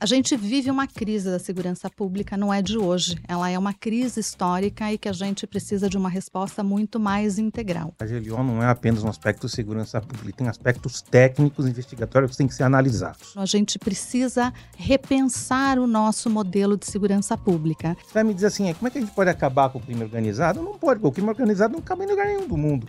A 0.00 0.06
gente 0.06 0.36
vive 0.36 0.70
uma 0.70 0.86
crise 0.86 1.28
da 1.28 1.40
segurança 1.40 1.90
pública, 1.90 2.36
não 2.36 2.54
é 2.54 2.62
de 2.62 2.78
hoje. 2.78 3.18
Ela 3.26 3.50
é 3.50 3.58
uma 3.58 3.74
crise 3.74 4.20
histórica 4.20 4.92
e 4.92 4.96
que 4.96 5.08
a 5.08 5.12
gente 5.12 5.44
precisa 5.44 5.88
de 5.88 5.98
uma 5.98 6.08
resposta 6.08 6.62
muito 6.62 7.00
mais 7.00 7.36
integral. 7.36 7.92
A 7.98 8.06
GLO 8.06 8.44
não 8.44 8.62
é 8.62 8.68
apenas 8.68 9.02
um 9.02 9.08
aspecto 9.08 9.48
de 9.48 9.52
segurança 9.52 10.00
pública, 10.00 10.38
tem 10.38 10.48
aspectos 10.48 11.02
técnicos 11.02 11.66
investigatórios 11.66 12.30
que 12.30 12.36
têm 12.36 12.46
que 12.46 12.54
ser 12.54 12.62
analisados. 12.62 13.36
A 13.36 13.44
gente 13.44 13.76
precisa 13.76 14.52
repensar 14.76 15.80
o 15.80 15.86
nosso 15.88 16.30
modelo 16.30 16.76
de 16.76 16.86
segurança 16.86 17.36
pública. 17.36 17.96
Você 18.06 18.14
vai 18.14 18.22
me 18.22 18.32
dizer 18.32 18.46
assim, 18.46 18.72
como 18.74 18.86
é 18.86 18.90
que 18.92 18.98
a 18.98 19.00
gente 19.00 19.12
pode 19.12 19.30
acabar 19.30 19.68
com 19.68 19.80
o 19.80 19.82
crime 19.82 20.04
organizado? 20.04 20.62
Não 20.62 20.78
pode, 20.78 21.00
porque 21.00 21.08
o 21.08 21.12
crime 21.12 21.28
organizado 21.28 21.72
não 21.72 21.82
cabe 21.82 22.04
em 22.04 22.06
lugar 22.06 22.24
nenhum 22.24 22.46
do 22.46 22.56
mundo. 22.56 22.86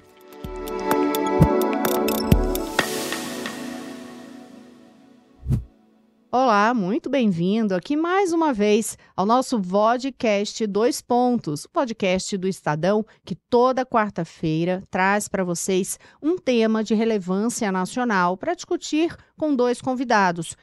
Olá, 6.31 6.75
muito 6.75 7.09
bem-vindo 7.09 7.73
aqui 7.73 7.97
mais 7.97 8.31
uma 8.31 8.53
vez 8.53 8.95
ao 9.15 9.25
nosso 9.25 9.59
Vodcast 9.59 10.67
Dois 10.67 11.01
Pontos, 11.01 11.65
o 11.65 11.69
podcast 11.69 12.37
do 12.37 12.47
Estadão 12.47 13.03
que 13.25 13.33
toda 13.33 13.83
quarta-feira 13.83 14.83
traz 14.91 15.27
para 15.27 15.43
vocês 15.43 15.97
um 16.21 16.37
tema 16.37 16.83
de 16.83 16.93
relevância 16.93 17.71
nacional 17.71 18.37
para 18.37 18.53
discutir 18.53 19.17
com 19.35 19.55
dois 19.55 19.81
convidados. 19.81 20.55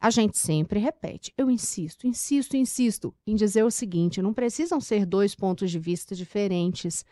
A 0.00 0.08
gente 0.08 0.38
sempre 0.38 0.78
repete, 0.78 1.34
eu 1.36 1.50
insisto, 1.50 2.06
insisto, 2.06 2.56
insisto 2.56 3.12
em 3.26 3.34
dizer 3.34 3.64
o 3.64 3.72
seguinte: 3.72 4.22
não 4.22 4.32
precisam 4.32 4.80
ser 4.80 5.04
dois 5.04 5.34
pontos 5.34 5.68
de 5.68 5.80
vista 5.80 6.14
diferentes, 6.14 7.04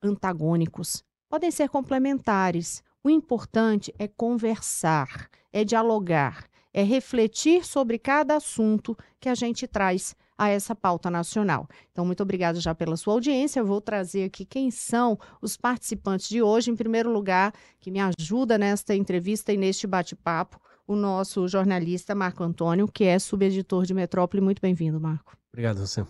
antagônicos. 0.00 1.02
Podem 1.28 1.50
ser 1.50 1.68
complementares. 1.68 2.84
O 3.02 3.10
importante 3.10 3.92
é 3.98 4.06
conversar, 4.06 5.28
é 5.52 5.64
dialogar 5.64 6.48
é 6.78 6.82
refletir 6.84 7.66
sobre 7.66 7.98
cada 7.98 8.36
assunto 8.36 8.96
que 9.18 9.28
a 9.28 9.34
gente 9.34 9.66
traz 9.66 10.14
a 10.38 10.48
essa 10.48 10.76
pauta 10.76 11.10
nacional. 11.10 11.66
Então, 11.90 12.06
muito 12.06 12.22
obrigada 12.22 12.60
já 12.60 12.72
pela 12.72 12.96
sua 12.96 13.14
audiência. 13.14 13.58
Eu 13.58 13.66
vou 13.66 13.80
trazer 13.80 14.22
aqui 14.22 14.44
quem 14.44 14.70
são 14.70 15.18
os 15.42 15.56
participantes 15.56 16.28
de 16.28 16.40
hoje. 16.40 16.70
Em 16.70 16.76
primeiro 16.76 17.10
lugar, 17.10 17.52
que 17.80 17.90
me 17.90 17.98
ajuda 17.98 18.56
nesta 18.56 18.94
entrevista 18.94 19.52
e 19.52 19.56
neste 19.56 19.88
bate-papo, 19.88 20.60
o 20.86 20.94
nosso 20.94 21.48
jornalista 21.48 22.14
Marco 22.14 22.44
Antônio, 22.44 22.86
que 22.86 23.02
é 23.02 23.18
subeditor 23.18 23.84
de 23.84 23.92
Metrópole. 23.92 24.40
Muito 24.40 24.62
bem-vindo, 24.62 25.00
Marco. 25.00 25.36
Obrigado, 25.52 25.84
você. 25.84 26.06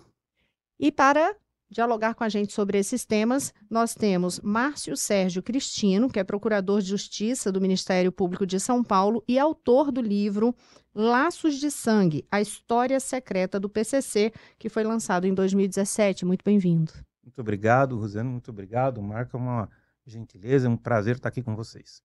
E 0.78 0.92
para 0.92 1.34
dialogar 1.70 2.14
com 2.14 2.24
a 2.24 2.28
gente 2.28 2.52
sobre 2.52 2.78
esses 2.78 3.05
temas, 3.05 3.52
nós 3.69 3.94
temos 3.94 4.41
Márcio 4.41 4.97
Sérgio 4.97 5.42
Cristino, 5.42 6.08
que 6.08 6.19
é 6.19 6.25
procurador 6.25 6.80
de 6.80 6.88
Justiça 6.88 7.52
do 7.52 7.60
Ministério 7.60 8.10
Público 8.10 8.47
de 8.47 8.58
São 8.58 8.83
Paulo 8.83 9.22
e 9.28 9.38
autor 9.38 9.92
do 9.92 10.00
livro 10.00 10.55
Laços 10.94 11.56
de 11.56 11.70
Sangue: 11.70 12.25
A 12.30 12.41
História 12.41 12.98
Secreta 12.98 13.60
do 13.60 13.69
PCC, 13.69 14.33
que 14.58 14.69
foi 14.69 14.84
lançado 14.84 15.27
em 15.27 15.34
2017. 15.34 16.25
Muito 16.25 16.44
bem-vindo. 16.44 16.92
Muito 17.22 17.41
obrigado, 17.41 17.98
Rosana, 17.98 18.30
muito 18.30 18.50
obrigado. 18.50 19.03
Marca 19.03 19.36
é 19.36 19.41
uma 19.41 19.69
gentileza, 20.06 20.66
é 20.66 20.70
um 20.70 20.77
prazer 20.77 21.16
estar 21.16 21.28
aqui 21.28 21.42
com 21.42 21.55
vocês. 21.55 22.03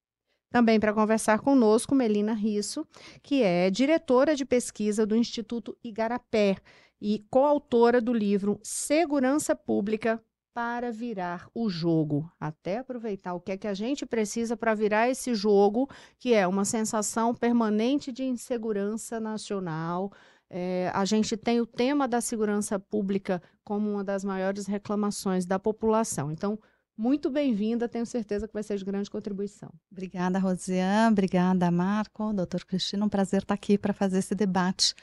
Também 0.53 0.80
para 0.80 0.94
conversar 0.94 1.39
conosco, 1.39 1.95
Melina 1.95 2.33
Risso, 2.33 2.86
que 3.23 3.42
é 3.42 3.72
diretora 3.72 4.36
de 4.36 4.45
pesquisa 4.45 5.03
do 5.03 5.16
Instituto 5.16 5.75
Igarapé 5.83 6.58
e 7.03 7.19
coautora 7.29 7.99
do 7.99 8.13
livro 8.13 8.61
Segurança 8.63 9.53
Pública 9.53 10.23
para 10.53 10.89
virar 10.89 11.49
o 11.53 11.69
jogo. 11.69 12.31
Até 12.39 12.77
aproveitar 12.77 13.33
o 13.33 13.41
que 13.41 13.51
é 13.51 13.57
que 13.57 13.67
a 13.67 13.73
gente 13.73 14.05
precisa 14.05 14.55
para 14.55 14.73
virar 14.73 15.09
esse 15.09 15.35
jogo, 15.35 15.89
que 16.17 16.33
é 16.33 16.47
uma 16.47 16.63
sensação 16.63 17.35
permanente 17.35 18.09
de 18.09 18.23
insegurança 18.23 19.19
nacional. 19.19 20.13
É, 20.49 20.89
a 20.93 21.03
gente 21.03 21.35
tem 21.35 21.59
o 21.59 21.65
tema 21.65 22.07
da 22.07 22.21
segurança 22.21 22.79
pública 22.79 23.43
como 23.65 23.91
uma 23.91 24.03
das 24.03 24.23
maiores 24.23 24.65
reclamações 24.65 25.45
da 25.45 25.59
população. 25.59 26.31
Então, 26.31 26.57
muito 26.95 27.29
bem-vinda, 27.29 27.89
tenho 27.89 28.05
certeza 28.05 28.47
que 28.47 28.53
vai 28.53 28.63
ser 28.63 28.77
de 28.77 28.86
grande 28.86 29.09
contribuição. 29.09 29.69
Obrigada, 29.92 30.39
Rosiane, 30.39 31.11
obrigada, 31.11 31.69
Marco, 31.69 32.31
doutor 32.31 32.63
Cristina, 32.63 33.03
um 33.03 33.09
prazer 33.09 33.42
estar 33.42 33.55
aqui 33.55 33.77
para 33.77 33.92
fazer 33.92 34.19
esse 34.19 34.33
debate 34.33 34.95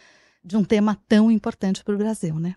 de 0.42 0.56
um 0.56 0.64
tema 0.64 0.98
tão 1.08 1.30
importante 1.30 1.84
para 1.84 1.94
o 1.94 1.98
Brasil, 1.98 2.38
né? 2.38 2.54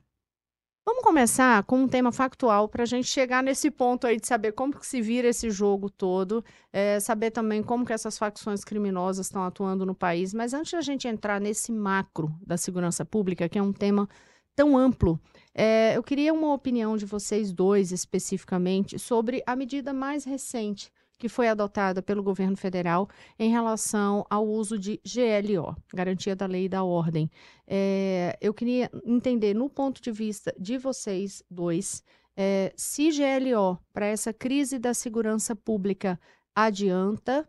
Vamos 0.86 1.02
começar 1.02 1.64
com 1.64 1.84
um 1.84 1.88
tema 1.88 2.12
factual 2.12 2.68
para 2.68 2.84
a 2.84 2.86
gente 2.86 3.08
chegar 3.08 3.42
nesse 3.42 3.72
ponto 3.72 4.06
aí 4.06 4.20
de 4.20 4.28
saber 4.28 4.52
como 4.52 4.78
que 4.78 4.86
se 4.86 5.02
vira 5.02 5.30
esse 5.30 5.50
jogo 5.50 5.90
todo, 5.90 6.44
é, 6.74 7.00
saber 7.00 7.32
também 7.32 7.64
como 7.64 7.86
que 7.86 7.94
essas 7.94 8.18
facções 8.18 8.66
criminosas 8.66 9.28
estão 9.28 9.44
atuando 9.44 9.86
no 9.86 9.96
país. 9.96 10.34
Mas 10.34 10.54
antes 10.54 10.74
da 10.74 10.82
gente 10.82 11.08
entrar 11.08 11.40
nesse 11.40 11.72
macro 11.72 12.36
da 12.46 12.58
segurança 12.58 13.06
pública, 13.06 13.48
que 13.48 13.58
é 13.58 13.62
um 13.62 13.72
tema 13.72 14.10
tão 14.54 14.78
amplo, 14.78 15.18
é, 15.56 15.96
eu 15.96 16.04
queria 16.04 16.34
uma 16.34 16.54
opinião 16.54 16.98
de 16.98 17.06
vocês 17.06 17.54
dois 17.54 17.94
especificamente 17.94 19.00
sobre 19.00 19.42
a 19.48 19.56
medida 19.56 19.94
mais 19.94 20.26
recente 20.26 20.92
que 21.18 21.30
foi 21.30 21.48
adotada 21.48 22.02
pelo 22.02 22.24
governo 22.24 22.58
federal 22.58 23.10
em 23.40 23.50
relação 23.50 24.26
ao 24.30 24.48
uso 24.48 24.78
de 24.78 25.00
GLO, 25.06 25.76
Garantia 25.94 26.36
da 26.36 26.46
Lei 26.46 26.66
e 26.66 26.70
da 26.70 26.84
Ordem. 26.84 27.30
É, 27.68 28.38
eu 28.42 28.54
queria 28.54 28.90
entender, 29.06 29.54
no 29.54 29.70
ponto 29.70 30.02
de 30.02 30.12
vista 30.12 30.54
de 30.60 30.78
vocês 30.78 31.44
dois, 31.50 32.04
é, 32.36 32.74
se 32.76 33.10
GLO, 33.12 33.78
para 33.94 34.08
essa 34.08 34.34
crise 34.34 34.80
da 34.80 34.94
segurança 34.94 35.56
pública, 35.56 36.20
adianta, 36.56 37.48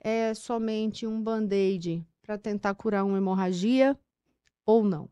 é 0.00 0.34
somente 0.34 1.06
um 1.06 1.22
band-aid 1.22 2.06
para 2.20 2.36
tentar 2.36 2.74
curar 2.74 3.04
uma 3.04 3.18
hemorragia 3.18 3.98
ou 4.66 4.84
não? 4.84 5.08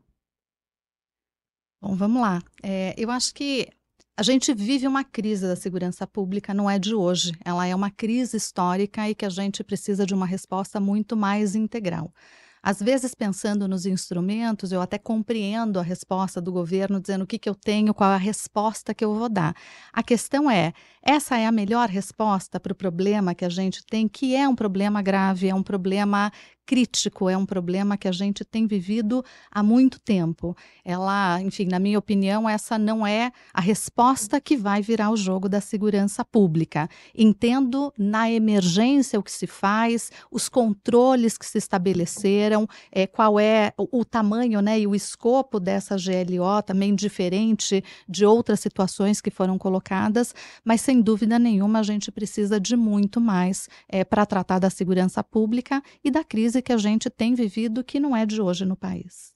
Bom, 1.81 1.95
vamos 1.95 2.21
lá. 2.21 2.41
É, 2.61 2.93
eu 2.97 3.11
acho 3.11 3.33
que 3.33 3.67
a 4.15 4.21
gente 4.21 4.53
vive 4.53 4.87
uma 4.87 5.03
crise 5.03 5.47
da 5.47 5.55
segurança 5.55 6.05
pública, 6.05 6.53
não 6.53 6.69
é 6.69 6.77
de 6.77 6.93
hoje. 6.93 7.31
Ela 7.43 7.65
é 7.65 7.73
uma 7.73 7.89
crise 7.89 8.37
histórica 8.37 9.09
e 9.09 9.15
que 9.15 9.25
a 9.25 9.29
gente 9.29 9.63
precisa 9.63 10.05
de 10.05 10.13
uma 10.13 10.25
resposta 10.25 10.79
muito 10.79 11.17
mais 11.17 11.55
integral. 11.55 12.13
Às 12.61 12.79
vezes, 12.79 13.13
pensando 13.13 13.67
nos 13.67 13.85
instrumentos, 13.85 14.71
eu 14.71 14.81
até 14.81 14.97
compreendo 14.97 15.79
a 15.79 15.81
resposta 15.81 16.39
do 16.39 16.49
governo, 16.49 17.01
dizendo 17.01 17.23
o 17.23 17.27
que, 17.27 17.37
que 17.37 17.49
eu 17.49 17.55
tenho, 17.55 17.93
qual 17.93 18.11
é 18.11 18.13
a 18.13 18.17
resposta 18.17 18.93
que 18.93 19.03
eu 19.03 19.13
vou 19.13 19.27
dar. 19.27 19.53
A 19.91 20.01
questão 20.01 20.49
é: 20.49 20.71
essa 21.01 21.37
é 21.37 21.45
a 21.45 21.51
melhor 21.51 21.89
resposta 21.89 22.61
para 22.61 22.71
o 22.71 22.75
problema 22.75 23.35
que 23.35 23.43
a 23.43 23.49
gente 23.49 23.83
tem, 23.85 24.07
que 24.07 24.33
é 24.33 24.47
um 24.47 24.55
problema 24.55 25.01
grave, 25.01 25.49
é 25.49 25.55
um 25.55 25.63
problema 25.63 26.31
crítico, 26.65 27.29
é 27.29 27.37
um 27.37 27.45
problema 27.45 27.97
que 27.97 28.07
a 28.07 28.11
gente 28.11 28.43
tem 28.43 28.65
vivido 28.65 29.23
há 29.51 29.61
muito 29.61 29.99
tempo. 29.99 30.55
Ela, 30.83 31.41
enfim, 31.41 31.65
na 31.65 31.79
minha 31.79 31.99
opinião, 31.99 32.49
essa 32.49 32.77
não 32.77 33.05
é 33.05 33.31
a 33.53 33.61
resposta 33.61 34.39
que 34.39 34.55
vai 34.55 34.81
virar 34.81 35.11
o 35.11 35.17
jogo 35.17 35.47
da 35.49 35.61
segurança 35.61 36.23
pública. 36.23 36.89
Entendo 37.15 37.93
na 37.97 38.31
emergência 38.31 39.19
o 39.19 39.23
que 39.23 39.31
se 39.31 39.47
faz, 39.47 40.11
os 40.31 40.49
controles 40.49 41.37
que 41.37 41.45
se 41.45 41.57
estabeleceram, 41.57 42.67
é, 42.91 43.05
qual 43.05 43.39
é 43.39 43.73
o, 43.77 43.99
o 43.99 44.05
tamanho 44.05 44.61
né, 44.61 44.79
e 44.79 44.87
o 44.87 44.95
escopo 44.95 45.59
dessa 45.59 45.95
GLO, 45.95 46.61
também 46.65 46.95
diferente 46.95 47.83
de 48.07 48.25
outras 48.25 48.59
situações 48.59 49.21
que 49.21 49.29
foram 49.29 49.57
colocadas, 49.57 50.33
mas 50.63 50.81
sem 50.81 51.01
dúvida 51.01 51.37
nenhuma 51.37 51.79
a 51.79 51.83
gente 51.83 52.11
precisa 52.11 52.59
de 52.59 52.75
muito 52.75 53.19
mais 53.19 53.67
é, 53.87 54.03
para 54.03 54.25
tratar 54.25 54.59
da 54.59 54.69
segurança 54.69 55.23
pública 55.23 55.81
e 56.03 56.11
da 56.11 56.23
crise 56.23 56.52
crise 56.53 56.61
que 56.61 56.73
a 56.73 56.77
gente 56.77 57.09
tem 57.09 57.33
vivido 57.33 57.83
que 57.83 57.99
não 57.99 58.15
é 58.15 58.25
de 58.25 58.39
hoje 58.39 58.65
no 58.65 58.77
país. 58.77 59.33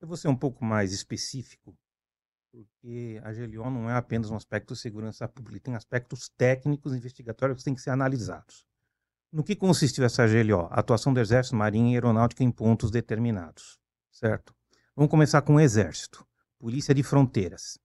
Eu 0.00 0.08
vou 0.08 0.16
ser 0.16 0.28
um 0.28 0.36
pouco 0.36 0.64
mais 0.64 0.92
específico, 0.92 1.76
porque 2.50 3.20
a 3.22 3.32
GLO 3.32 3.70
não 3.70 3.88
é 3.88 3.94
apenas 3.94 4.30
um 4.30 4.36
aspecto 4.36 4.74
de 4.74 4.80
segurança 4.80 5.28
pública, 5.28 5.66
tem 5.66 5.74
aspectos 5.74 6.28
técnicos 6.36 6.94
investigatórios 6.94 7.58
que 7.58 7.64
têm 7.64 7.74
que 7.74 7.80
ser 7.80 7.90
analisados. 7.90 8.64
No 9.30 9.44
que 9.44 9.54
consistiu 9.54 10.04
essa 10.04 10.26
GLO? 10.26 10.68
atuação 10.70 11.12
do 11.12 11.20
Exército, 11.20 11.54
Marinha 11.54 11.92
e 11.92 11.94
Aeronáutica 11.94 12.42
em 12.42 12.50
pontos 12.50 12.90
determinados, 12.90 13.78
certo? 14.10 14.54
Vamos 14.96 15.10
começar 15.10 15.42
com 15.42 15.56
o 15.56 15.60
Exército, 15.60 16.26
Polícia 16.58 16.94
de 16.94 17.02
Fronteiras. 17.02 17.78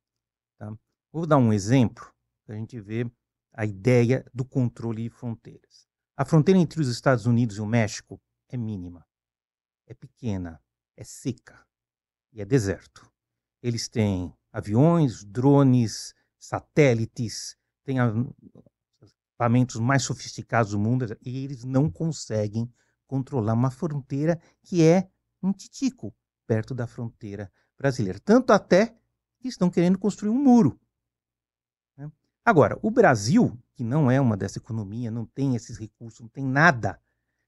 Tá? 0.57 0.73
Vou 1.11 1.27
dar 1.27 1.37
um 1.37 1.51
exemplo 1.51 2.11
para 2.45 2.55
a 2.55 2.57
gente 2.57 2.79
ver 2.79 3.11
a 3.51 3.65
ideia 3.65 4.25
do 4.33 4.45
controle 4.45 5.03
de 5.03 5.09
fronteiras. 5.09 5.92
A 6.15 6.23
fronteira 6.23 6.59
entre 6.59 6.79
os 6.79 6.87
Estados 6.87 7.25
Unidos 7.25 7.57
e 7.57 7.61
o 7.61 7.65
México 7.65 8.21
é 8.47 8.55
mínima, 8.55 9.03
é 9.87 9.95
pequena, 9.95 10.61
é 10.95 11.03
seca 11.03 11.65
e 12.31 12.39
é 12.39 12.45
deserto. 12.45 13.11
Eles 13.63 13.89
têm 13.89 14.31
aviões, 14.51 15.23
drones, 15.23 16.13
satélites, 16.37 17.57
têm 17.83 17.97
equipamentos 19.01 19.77
mais 19.77 20.03
sofisticados 20.03 20.73
do 20.73 20.79
mundo 20.79 21.17
e 21.19 21.43
eles 21.43 21.63
não 21.63 21.89
conseguem 21.89 22.71
controlar 23.07 23.53
uma 23.53 23.71
fronteira 23.71 24.39
que 24.61 24.83
é 24.83 25.09
um 25.41 25.51
titico 25.51 26.15
perto 26.45 26.75
da 26.75 26.85
fronteira 26.85 27.51
brasileira. 27.75 28.19
Tanto 28.19 28.53
até 28.53 28.95
que 29.39 29.47
estão 29.47 29.67
querendo 29.67 29.97
construir 29.97 30.29
um 30.29 30.41
muro. 30.41 30.79
Agora, 32.45 32.77
o 32.81 32.91
Brasil 32.91 33.57
que 33.75 33.83
não 33.83 34.09
é 34.09 34.19
uma 34.21 34.37
dessa 34.37 34.59
economia, 34.59 35.09
não 35.09 35.25
tem 35.25 35.55
esses 35.55 35.77
recursos, 35.77 36.21
não 36.21 36.27
tem 36.27 36.45
nada. 36.45 36.99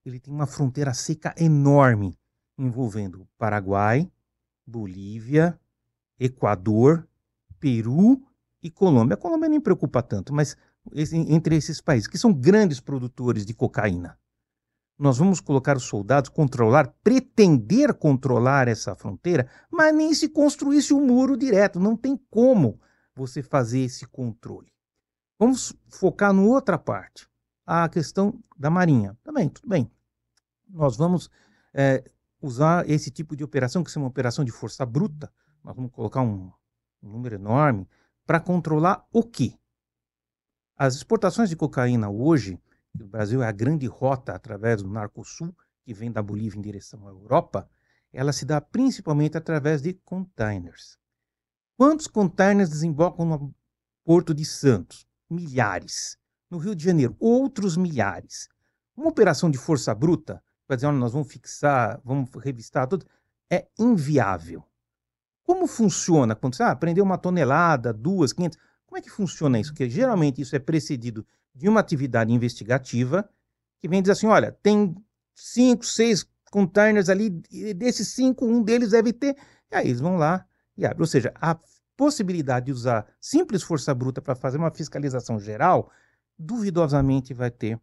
Ele 0.05 0.19
tem 0.19 0.33
uma 0.33 0.47
fronteira 0.47 0.93
seca 0.93 1.33
enorme 1.37 2.17
envolvendo 2.57 3.27
Paraguai, 3.37 4.09
Bolívia, 4.65 5.59
Equador, 6.19 7.07
Peru 7.59 8.21
e 8.61 8.69
Colômbia. 8.69 9.15
A 9.15 9.17
Colômbia 9.17 9.49
nem 9.49 9.61
preocupa 9.61 10.01
tanto, 10.01 10.33
mas 10.33 10.57
entre 11.11 11.55
esses 11.55 11.81
países, 11.81 12.07
que 12.07 12.17
são 12.17 12.33
grandes 12.33 12.79
produtores 12.79 13.45
de 13.45 13.53
cocaína, 13.53 14.17
nós 14.97 15.17
vamos 15.17 15.41
colocar 15.41 15.75
os 15.75 15.83
soldados, 15.83 16.29
controlar, 16.29 16.87
pretender 17.03 17.93
controlar 17.93 18.67
essa 18.67 18.95
fronteira, 18.95 19.49
mas 19.69 19.93
nem 19.93 20.13
se 20.13 20.29
construísse 20.29 20.93
um 20.93 21.05
muro 21.05 21.35
direto. 21.35 21.79
Não 21.79 21.97
tem 21.97 22.17
como 22.29 22.79
você 23.13 23.43
fazer 23.43 23.79
esse 23.79 24.05
controle. 24.05 24.74
Vamos 25.37 25.73
focar 25.89 26.33
em 26.33 26.39
outra 26.39 26.77
parte, 26.77 27.27
a 27.65 27.89
questão 27.89 28.41
da 28.57 28.69
Marinha. 28.69 29.17
Também, 29.23 29.49
tudo 29.49 29.67
bem. 29.67 29.91
Nós 30.69 30.95
vamos 30.95 31.29
é, 31.73 32.09
usar 32.41 32.89
esse 32.89 33.11
tipo 33.11 33.35
de 33.35 33.43
operação, 33.43 33.83
que 33.83 33.91
é 33.95 33.99
uma 33.99 34.07
operação 34.07 34.45
de 34.45 34.51
força 34.51 34.85
bruta. 34.85 35.31
Nós 35.63 35.75
vamos 35.75 35.91
colocar 35.91 36.21
um, 36.21 36.51
um 37.03 37.09
número 37.09 37.35
enorme 37.35 37.87
para 38.25 38.39
controlar 38.39 39.05
o 39.11 39.23
quê? 39.23 39.57
As 40.77 40.95
exportações 40.95 41.49
de 41.49 41.55
cocaína 41.55 42.09
hoje, 42.09 42.59
o 42.99 43.05
Brasil 43.05 43.41
é 43.43 43.47
a 43.47 43.51
grande 43.51 43.87
rota 43.87 44.33
através 44.33 44.81
do 44.81 44.89
Narcosul, 44.89 45.55
que 45.83 45.93
vem 45.93 46.11
da 46.11 46.21
Bolívia 46.21 46.57
em 46.57 46.61
direção 46.61 47.07
à 47.07 47.11
Europa, 47.11 47.69
ela 48.11 48.31
se 48.31 48.45
dá 48.45 48.61
principalmente 48.61 49.37
através 49.37 49.81
de 49.81 49.93
containers. 49.93 50.97
Quantos 51.77 52.07
containers 52.07 52.69
desembocam 52.69 53.25
no 53.25 53.55
Porto 54.03 54.33
de 54.33 54.45
Santos? 54.45 55.05
Milhares. 55.29 56.17
No 56.49 56.57
Rio 56.57 56.75
de 56.75 56.83
Janeiro, 56.83 57.15
outros 57.19 57.75
milhares. 57.75 58.47
Uma 58.95 59.09
operação 59.09 59.49
de 59.49 59.57
força 59.57 59.93
bruta, 59.93 60.41
para 60.67 60.75
dizer, 60.75 60.87
olha, 60.87 60.97
nós 60.97 61.13
vamos 61.13 61.31
fixar, 61.31 61.99
vamos 62.03 62.29
revistar 62.41 62.87
tudo, 62.87 63.05
é 63.49 63.67
inviável. 63.77 64.63
Como 65.43 65.67
funciona 65.67 66.35
quando 66.35 66.55
você 66.55 66.63
ah, 66.63 66.75
prendeu 66.75 67.03
uma 67.03 67.17
tonelada, 67.17 67.93
duas, 67.93 68.33
quinhentas? 68.33 68.59
Como 68.85 68.97
é 68.97 69.01
que 69.01 69.09
funciona 69.09 69.59
isso? 69.59 69.71
Porque 69.71 69.89
geralmente 69.89 70.41
isso 70.41 70.55
é 70.55 70.59
precedido 70.59 71.25
de 71.53 71.69
uma 71.69 71.79
atividade 71.79 72.31
investigativa 72.31 73.29
que 73.79 73.87
vem 73.87 74.01
dizer 74.01 74.13
assim: 74.13 74.27
olha, 74.27 74.51
tem 74.63 74.95
cinco, 75.35 75.85
seis 75.85 76.25
containers 76.51 77.09
ali, 77.09 77.29
desses 77.75 78.07
cinco, 78.09 78.45
um 78.45 78.63
deles 78.63 78.91
deve 78.91 79.13
ter. 79.13 79.35
E 79.71 79.75
aí 79.75 79.87
eles 79.87 79.99
vão 79.99 80.17
lá 80.17 80.45
e 80.77 80.85
abrem. 80.85 81.01
Ou 81.01 81.07
seja, 81.07 81.33
a 81.35 81.57
possibilidade 81.95 82.67
de 82.67 82.71
usar 82.71 83.07
simples 83.19 83.63
força 83.63 83.93
bruta 83.93 84.21
para 84.21 84.35
fazer 84.35 84.57
uma 84.57 84.71
fiscalização 84.71 85.39
geral, 85.39 85.91
duvidosamente 86.37 87.33
vai 87.33 87.49
ter 87.49 87.79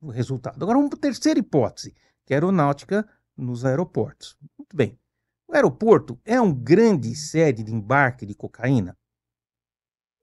o 0.00 0.10
resultado. 0.10 0.62
Agora, 0.62 0.78
uma 0.78 0.90
terceira 0.90 1.38
hipótese, 1.38 1.94
que 2.24 2.32
é 2.32 2.36
a 2.36 2.38
aeronáutica 2.38 3.08
nos 3.36 3.64
aeroportos. 3.64 4.36
Muito 4.58 4.76
bem. 4.76 4.98
O 5.46 5.54
aeroporto 5.54 6.20
é 6.24 6.40
um 6.40 6.52
grande 6.52 7.14
sede 7.14 7.62
de 7.62 7.72
embarque 7.72 8.26
de 8.26 8.34
cocaína? 8.34 8.96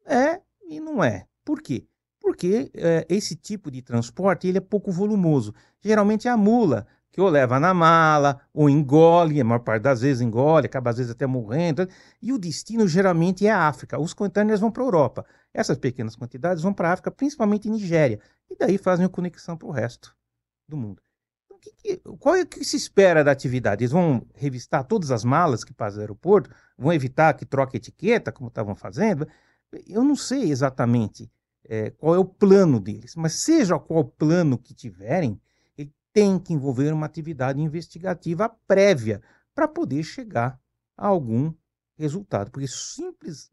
É 0.06 0.42
e 0.68 0.80
não 0.80 1.04
é. 1.04 1.28
Por 1.44 1.62
quê? 1.62 1.88
Porque 2.20 2.72
é, 2.74 3.06
esse 3.10 3.36
tipo 3.36 3.72
de 3.72 3.82
transporte 3.82 4.48
ele 4.48 4.58
é 4.58 4.62
pouco 4.62 4.92
volumoso. 4.92 5.54
Geralmente 5.82 6.28
é 6.28 6.32
a 6.32 6.38
mula 6.38 6.86
que 7.16 7.22
ou 7.22 7.30
leva 7.30 7.62
na 7.62 7.74
mala, 7.74 8.42
ou 8.54 8.70
engole, 8.70 9.40
a 9.40 9.44
maior 9.46 9.60
parte 9.60 9.84
das 9.84 10.02
vezes 10.02 10.20
engole, 10.20 10.66
acaba 10.66 10.90
às 10.90 10.98
vezes 10.98 11.14
até 11.14 11.26
morrendo. 11.26 11.88
E 12.22 12.34
o 12.34 12.38
destino 12.38 12.86
geralmente 12.90 13.48
é 13.48 13.52
a 13.52 13.70
África. 13.70 13.98
Os 13.98 14.14
containers 14.14 14.60
vão 14.60 14.70
para 14.70 14.84
a 14.84 14.86
Europa. 14.86 15.26
Essas 15.54 15.78
pequenas 15.78 16.14
quantidades 16.14 16.62
vão 16.62 16.74
para 16.74 16.90
a 16.90 16.92
África, 16.92 17.10
principalmente 17.10 17.70
Nigéria. 17.70 18.20
E 18.52 18.58
daí 18.58 18.78
fazem 18.78 19.06
a 19.06 19.10
conexão 19.10 19.56
para 19.56 19.66
o 19.66 19.72
resto 19.72 20.14
do 20.68 20.76
mundo. 20.76 21.02
Então, 21.46 21.58
que, 21.58 21.72
que, 21.72 21.98
qual 22.20 22.36
é 22.36 22.42
o 22.42 22.46
que 22.46 22.66
se 22.66 22.76
espera 22.76 23.24
da 23.24 23.32
atividade? 23.32 23.86
Eles 23.86 23.94
vão 23.94 24.28
revistar 24.36 24.84
todas 24.84 25.10
as 25.10 25.24
malas 25.24 25.64
que 25.64 25.74
passam 25.74 25.96
no 25.96 26.02
aeroporto? 26.02 26.50
Vão 26.78 26.92
evitar 26.92 27.34
que 27.34 27.46
troque 27.46 27.78
etiqueta, 27.78 28.30
como 28.30 28.50
estavam 28.50 28.76
fazendo? 28.76 29.26
Eu 29.88 30.04
não 30.04 30.18
sei 30.18 30.52
exatamente 30.52 31.32
é, 31.64 31.92
qual 31.92 32.14
é 32.14 32.20
o 32.20 32.26
plano 32.26 32.78
deles, 32.78 33.16
mas 33.16 33.36
seja 33.36 33.80
qual 33.80 34.04
plano 34.04 34.58
que 34.58 34.74
tiverem, 34.74 35.40
tem 36.16 36.40
que 36.40 36.54
envolver 36.54 36.94
uma 36.94 37.06
atividade 37.06 37.60
investigativa 37.60 38.48
prévia 38.66 39.22
para 39.54 39.68
poder 39.68 40.02
chegar 40.02 40.58
a 40.96 41.08
algum 41.08 41.54
resultado. 41.98 42.50
Porque 42.50 42.70
simples 42.70 43.52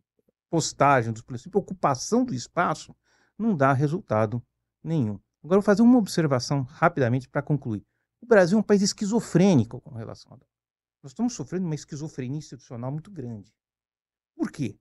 postagem 0.49 1.13
dos 1.13 1.23
simples 1.23 1.61
ocupação 1.61 2.25
do 2.25 2.33
espaço 2.33 2.95
não 3.37 3.57
dá 3.57 3.73
resultado 3.73 4.41
nenhum. 4.81 5.19
Agora 5.43 5.59
vou 5.59 5.63
fazer 5.63 5.83
uma 5.83 5.99
observação 5.99 6.63
rapidamente 6.63 7.29
para 7.29 7.43
concluir. 7.43 7.85
O 8.21 8.27
Brasil 8.27 8.57
é 8.57 8.61
um 8.61 8.63
país 8.63 8.81
esquizofrênico 8.81 9.81
com 9.81 9.97
relação 9.97 10.33
a 10.33 10.37
Nós 11.03 11.11
estamos 11.11 11.33
sofrendo 11.33 11.67
uma 11.67 11.75
esquizofrenia 11.75 12.39
institucional 12.39 12.93
muito 12.93 13.11
grande. 13.11 13.53
Por 14.37 14.53
quê? 14.53 14.79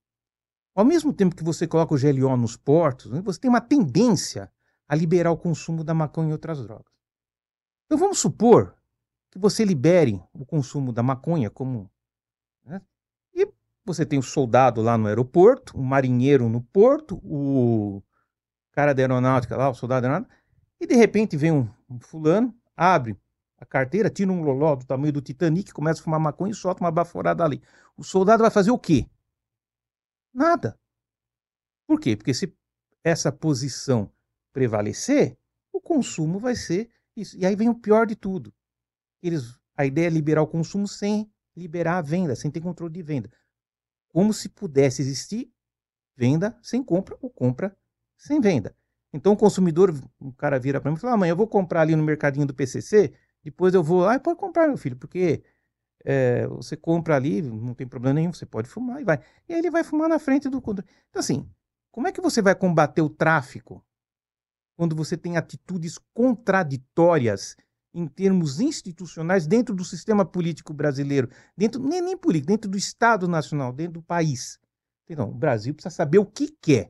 Ao 0.75 0.85
mesmo 0.85 1.11
tempo 1.11 1.35
que 1.35 1.43
você 1.43 1.65
coloca 1.65 1.95
o 1.95 1.97
GLO 1.97 2.37
nos 2.37 2.55
portos, 2.55 3.09
né, 3.09 3.21
você 3.21 3.39
tem 3.39 3.49
uma 3.49 3.59
tendência 3.59 4.51
a 4.87 4.95
liberar 4.95 5.31
o 5.31 5.37
consumo 5.37 5.83
da 5.83 5.95
maconha 5.95 6.29
e 6.29 6.33
outras 6.33 6.61
drogas. 6.61 7.00
Então 7.91 7.99
vamos 7.99 8.19
supor 8.19 8.73
que 9.29 9.37
você 9.37 9.65
libere 9.65 10.23
o 10.31 10.45
consumo 10.45 10.93
da 10.93 11.03
maconha 11.03 11.49
como. 11.49 11.91
Né, 12.63 12.81
e 13.33 13.45
você 13.83 14.05
tem 14.05 14.17
o 14.17 14.23
soldado 14.23 14.81
lá 14.81 14.97
no 14.97 15.07
aeroporto, 15.07 15.77
o 15.77 15.83
marinheiro 15.83 16.47
no 16.47 16.61
porto, 16.61 17.19
o 17.21 18.01
cara 18.71 18.93
da 18.93 19.01
aeronáutica 19.01 19.57
lá, 19.57 19.69
o 19.69 19.73
soldado 19.73 20.03
da 20.03 20.07
aeronáutica, 20.07 20.33
e 20.79 20.87
de 20.87 20.95
repente 20.95 21.35
vem 21.35 21.51
um, 21.51 21.69
um 21.89 21.99
fulano, 21.99 22.57
abre 22.77 23.19
a 23.57 23.65
carteira, 23.65 24.09
tira 24.09 24.31
um 24.31 24.41
loló 24.41 24.73
do 24.77 24.85
tamanho 24.85 25.11
do 25.11 25.21
Titanic, 25.21 25.73
começa 25.73 25.99
a 25.99 26.03
fumar 26.05 26.19
maconha 26.21 26.53
e 26.53 26.55
solta 26.55 26.81
uma 26.81 26.91
baforada 26.91 27.43
ali. 27.43 27.61
O 27.97 28.05
soldado 28.05 28.41
vai 28.41 28.51
fazer 28.51 28.71
o 28.71 28.79
quê? 28.79 29.05
Nada. 30.33 30.79
Por 31.85 31.99
quê? 31.99 32.15
Porque 32.15 32.33
se 32.33 32.55
essa 33.03 33.33
posição 33.33 34.09
prevalecer, 34.53 35.37
o 35.73 35.81
consumo 35.81 36.39
vai 36.39 36.55
ser 36.55 36.89
isso. 37.15 37.37
E 37.37 37.45
aí 37.45 37.55
vem 37.55 37.69
o 37.69 37.75
pior 37.75 38.05
de 38.05 38.15
tudo. 38.15 38.53
Eles, 39.21 39.57
a 39.75 39.85
ideia 39.85 40.07
é 40.07 40.09
liberar 40.09 40.41
o 40.41 40.47
consumo 40.47 40.87
sem 40.87 41.31
liberar 41.55 41.97
a 41.97 42.01
venda, 42.01 42.35
sem 42.35 42.49
ter 42.49 42.61
controle 42.61 42.93
de 42.93 43.03
venda. 43.03 43.29
Como 44.09 44.33
se 44.33 44.49
pudesse 44.49 45.01
existir 45.01 45.51
venda 46.15 46.57
sem 46.61 46.83
compra 46.83 47.17
ou 47.21 47.29
compra 47.29 47.75
sem 48.17 48.39
venda. 48.39 48.75
Então 49.13 49.33
o 49.33 49.37
consumidor, 49.37 49.93
o 50.19 50.31
cara 50.33 50.59
vira 50.59 50.79
para 50.79 50.89
mim 50.89 50.97
e 50.97 50.99
fala: 50.99 51.13
amanhã 51.13 51.31
eu 51.31 51.37
vou 51.37 51.47
comprar 51.47 51.81
ali 51.81 51.95
no 51.95 52.03
mercadinho 52.03 52.45
do 52.45 52.53
PCC, 52.53 53.13
depois 53.43 53.73
eu 53.73 53.83
vou 53.83 54.01
lá 54.01 54.15
e 54.15 54.19
pode 54.19 54.39
comprar, 54.39 54.67
meu 54.67 54.77
filho, 54.77 54.95
porque 54.95 55.43
é, 56.05 56.47
você 56.47 56.77
compra 56.77 57.15
ali, 57.15 57.41
não 57.41 57.73
tem 57.73 57.87
problema 57.87 58.15
nenhum, 58.15 58.33
você 58.33 58.45
pode 58.45 58.69
fumar 58.69 59.01
e 59.01 59.03
vai. 59.03 59.19
E 59.47 59.53
aí 59.53 59.59
ele 59.59 59.69
vai 59.69 59.83
fumar 59.83 60.07
na 60.07 60.19
frente 60.19 60.49
do. 60.49 60.57
Então, 60.57 60.83
assim, 61.15 61.49
como 61.91 62.07
é 62.07 62.11
que 62.11 62.21
você 62.21 62.41
vai 62.41 62.55
combater 62.55 63.01
o 63.01 63.09
tráfico 63.09 63.83
quando 64.81 64.95
você 64.95 65.15
tem 65.15 65.37
atitudes 65.37 65.99
contraditórias 66.11 67.55
em 67.93 68.07
termos 68.07 68.59
institucionais 68.59 69.45
dentro 69.45 69.75
do 69.75 69.85
sistema 69.85 70.25
político 70.25 70.73
brasileiro, 70.73 71.29
dentro 71.55 71.79
nem, 71.83 72.01
nem 72.01 72.17
político, 72.17 72.47
dentro 72.47 72.67
do 72.67 72.79
Estado 72.79 73.27
Nacional, 73.27 73.71
dentro 73.71 73.93
do 73.93 74.01
país? 74.01 74.57
Então, 75.07 75.29
o 75.29 75.35
Brasil 75.35 75.71
precisa 75.75 75.93
saber 75.93 76.17
o 76.17 76.25
que 76.25 76.47
quer. 76.59 76.89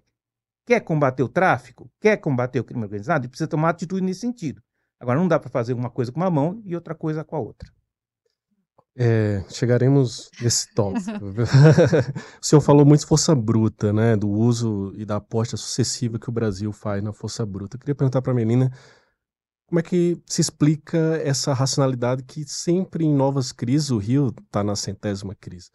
Quer 0.66 0.80
combater 0.80 1.22
o 1.22 1.28
tráfico? 1.28 1.92
Quer 2.00 2.16
combater 2.16 2.62
o 2.62 2.64
crime 2.64 2.82
organizado? 2.82 3.26
E 3.26 3.28
precisa 3.28 3.50
tomar 3.50 3.72
atitude 3.72 4.02
nesse 4.02 4.22
sentido. 4.22 4.62
Agora, 4.98 5.20
não 5.20 5.28
dá 5.28 5.38
para 5.38 5.50
fazer 5.50 5.74
uma 5.74 5.90
coisa 5.90 6.14
com 6.14 6.22
uma 6.22 6.32
mão 6.32 6.62
e 6.64 6.74
outra 6.74 6.96
coisa 6.96 7.26
com 7.26 7.36
a 7.36 7.40
outra. 7.40 7.70
É, 8.96 9.44
chegaremos 9.50 10.30
nesse 10.42 10.74
tópico. 10.74 11.10
o 12.42 12.46
senhor 12.46 12.62
falou 12.62 12.86
muito 12.86 13.02
de 13.02 13.08
força 13.08 13.34
bruta, 13.34 13.94
né? 13.94 14.16
Do 14.16 14.30
uso 14.30 14.94
e 14.96 15.06
da 15.06 15.16
aposta 15.16 15.56
sucessiva 15.56 16.20
que 16.20 16.30
o 16.30 16.34
Brasil 16.34 16.72
faz 16.74 17.02
na 17.02 17.14
força 17.14 17.46
bruta. 17.46 17.76
Eu 17.76 17.80
queria 17.80 17.96
perguntar 17.96 18.22
para 18.22 18.32
a 18.32 18.36
Melina 18.36 18.72
como 19.68 19.80
é 19.80 19.84
que 19.84 20.22
se 20.26 20.42
explica 20.42 20.98
essa 21.24 21.54
racionalidade 21.54 22.24
que 22.24 22.44
sempre 22.46 23.06
em 23.06 23.14
novas 23.14 23.54
crises, 23.54 23.90
o 23.90 23.98
Rio 23.98 24.34
está 24.46 24.62
na 24.62 24.76
centésima 24.76 25.34
crise, 25.34 25.72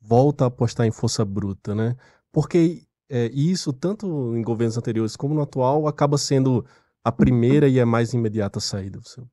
volta 0.00 0.42
a 0.42 0.48
apostar 0.48 0.84
em 0.84 0.90
força 0.90 1.24
bruta, 1.24 1.72
né? 1.72 1.96
Porque 2.32 2.82
é, 3.08 3.26
isso, 3.26 3.72
tanto 3.72 4.36
em 4.36 4.42
governos 4.42 4.76
anteriores 4.76 5.14
como 5.14 5.32
no 5.32 5.42
atual, 5.42 5.86
acaba 5.86 6.18
sendo 6.18 6.66
a 7.04 7.12
primeira 7.12 7.68
e 7.68 7.78
a 7.78 7.86
mais 7.86 8.12
imediata 8.12 8.58
saída. 8.58 9.00
Senhor. 9.04 9.28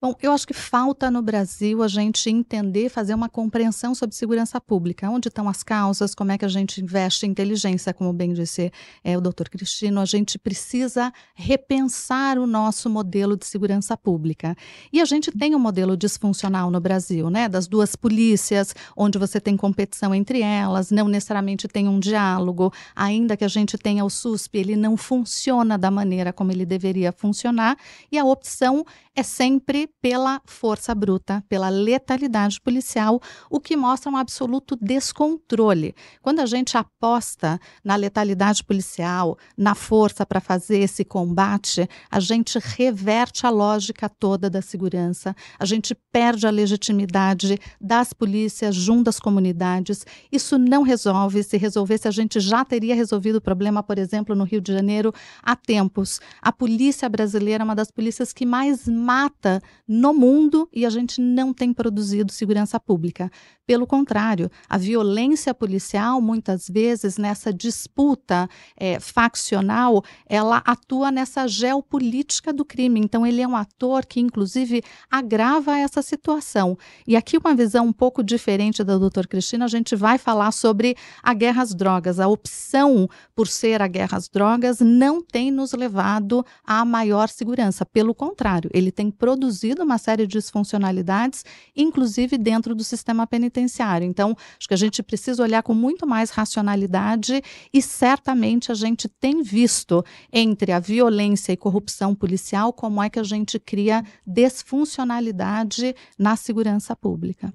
Bom, 0.00 0.14
eu 0.22 0.30
acho 0.30 0.46
que 0.46 0.54
falta 0.54 1.10
no 1.10 1.20
Brasil 1.20 1.82
a 1.82 1.88
gente 1.88 2.30
entender, 2.30 2.88
fazer 2.88 3.14
uma 3.14 3.28
compreensão 3.28 3.96
sobre 3.96 4.14
segurança 4.14 4.60
pública. 4.60 5.10
Onde 5.10 5.26
estão 5.26 5.48
as 5.48 5.64
causas, 5.64 6.14
como 6.14 6.30
é 6.30 6.38
que 6.38 6.44
a 6.44 6.48
gente 6.48 6.80
investe 6.80 7.26
em 7.26 7.30
inteligência, 7.30 7.92
como 7.92 8.12
bem 8.12 8.32
disse 8.32 8.70
é, 9.02 9.18
o 9.18 9.20
doutor 9.20 9.48
Cristino. 9.48 10.00
A 10.00 10.04
gente 10.04 10.38
precisa 10.38 11.12
repensar 11.34 12.38
o 12.38 12.46
nosso 12.46 12.88
modelo 12.88 13.36
de 13.36 13.44
segurança 13.44 13.96
pública. 13.96 14.54
E 14.92 15.00
a 15.00 15.04
gente 15.04 15.32
tem 15.32 15.56
um 15.56 15.58
modelo 15.58 15.96
disfuncional 15.96 16.70
no 16.70 16.78
Brasil, 16.78 17.28
né? 17.28 17.48
Das 17.48 17.66
duas 17.66 17.96
polícias, 17.96 18.76
onde 18.96 19.18
você 19.18 19.40
tem 19.40 19.56
competição 19.56 20.14
entre 20.14 20.42
elas, 20.42 20.92
não 20.92 21.08
necessariamente 21.08 21.66
tem 21.66 21.88
um 21.88 21.98
diálogo. 21.98 22.72
Ainda 22.94 23.36
que 23.36 23.44
a 23.44 23.48
gente 23.48 23.76
tenha 23.76 24.04
o 24.04 24.10
SUSP, 24.10 24.58
ele 24.58 24.76
não 24.76 24.96
funciona 24.96 25.76
da 25.76 25.90
maneira 25.90 26.32
como 26.32 26.52
ele 26.52 26.64
deveria 26.64 27.10
funcionar. 27.10 27.76
E 28.12 28.16
a 28.16 28.24
opção 28.24 28.84
é 29.12 29.24
sempre 29.24 29.87
pela 30.00 30.40
força 30.46 30.94
bruta, 30.94 31.44
pela 31.48 31.68
letalidade 31.68 32.60
policial, 32.60 33.20
o 33.50 33.60
que 33.60 33.76
mostra 33.76 34.10
um 34.10 34.16
absoluto 34.16 34.76
descontrole. 34.80 35.94
Quando 36.22 36.40
a 36.40 36.46
gente 36.46 36.76
aposta 36.76 37.60
na 37.82 37.96
letalidade 37.96 38.62
policial, 38.62 39.36
na 39.56 39.74
força 39.74 40.24
para 40.24 40.40
fazer 40.40 40.78
esse 40.78 41.04
combate, 41.04 41.88
a 42.10 42.20
gente 42.20 42.58
reverte 42.58 43.46
a 43.46 43.50
lógica 43.50 44.08
toda 44.08 44.48
da 44.48 44.62
segurança, 44.62 45.34
a 45.58 45.64
gente 45.64 45.94
perde 46.12 46.46
a 46.46 46.50
legitimidade 46.50 47.58
das 47.80 48.12
polícias 48.12 48.74
junto 48.74 49.08
às 49.08 49.18
comunidades. 49.18 50.04
Isso 50.30 50.58
não 50.58 50.82
resolve. 50.82 51.42
Se 51.42 51.56
resolvesse, 51.56 52.08
a 52.08 52.10
gente 52.10 52.40
já 52.40 52.64
teria 52.64 52.94
resolvido 52.94 53.36
o 53.36 53.40
problema, 53.40 53.82
por 53.82 53.98
exemplo, 53.98 54.34
no 54.34 54.44
Rio 54.44 54.60
de 54.60 54.72
Janeiro 54.72 55.12
há 55.42 55.56
tempos. 55.56 56.20
A 56.40 56.52
polícia 56.52 57.08
brasileira 57.08 57.62
é 57.62 57.66
uma 57.66 57.74
das 57.74 57.90
polícias 57.90 58.32
que 58.32 58.46
mais 58.46 58.86
mata 58.86 59.60
no 59.88 60.12
mundo 60.12 60.68
e 60.70 60.84
a 60.84 60.90
gente 60.90 61.18
não 61.18 61.54
tem 61.54 61.72
produzido 61.72 62.30
segurança 62.30 62.78
pública. 62.78 63.30
Pelo 63.66 63.86
contrário, 63.86 64.50
a 64.68 64.78
violência 64.78 65.52
policial, 65.52 66.22
muitas 66.22 66.68
vezes, 66.68 67.18
nessa 67.18 67.52
disputa 67.52 68.48
é, 68.76 68.98
faccional, 68.98 70.02
ela 70.26 70.62
atua 70.64 71.10
nessa 71.10 71.46
geopolítica 71.46 72.50
do 72.50 72.64
crime. 72.64 72.98
Então, 72.98 73.26
ele 73.26 73.42
é 73.42 73.48
um 73.48 73.56
ator 73.56 74.06
que, 74.06 74.20
inclusive, 74.20 74.82
agrava 75.10 75.78
essa 75.78 76.00
situação. 76.00 76.78
E 77.06 77.14
aqui, 77.14 77.36
uma 77.36 77.54
visão 77.54 77.86
um 77.86 77.92
pouco 77.92 78.22
diferente 78.22 78.82
da 78.82 78.96
doutora 78.96 79.28
Cristina, 79.28 79.66
a 79.66 79.68
gente 79.68 79.94
vai 79.94 80.16
falar 80.16 80.50
sobre 80.52 80.96
a 81.22 81.34
guerra 81.34 81.62
às 81.62 81.74
drogas. 81.74 82.18
A 82.18 82.26
opção 82.26 83.08
por 83.34 83.48
ser 83.48 83.82
a 83.82 83.86
guerra 83.86 84.16
às 84.16 84.28
drogas 84.28 84.80
não 84.80 85.22
tem 85.22 85.50
nos 85.50 85.72
levado 85.72 86.44
a 86.64 86.86
maior 86.86 87.28
segurança. 87.28 87.84
Pelo 87.84 88.14
contrário, 88.14 88.70
ele 88.72 88.90
tem 88.90 89.10
produzido 89.10 89.77
uma 89.82 89.98
série 89.98 90.26
de 90.26 90.38
disfuncionalidades, 90.38 91.44
inclusive 91.76 92.38
dentro 92.38 92.74
do 92.74 92.84
sistema 92.84 93.26
penitenciário. 93.26 94.06
Então, 94.06 94.36
acho 94.58 94.68
que 94.68 94.74
a 94.74 94.78
gente 94.78 95.02
precisa 95.02 95.42
olhar 95.42 95.62
com 95.62 95.74
muito 95.74 96.06
mais 96.06 96.30
racionalidade 96.30 97.42
e 97.72 97.82
certamente 97.82 98.70
a 98.70 98.74
gente 98.74 99.08
tem 99.08 99.42
visto 99.42 100.04
entre 100.32 100.72
a 100.72 100.78
violência 100.78 101.52
e 101.52 101.56
corrupção 101.56 102.14
policial 102.14 102.72
como 102.72 103.02
é 103.02 103.10
que 103.10 103.18
a 103.18 103.24
gente 103.24 103.58
cria 103.58 104.02
desfuncionalidade 104.26 105.94
na 106.18 106.36
segurança 106.36 106.94
pública. 106.94 107.52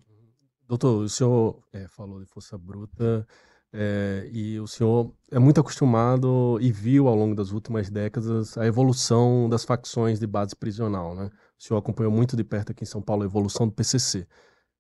Doutor, 0.67 1.03
o 1.03 1.09
senhor 1.09 1.59
é, 1.71 1.87
falou 1.87 2.19
de 2.19 2.25
força 2.25 2.57
bruta. 2.57 3.27
É, 3.75 4.29
e 4.31 4.59
o 4.59 4.67
senhor 4.67 5.11
é 5.31 5.39
muito 5.39 5.59
acostumado 5.59 6.59
e 6.61 6.71
viu 6.71 7.07
ao 7.07 7.15
longo 7.15 7.33
das 7.33 7.51
últimas 7.51 7.89
décadas 7.89 8.55
a 8.55 8.67
evolução 8.67 9.49
das 9.49 9.65
facções 9.65 10.19
de 10.19 10.27
base 10.27 10.55
prisional, 10.55 11.15
né? 11.15 11.31
O 11.59 11.63
senhor 11.63 11.79
acompanhou 11.79 12.11
muito 12.11 12.35
de 12.35 12.43
perto 12.43 12.71
aqui 12.71 12.83
em 12.83 12.87
São 12.87 13.01
Paulo 13.01 13.23
a 13.23 13.25
evolução 13.25 13.67
do 13.67 13.73
PCC. 13.73 14.27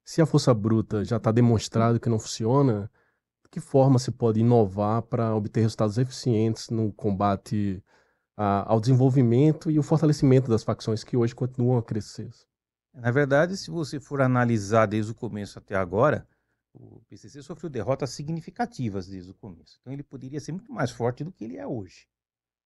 Se 0.03 0.21
a 0.21 0.25
força 0.25 0.53
bruta 0.53 1.05
já 1.05 1.17
está 1.17 1.31
demonstrado 1.31 1.99
que 1.99 2.09
não 2.09 2.19
funciona, 2.19 2.91
de 3.43 3.49
que 3.49 3.59
forma 3.59 3.99
se 3.99 4.11
pode 4.11 4.39
inovar 4.39 5.01
para 5.03 5.35
obter 5.35 5.61
resultados 5.61 5.97
eficientes 5.97 6.69
no 6.69 6.91
combate 6.91 7.81
a, 8.35 8.69
ao 8.71 8.81
desenvolvimento 8.81 9.71
e 9.71 9.79
o 9.79 9.83
fortalecimento 9.83 10.49
das 10.49 10.63
facções 10.63 11.03
que 11.03 11.15
hoje 11.15 11.33
continuam 11.33 11.77
a 11.77 11.83
crescer? 11.83 12.29
Na 12.93 13.11
verdade, 13.11 13.57
se 13.57 13.71
você 13.71 13.99
for 13.99 14.21
analisar 14.21 14.85
desde 14.85 15.11
o 15.11 15.15
começo 15.15 15.57
até 15.57 15.75
agora, 15.75 16.27
o 16.73 17.01
PCC 17.07 17.41
sofreu 17.41 17.69
derrotas 17.69 18.09
significativas 18.11 19.07
desde 19.07 19.31
o 19.31 19.35
começo. 19.35 19.77
Então 19.81 19.93
ele 19.93 20.03
poderia 20.03 20.39
ser 20.39 20.51
muito 20.51 20.71
mais 20.71 20.91
forte 20.91 21.23
do 21.23 21.31
que 21.31 21.43
ele 21.43 21.57
é 21.57 21.65
hoje. 21.65 22.07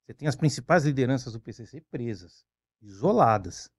Você 0.06 0.14
tem 0.14 0.28
as 0.28 0.36
principais 0.36 0.86
lideranças 0.86 1.34
do 1.34 1.40
PCC 1.40 1.82
presas, 1.82 2.46
isoladas. 2.82 3.70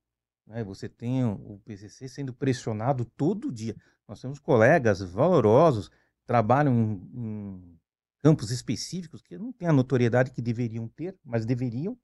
Né? 0.49 0.65
Você 0.65 0.89
tem 0.89 1.25
o 1.25 1.61
PCC 1.65 2.09
sendo 2.09 2.33
pressionado 2.33 3.05
todo 3.05 3.53
dia. 3.53 3.77
Nós 4.09 4.21
temos 4.21 4.39
colegas 4.39 5.01
valorosos, 5.01 5.91
trabalham 6.27 6.75
em, 6.75 7.11
em 7.15 7.79
campos 8.21 8.51
específicos 8.51 9.23
que 9.23 9.39
não 9.39 9.53
têm 9.53 9.69
a 9.69 9.73
notoriedade 9.73 10.31
que 10.31 10.43
deveriam 10.43 10.89
ter, 10.89 11.17
mas 11.25 11.45
deveriam. 11.45 11.97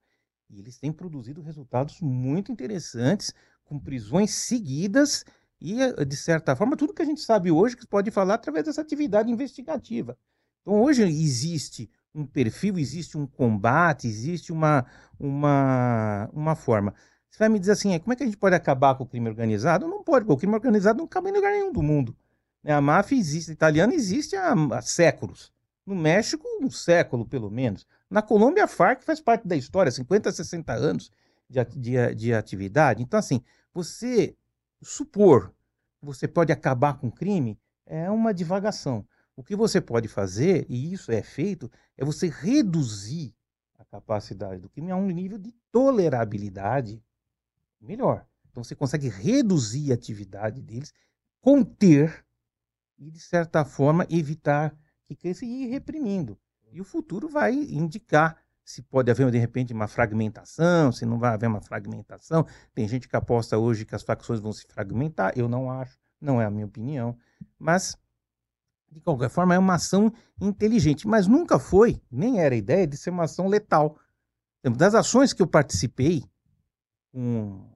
E 0.50 0.60
eles 0.60 0.78
têm 0.78 0.92
produzido 0.92 1.40
resultados 1.40 2.00
muito 2.00 2.52
interessantes, 2.52 3.32
com 3.64 3.80
prisões 3.80 4.30
seguidas 4.32 5.24
e, 5.58 5.80
eh, 5.80 6.04
de 6.04 6.16
certa 6.16 6.54
forma, 6.54 6.76
tudo 6.76 6.92
que 6.92 7.00
a 7.00 7.06
gente 7.06 7.22
sabe 7.22 7.50
hoje 7.50 7.76
que 7.76 7.86
pode 7.86 8.10
falar 8.10 8.34
através 8.34 8.66
dessa 8.66 8.82
atividade 8.82 9.30
investigativa. 9.30 10.16
Então, 10.60 10.82
hoje 10.82 11.02
existe 11.02 11.90
um 12.14 12.26
perfil, 12.26 12.78
existe 12.78 13.16
um 13.16 13.26
combate, 13.26 14.06
existe 14.06 14.52
uma, 14.52 14.86
uma, 15.18 16.28
uma 16.32 16.54
forma. 16.54 16.94
Você 17.34 17.38
vai 17.40 17.48
me 17.48 17.58
dizer 17.58 17.72
assim, 17.72 17.98
como 17.98 18.12
é 18.12 18.16
que 18.16 18.22
a 18.22 18.26
gente 18.26 18.38
pode 18.38 18.54
acabar 18.54 18.94
com 18.94 19.02
o 19.02 19.06
crime 19.08 19.28
organizado? 19.28 19.88
Não 19.88 20.04
pode, 20.04 20.24
porque 20.24 20.34
o 20.34 20.36
crime 20.38 20.54
organizado 20.54 20.98
não 20.98 21.06
cabe 21.08 21.30
em 21.30 21.32
lugar 21.32 21.50
nenhum 21.50 21.72
do 21.72 21.82
mundo. 21.82 22.16
Né? 22.62 22.72
A 22.72 22.80
máfia 22.80 23.18
existe, 23.18 23.50
a 23.50 23.54
italiana 23.54 23.92
existe 23.92 24.36
há, 24.36 24.52
há 24.52 24.80
séculos. 24.80 25.52
No 25.84 25.96
México, 25.96 26.46
um 26.62 26.70
século 26.70 27.26
pelo 27.26 27.50
menos. 27.50 27.88
Na 28.08 28.22
Colômbia, 28.22 28.62
a 28.62 28.68
Farc 28.68 29.02
faz 29.02 29.20
parte 29.20 29.48
da 29.48 29.56
história, 29.56 29.90
50, 29.90 30.30
60 30.30 30.72
anos 30.74 31.10
de, 31.50 31.64
de, 31.64 32.14
de 32.14 32.32
atividade. 32.32 33.02
Então, 33.02 33.18
assim, 33.18 33.42
você 33.72 34.36
supor 34.80 35.52
que 35.98 36.06
você 36.06 36.28
pode 36.28 36.52
acabar 36.52 37.00
com 37.00 37.08
o 37.08 37.12
crime 37.12 37.58
é 37.84 38.08
uma 38.08 38.32
divagação. 38.32 39.04
O 39.34 39.42
que 39.42 39.56
você 39.56 39.80
pode 39.80 40.06
fazer, 40.06 40.66
e 40.68 40.92
isso 40.92 41.10
é 41.10 41.20
feito, 41.20 41.68
é 41.98 42.04
você 42.04 42.28
reduzir 42.28 43.34
a 43.76 43.84
capacidade 43.84 44.60
do 44.60 44.68
crime 44.68 44.92
a 44.92 44.96
um 44.96 45.08
nível 45.08 45.36
de 45.36 45.52
tolerabilidade 45.72 47.02
melhor. 47.84 48.26
Então 48.50 48.62
você 48.62 48.74
consegue 48.74 49.08
reduzir 49.08 49.90
a 49.90 49.94
atividade 49.94 50.62
deles, 50.62 50.92
conter 51.40 52.24
e, 52.98 53.10
de 53.10 53.20
certa 53.20 53.64
forma, 53.64 54.06
evitar 54.08 54.76
que 55.04 55.14
cresça 55.14 55.44
e 55.44 55.64
ir 55.64 55.66
reprimindo. 55.68 56.38
E 56.72 56.80
o 56.80 56.84
futuro 56.84 57.28
vai 57.28 57.54
indicar 57.54 58.36
se 58.64 58.82
pode 58.82 59.10
haver 59.10 59.30
de 59.30 59.38
repente 59.38 59.74
uma 59.74 59.86
fragmentação, 59.86 60.90
se 60.90 61.04
não 61.04 61.18
vai 61.18 61.34
haver 61.34 61.48
uma 61.48 61.60
fragmentação. 61.60 62.46
Tem 62.74 62.88
gente 62.88 63.06
que 63.06 63.14
aposta 63.14 63.58
hoje 63.58 63.84
que 63.84 63.94
as 63.94 64.02
facções 64.02 64.40
vão 64.40 64.52
se 64.52 64.66
fragmentar, 64.66 65.32
eu 65.36 65.48
não 65.48 65.70
acho, 65.70 65.98
não 66.20 66.40
é 66.40 66.46
a 66.46 66.50
minha 66.50 66.64
opinião, 66.64 67.16
mas 67.58 67.96
de 68.90 69.00
qualquer 69.00 69.28
forma 69.28 69.54
é 69.54 69.58
uma 69.58 69.74
ação 69.74 70.12
inteligente, 70.40 71.06
mas 71.06 71.26
nunca 71.26 71.58
foi, 71.58 72.00
nem 72.10 72.40
era 72.40 72.54
a 72.54 72.58
ideia 72.58 72.86
de 72.86 72.96
ser 72.96 73.10
uma 73.10 73.24
ação 73.24 73.48
letal. 73.48 73.98
Das 74.76 74.94
ações 74.94 75.32
que 75.32 75.42
eu 75.42 75.46
participei 75.46 76.24
com 77.12 77.74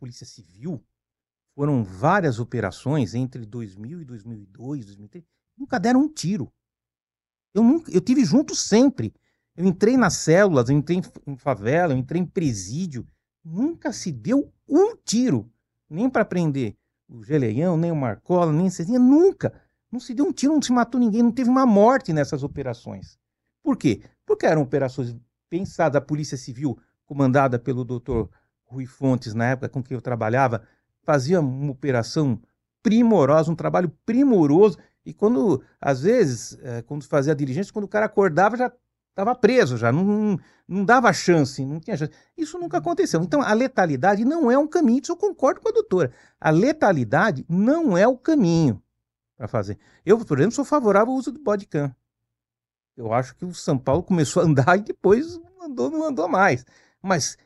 Polícia 0.00 0.24
Civil, 0.24 0.82
foram 1.54 1.84
várias 1.84 2.40
operações 2.40 3.14
entre 3.14 3.44
2000 3.44 4.00
e 4.00 4.04
2002, 4.06 4.86
2003, 4.86 5.24
nunca 5.56 5.78
deram 5.78 6.00
um 6.00 6.08
tiro. 6.08 6.50
Eu, 7.52 7.62
nunca, 7.62 7.92
eu 7.92 8.00
tive 8.00 8.24
junto 8.24 8.56
sempre. 8.56 9.12
Eu 9.54 9.66
entrei 9.66 9.98
nas 9.98 10.14
células, 10.14 10.70
eu 10.70 10.76
entrei 10.76 11.02
em 11.26 11.36
favela, 11.36 11.92
eu 11.92 11.98
entrei 11.98 12.22
em 12.22 12.24
presídio. 12.26 13.06
Nunca 13.44 13.92
se 13.92 14.10
deu 14.10 14.50
um 14.66 14.96
tiro, 14.96 15.52
nem 15.88 16.08
para 16.08 16.24
prender 16.24 16.76
o 17.06 17.22
Geleião, 17.22 17.76
nem 17.76 17.92
o 17.92 17.96
Marcola, 17.96 18.52
nem 18.52 18.70
Cezinha, 18.70 18.98
nunca. 18.98 19.52
Não 19.92 20.00
se 20.00 20.14
deu 20.14 20.24
um 20.24 20.32
tiro, 20.32 20.54
não 20.54 20.62
se 20.62 20.72
matou 20.72 21.00
ninguém, 21.00 21.22
não 21.22 21.32
teve 21.32 21.50
uma 21.50 21.66
morte 21.66 22.12
nessas 22.12 22.42
operações. 22.42 23.18
Por 23.62 23.76
quê? 23.76 24.02
Porque 24.24 24.46
eram 24.46 24.62
operações 24.62 25.14
pensadas, 25.50 25.96
a 25.96 26.04
Polícia 26.04 26.38
Civil, 26.38 26.78
comandada 27.04 27.58
pelo 27.58 27.84
doutor 27.84 28.30
Rui 28.70 28.86
Fontes, 28.86 29.34
na 29.34 29.46
época 29.46 29.68
com 29.68 29.82
que 29.82 29.94
eu 29.94 30.00
trabalhava, 30.00 30.62
fazia 31.02 31.40
uma 31.40 31.72
operação 31.72 32.40
primorosa, 32.82 33.50
um 33.50 33.56
trabalho 33.56 33.92
primoroso. 34.06 34.78
E 35.04 35.12
quando, 35.12 35.62
às 35.80 36.02
vezes, 36.02 36.58
é, 36.62 36.82
quando 36.82 37.04
fazia 37.04 37.32
a 37.32 37.36
diligência, 37.36 37.72
quando 37.72 37.86
o 37.86 37.88
cara 37.88 38.06
acordava, 38.06 38.56
já 38.56 38.72
estava 39.10 39.34
preso 39.34 39.76
já, 39.76 39.90
não, 39.90 40.38
não 40.66 40.84
dava 40.84 41.12
chance, 41.12 41.64
não 41.64 41.80
tinha 41.80 41.96
chance. 41.96 42.12
Isso 42.36 42.58
nunca 42.58 42.78
aconteceu. 42.78 43.22
Então, 43.22 43.42
a 43.42 43.52
letalidade 43.52 44.24
não 44.24 44.50
é 44.50 44.56
um 44.56 44.68
caminho, 44.68 45.00
isso 45.02 45.12
eu 45.12 45.16
concordo 45.16 45.60
com 45.60 45.68
a 45.68 45.72
doutora. 45.72 46.12
A 46.40 46.50
letalidade 46.50 47.44
não 47.48 47.98
é 47.98 48.06
o 48.06 48.16
caminho 48.16 48.80
para 49.36 49.48
fazer. 49.48 49.78
Eu, 50.06 50.18
por 50.24 50.38
exemplo, 50.38 50.54
sou 50.54 50.64
favorável 50.64 51.12
ao 51.12 51.18
uso 51.18 51.32
do 51.32 51.40
bodycam. 51.40 51.94
Eu 52.96 53.12
acho 53.12 53.34
que 53.34 53.44
o 53.44 53.54
São 53.54 53.78
Paulo 53.78 54.02
começou 54.02 54.42
a 54.42 54.46
andar 54.46 54.76
e 54.78 54.82
depois 54.82 55.40
andou, 55.60 55.90
não 55.90 56.04
andou 56.04 56.28
mais. 56.28 56.64
Mas 57.02 57.36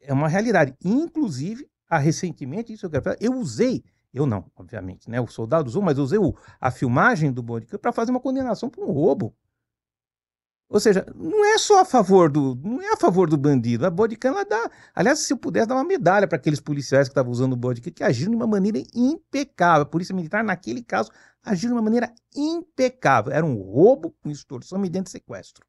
é 0.00 0.12
uma 0.12 0.28
realidade. 0.28 0.74
Inclusive, 0.84 1.68
a 1.88 1.98
recentemente, 1.98 2.72
isso 2.72 2.86
eu 2.86 2.90
quero 2.90 3.04
falar, 3.04 3.16
eu 3.20 3.34
usei, 3.34 3.84
eu 4.12 4.26
não, 4.26 4.50
obviamente, 4.56 5.08
né? 5.10 5.20
O 5.20 5.26
soldado 5.26 5.68
usou, 5.68 5.82
mas 5.82 5.98
usei 5.98 6.18
o, 6.18 6.34
a 6.60 6.70
filmagem 6.70 7.32
do 7.32 7.42
bodycam 7.42 7.78
para 7.78 7.92
fazer 7.92 8.10
uma 8.10 8.20
condenação 8.20 8.68
por 8.68 8.84
um 8.84 8.92
roubo. 8.92 9.34
Ou 10.70 10.78
seja, 10.78 11.06
não 11.14 11.46
é 11.46 11.56
só 11.56 11.80
a 11.80 11.84
favor 11.84 12.30
do, 12.30 12.54
não 12.62 12.82
é 12.82 12.92
a 12.92 12.96
favor 12.96 13.28
do 13.28 13.38
bandido. 13.38 13.86
A 13.86 13.90
bodycam 13.90 14.32
ela 14.32 14.44
dá, 14.44 14.70
aliás, 14.94 15.20
se 15.20 15.32
eu 15.32 15.38
pudesse 15.38 15.66
dar 15.66 15.74
uma 15.74 15.84
medalha 15.84 16.28
para 16.28 16.36
aqueles 16.36 16.60
policiais 16.60 17.08
que 17.08 17.12
estavam 17.12 17.32
usando 17.32 17.54
o 17.54 17.56
bodycam, 17.56 17.90
que 17.90 18.04
agiram 18.04 18.32
de 18.32 18.36
uma 18.36 18.46
maneira 18.46 18.82
impecável. 18.94 19.82
A 19.82 19.86
polícia 19.86 20.14
militar 20.14 20.44
naquele 20.44 20.82
caso 20.82 21.10
agiu 21.42 21.70
de 21.70 21.74
uma 21.74 21.80
maneira 21.80 22.12
impecável. 22.36 23.32
Era 23.32 23.46
um 23.46 23.56
roubo 23.56 24.14
com 24.22 24.30
extorsão 24.30 24.78
mediante 24.78 25.10
sequestro. 25.10 25.66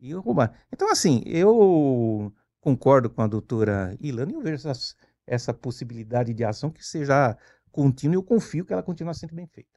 E 0.00 0.12
roubar. 0.14 0.52
Então 0.72 0.90
assim, 0.90 1.22
eu 1.26 2.32
concordo 2.64 3.10
com 3.10 3.20
a 3.20 3.26
doutora 3.26 3.94
Ilana 4.00 4.32
e 4.32 4.34
eu 4.34 4.40
vejo 4.40 4.54
essas 4.54 4.96
essa 5.26 5.54
possibilidade 5.54 6.34
de 6.34 6.44
ação 6.44 6.70
que 6.70 6.84
seja 6.84 7.36
contínua 7.70 8.14
e 8.14 8.18
eu 8.18 8.22
confio 8.22 8.64
que 8.64 8.72
ela 8.72 8.82
continue 8.82 9.14
sendo 9.14 9.34
bem 9.34 9.46
feita. 9.46 9.70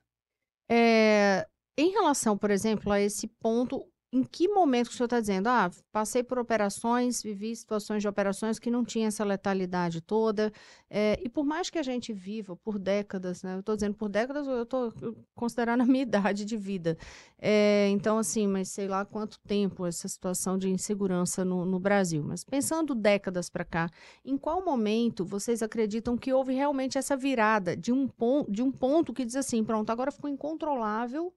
É, 0.70 1.48
em 1.78 1.92
relação, 1.92 2.38
por 2.38 2.52
exemplo, 2.52 2.92
a 2.92 3.00
esse 3.00 3.28
ponto, 3.28 3.86
em 4.12 4.24
que 4.24 4.48
momento 4.48 4.88
o 4.88 4.94
senhor 4.94 5.06
está 5.06 5.20
dizendo, 5.20 5.48
ah, 5.48 5.70
passei 5.92 6.24
por 6.24 6.40
operações, 6.40 7.22
vivi 7.22 7.54
situações 7.54 8.02
de 8.02 8.08
operações 8.08 8.58
que 8.58 8.72
não 8.72 8.86
tinha 8.86 9.08
essa 9.08 9.24
letalidade 9.24 10.00
toda, 10.00 10.52
é, 10.90 11.20
e 11.22 11.28
por 11.28 11.46
mais 11.46 11.70
que 11.70 11.78
a 11.78 11.84
gente 11.84 12.14
viva 12.14 12.56
por 12.56 12.80
décadas, 12.80 13.44
né, 13.44 13.56
eu 13.56 13.60
estou 13.60 13.76
dizendo 13.76 13.96
por 13.96 14.08
décadas, 14.08 14.48
eu 14.48 14.64
estou 14.64 14.94
considerando 15.36 15.82
a 15.84 15.86
minha 15.86 16.04
idade 16.04 16.46
de 16.46 16.56
vida, 16.56 16.98
é, 17.38 17.90
então 17.90 18.18
assim, 18.18 18.48
mas 18.48 18.70
sei 18.70 18.88
lá 18.88 19.04
quanto 19.04 19.40
tempo 19.42 19.86
essa 19.86 20.08
situação 20.08 20.58
de 20.58 20.70
insegurança 20.70 21.44
no, 21.44 21.66
no 21.66 21.80
Brasil, 21.80 22.24
mas 22.24 22.46
pensando 22.46 22.96
décadas 22.96 23.50
para 23.50 23.66
cá, 23.66 23.90
em 24.24 24.38
qual 24.38 24.64
momento 24.64 25.26
vocês 25.26 25.62
acreditam 25.62 26.18
que 26.18 26.32
houve 26.32 26.54
realmente 26.54 26.98
essa 26.98 27.18
virada 27.18 27.76
de 27.76 27.92
um, 27.92 28.08
ponto, 28.08 28.50
de 28.50 28.62
um 28.64 28.72
ponto 28.72 29.14
que 29.14 29.26
diz 29.26 29.36
assim, 29.36 29.66
pronto, 29.66 29.90
agora 29.90 30.14
ficou 30.14 30.30
incontrolável, 30.30 31.34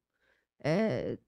é, 0.63 1.19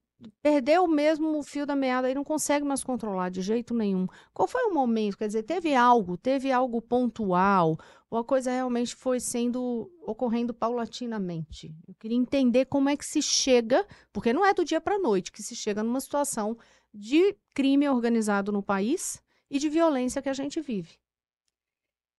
perdeu 0.42 0.86
mesmo 0.86 1.38
o 1.38 1.42
fio 1.42 1.66
da 1.66 1.74
meada 1.74 2.10
e 2.10 2.14
não 2.14 2.24
consegue 2.24 2.64
mais 2.64 2.82
controlar 2.82 3.30
de 3.30 3.42
jeito 3.42 3.74
nenhum. 3.74 4.06
Qual 4.32 4.46
foi 4.46 4.64
o 4.64 4.74
momento? 4.74 5.18
Quer 5.18 5.26
dizer, 5.26 5.42
teve 5.42 5.74
algo, 5.74 6.16
teve 6.16 6.50
algo 6.50 6.80
pontual, 6.80 7.78
ou 8.10 8.18
a 8.18 8.24
coisa 8.24 8.50
realmente 8.50 8.94
foi 8.94 9.18
sendo 9.20 9.90
ocorrendo 10.06 10.52
paulatinamente? 10.52 11.74
Eu 11.86 11.94
queria 11.94 12.16
entender 12.16 12.66
como 12.66 12.88
é 12.88 12.96
que 12.96 13.04
se 13.04 13.22
chega, 13.22 13.86
porque 14.12 14.32
não 14.32 14.44
é 14.44 14.52
do 14.52 14.64
dia 14.64 14.80
para 14.80 14.96
a 14.96 14.98
noite 14.98 15.32
que 15.32 15.42
se 15.42 15.56
chega 15.56 15.82
numa 15.82 16.00
situação 16.00 16.56
de 16.92 17.36
crime 17.54 17.88
organizado 17.88 18.52
no 18.52 18.62
país 18.62 19.22
e 19.50 19.58
de 19.58 19.68
violência 19.68 20.22
que 20.22 20.28
a 20.28 20.34
gente 20.34 20.60
vive. 20.60 21.01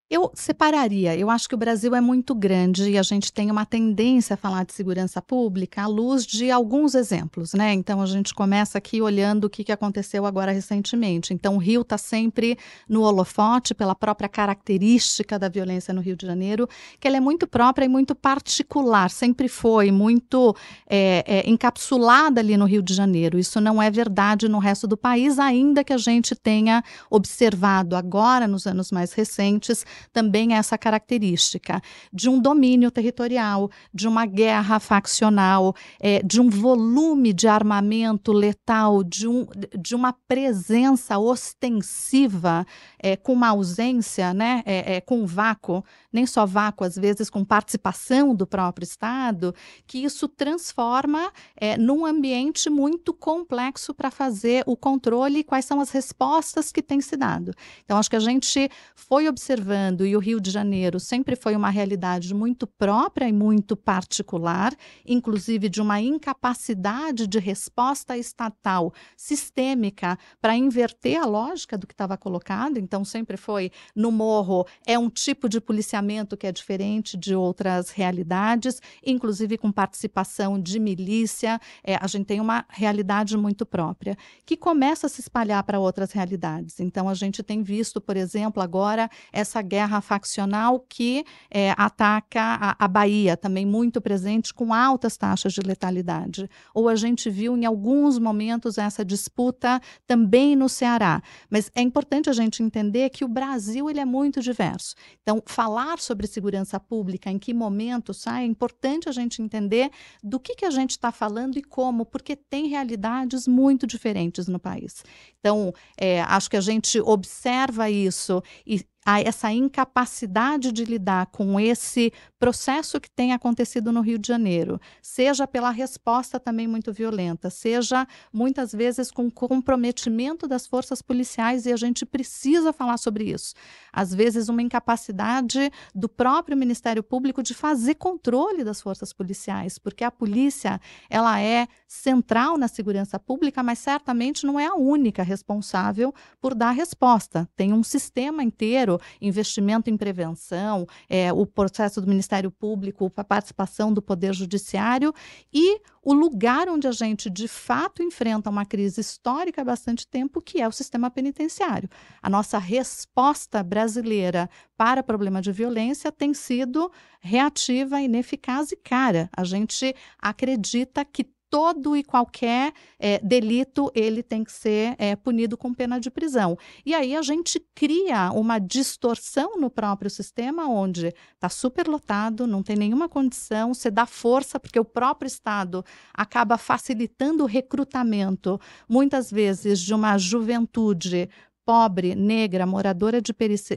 Eu 0.09 0.31
separaria. 0.35 1.17
Eu 1.17 1.29
acho 1.29 1.49
que 1.49 1.55
o 1.55 1.57
Brasil 1.57 1.95
é 1.95 2.01
muito 2.01 2.35
grande 2.35 2.87
e 2.87 2.99
a 2.99 3.01
gente 3.01 3.33
tem 3.33 3.49
uma 3.49 3.65
tendência 3.65 4.35
a 4.35 4.37
falar 4.37 4.63
de 4.63 4.71
segurança 4.71 5.21
pública 5.21 5.81
à 5.81 5.87
luz 5.87 6.23
de 6.23 6.51
alguns 6.51 6.93
exemplos, 6.93 7.53
né? 7.53 7.73
Então 7.73 7.99
a 7.99 8.05
gente 8.05 8.31
começa 8.31 8.77
aqui 8.77 9.01
olhando 9.01 9.45
o 9.45 9.49
que, 9.49 9.71
aconteceu 9.71 10.25
agora 10.25 10.51
recentemente. 10.51 11.33
Então 11.33 11.55
o 11.55 11.57
Rio 11.57 11.81
está 11.81 11.97
sempre 11.97 12.57
no 12.87 13.01
holofote 13.01 13.73
pela 13.73 13.95
própria 13.95 14.29
característica 14.29 15.39
da 15.39 15.49
violência 15.49 15.93
no 15.93 16.01
Rio 16.01 16.15
de 16.15 16.27
Janeiro, 16.27 16.67
que 16.99 17.07
ela 17.07 17.17
é 17.17 17.21
muito 17.21 17.47
própria 17.47 17.85
e 17.85 17.89
muito 17.89 18.13
particular, 18.13 19.09
sempre 19.09 19.47
foi 19.47 19.89
muito 19.89 20.55
é, 20.87 21.23
é, 21.25 21.49
encapsulada 21.49 22.39
ali 22.39 22.55
no 22.55 22.65
Rio 22.65 22.83
de 22.83 22.93
Janeiro. 22.93 23.39
Isso 23.39 23.59
não 23.59 23.81
é 23.81 23.89
verdade 23.89 24.47
no 24.47 24.59
resto 24.59 24.85
do 24.85 24.97
país, 24.97 25.39
ainda 25.39 25.83
que 25.83 25.93
a 25.93 25.97
gente 25.97 26.35
tenha 26.35 26.83
observado 27.09 27.95
agora, 27.95 28.47
nos 28.47 28.67
anos 28.67 28.91
mais 28.91 29.13
recentes, 29.13 29.83
também 30.11 30.53
essa 30.53 30.77
característica 30.77 31.81
de 32.11 32.29
um 32.29 32.39
domínio 32.39 32.91
territorial, 32.91 33.69
de 33.93 34.07
uma 34.07 34.25
guerra 34.25 34.79
faccional, 34.79 35.75
é, 35.99 36.21
de 36.23 36.41
um 36.41 36.49
volume 36.49 37.33
de 37.33 37.47
armamento 37.47 38.31
letal, 38.31 39.03
de, 39.03 39.27
um, 39.27 39.45
de 39.77 39.95
uma 39.95 40.13
presença 40.27 41.17
ostensiva 41.17 42.65
é, 42.99 43.15
com 43.15 43.33
uma 43.33 43.49
ausência, 43.49 44.33
né, 44.33 44.63
é, 44.65 44.95
é 44.95 45.01
com 45.01 45.25
vácuo, 45.25 45.83
nem 46.11 46.25
só 46.25 46.45
vácuo, 46.45 46.85
às 46.85 46.95
vezes 46.95 47.29
com 47.29 47.43
participação 47.43 48.35
do 48.35 48.45
próprio 48.45 48.85
Estado, 48.85 49.53
que 49.85 50.03
isso 50.03 50.27
transforma 50.27 51.31
é, 51.55 51.77
num 51.77 52.05
ambiente 52.05 52.69
muito 52.69 53.13
complexo 53.13 53.93
para 53.93 54.11
fazer 54.11 54.63
o 54.65 54.75
controle 54.75 55.39
e 55.39 55.43
quais 55.43 55.65
são 55.65 55.79
as 55.79 55.89
respostas 55.89 56.71
que 56.71 56.81
têm 56.81 57.01
se 57.01 57.17
dado. 57.17 57.53
Então, 57.83 57.97
acho 57.97 58.09
que 58.09 58.15
a 58.15 58.19
gente 58.19 58.69
foi 58.95 59.27
observando 59.27 59.82
e 60.05 60.15
o 60.15 60.19
Rio 60.19 60.39
de 60.39 60.49
Janeiro 60.49 60.99
sempre 60.99 61.35
foi 61.35 61.55
uma 61.55 61.69
realidade 61.69 62.33
muito 62.33 62.65
própria 62.65 63.27
e 63.27 63.33
muito 63.33 63.75
particular, 63.75 64.73
inclusive 65.05 65.69
de 65.69 65.81
uma 65.81 65.99
incapacidade 65.99 67.27
de 67.27 67.39
resposta 67.39 68.17
estatal 68.17 68.93
sistêmica 69.17 70.17
para 70.41 70.55
inverter 70.55 71.21
a 71.21 71.25
lógica 71.25 71.77
do 71.77 71.85
que 71.85 71.93
estava 71.93 72.17
colocado. 72.17 72.77
Então, 72.77 73.03
sempre 73.03 73.37
foi 73.37 73.71
no 73.95 74.11
morro, 74.11 74.65
é 74.85 74.97
um 74.97 75.09
tipo 75.09 75.49
de 75.49 75.59
policiamento 75.59 76.37
que 76.37 76.47
é 76.47 76.51
diferente 76.51 77.17
de 77.17 77.35
outras 77.35 77.89
realidades, 77.89 78.81
inclusive 79.05 79.57
com 79.57 79.71
participação 79.71 80.59
de 80.59 80.79
milícia. 80.79 81.59
É, 81.83 81.95
a 81.95 82.07
gente 82.07 82.25
tem 82.25 82.39
uma 82.39 82.65
realidade 82.69 83.35
muito 83.37 83.65
própria, 83.65 84.17
que 84.45 84.55
começa 84.55 85.07
a 85.07 85.09
se 85.09 85.21
espalhar 85.21 85.63
para 85.63 85.79
outras 85.79 86.11
realidades. 86.11 86.79
Então, 86.79 87.09
a 87.09 87.13
gente 87.13 87.43
tem 87.43 87.61
visto, 87.63 87.99
por 87.99 88.15
exemplo, 88.15 88.61
agora 88.61 89.09
essa 89.31 89.61
guerra 89.61 89.72
faccional 90.01 90.79
que 90.79 91.25
é, 91.49 91.73
ataca 91.77 92.41
a, 92.41 92.85
a, 92.85 92.87
Bahia, 92.87 93.35
também 93.35 93.65
muito 93.65 94.01
presente, 94.01 94.53
com 94.53 94.73
altas 94.73 95.17
taxas 95.17 95.53
de 95.53 95.61
letalidade. 95.61 96.49
Ou 96.73 96.89
a 96.89 96.95
gente 96.95 97.29
viu 97.29 97.57
em 97.57 97.65
alguns 97.65 98.19
momentos 98.19 98.77
essa 98.77 99.03
disputa 99.03 99.81
também 100.05 100.55
no 100.55 100.69
Ceará. 100.69 101.21
Mas 101.49 101.71
é 101.75 101.81
importante 101.81 102.29
a 102.29 102.33
gente 102.33 102.61
entender 102.61 103.09
que 103.09 103.25
o 103.25 103.27
Brasil 103.27 103.89
ele 103.89 103.99
é 103.99 104.05
muito 104.05 104.41
diverso. 104.41 104.95
Então, 105.21 105.41
falar 105.45 105.99
sobre 105.99 106.27
segurança 106.27 106.79
pública, 106.79 107.29
em 107.29 107.39
que 107.39 107.53
momento 107.53 108.13
sai, 108.13 108.43
é 108.43 108.45
importante 108.45 109.09
a 109.09 109.11
gente 109.11 109.41
entender 109.41 109.89
do 110.23 110.39
que, 110.39 110.55
que 110.55 110.65
a 110.65 110.71
gente 110.71 110.91
está 110.91 111.11
falando 111.11 111.57
e 111.57 111.63
como, 111.63 112.05
porque 112.05 112.35
tem 112.35 112.67
realidades 112.67 113.47
muito 113.47 113.87
diferentes 113.87 114.47
no 114.47 114.59
país. 114.59 115.03
Então, 115.39 115.73
é, 115.97 116.21
acho 116.21 116.49
que 116.49 116.57
a 116.57 116.61
gente 116.61 116.99
observa 117.01 117.89
isso 117.89 118.41
e 118.65 118.81
a 119.05 119.21
essa 119.21 119.51
incapacidade 119.51 120.71
de 120.71 120.85
lidar 120.85 121.27
com 121.27 121.59
esse 121.59 122.11
processo 122.39 122.99
que 122.99 123.09
tem 123.09 123.33
acontecido 123.33 123.91
no 123.91 124.01
Rio 124.01 124.17
de 124.17 124.27
Janeiro, 124.27 124.79
seja 125.01 125.47
pela 125.47 125.69
resposta 125.69 126.39
também 126.39 126.67
muito 126.67 126.91
violenta, 126.91 127.49
seja 127.49 128.07
muitas 128.31 128.71
vezes 128.71 129.11
com 129.11 129.29
comprometimento 129.29 130.47
das 130.47 130.67
forças 130.67 131.01
policiais, 131.01 131.65
e 131.65 131.71
a 131.71 131.77
gente 131.77 132.05
precisa 132.05 132.73
falar 132.73 132.97
sobre 132.97 133.25
isso. 133.25 133.53
Às 133.91 134.13
vezes, 134.13 134.49
uma 134.49 134.61
incapacidade 134.61 135.71
do 135.93 136.09
próprio 136.09 136.57
Ministério 136.57 137.03
Público 137.03 137.41
de 137.41 137.53
fazer 137.53 137.95
controle 137.95 138.63
das 138.63 138.81
forças 138.81 139.13
policiais, 139.13 139.77
porque 139.77 140.03
a 140.03 140.11
polícia 140.11 140.79
ela 141.09 141.39
é 141.39 141.67
central 141.87 142.57
na 142.57 142.67
segurança 142.67 143.19
pública, 143.19 143.63
mas 143.63 143.79
certamente 143.79 144.45
não 144.45 144.59
é 144.59 144.65
a 144.65 144.75
única 144.75 145.23
responsável 145.23 146.13
por 146.41 146.53
dar 146.53 146.71
resposta. 146.71 147.47
Tem 147.55 147.71
um 147.71 147.83
sistema 147.83 148.43
inteiro 148.43 148.92
investimento 149.21 149.89
em 149.89 149.97
prevenção, 149.97 150.85
é, 151.09 151.31
o 151.31 151.45
processo 151.45 152.01
do 152.01 152.07
Ministério 152.07 152.51
Público, 152.51 153.11
a 153.15 153.23
participação 153.23 153.93
do 153.93 154.01
Poder 154.01 154.33
Judiciário 154.33 155.13
e 155.53 155.79
o 156.01 156.13
lugar 156.13 156.67
onde 156.67 156.87
a 156.87 156.91
gente 156.91 157.29
de 157.29 157.47
fato 157.47 158.03
enfrenta 158.03 158.49
uma 158.49 158.65
crise 158.65 158.99
histórica 158.99 159.61
há 159.61 159.65
bastante 159.65 160.05
tempo, 160.05 160.41
que 160.41 160.61
é 160.61 160.67
o 160.67 160.71
sistema 160.71 161.09
penitenciário. 161.09 161.89
A 162.21 162.29
nossa 162.29 162.57
resposta 162.57 163.63
brasileira 163.63 164.49
para 164.77 165.01
o 165.01 165.03
problema 165.03 165.41
de 165.41 165.51
violência 165.51 166.11
tem 166.11 166.33
sido 166.33 166.91
reativa, 167.21 168.01
ineficaz 168.01 168.71
e 168.71 168.75
cara. 168.75 169.29
A 169.35 169.43
gente 169.45 169.95
acredita 170.19 171.05
que 171.05 171.23
todo 171.53 171.95
e 171.95 172.03
qualquer 172.03 172.73
é, 172.97 173.19
delito 173.19 173.91
ele 173.93 174.23
tem 174.23 174.43
que 174.43 174.51
ser 174.51 174.95
é, 174.97 175.15
punido 175.15 175.55
com 175.55 175.71
pena 175.71 175.99
de 175.99 176.09
prisão. 176.09 176.57
E 176.83 176.95
aí 176.95 177.15
a 177.15 177.21
gente 177.21 177.63
cria 177.75 178.31
uma 178.31 178.57
distorção 178.57 179.59
no 179.59 179.69
próprio 179.69 180.09
sistema, 180.09 180.65
onde 180.65 181.13
está 181.35 181.49
superlotado, 181.49 182.47
não 182.47 182.63
tem 182.63 182.75
nenhuma 182.75 183.07
condição, 183.07 183.71
você 183.71 183.91
dá 183.91 184.07
força, 184.07 184.59
porque 184.59 184.79
o 184.79 184.83
próprio 184.83 185.27
Estado 185.27 185.85
acaba 186.11 186.57
facilitando 186.57 187.43
o 187.43 187.47
recrutamento, 187.47 188.59
muitas 188.89 189.29
vezes, 189.29 189.79
de 189.79 189.93
uma 189.93 190.17
juventude 190.17 191.29
pobre, 191.65 192.15
negra, 192.15 192.65
moradora 192.65 193.21
de, 193.21 193.33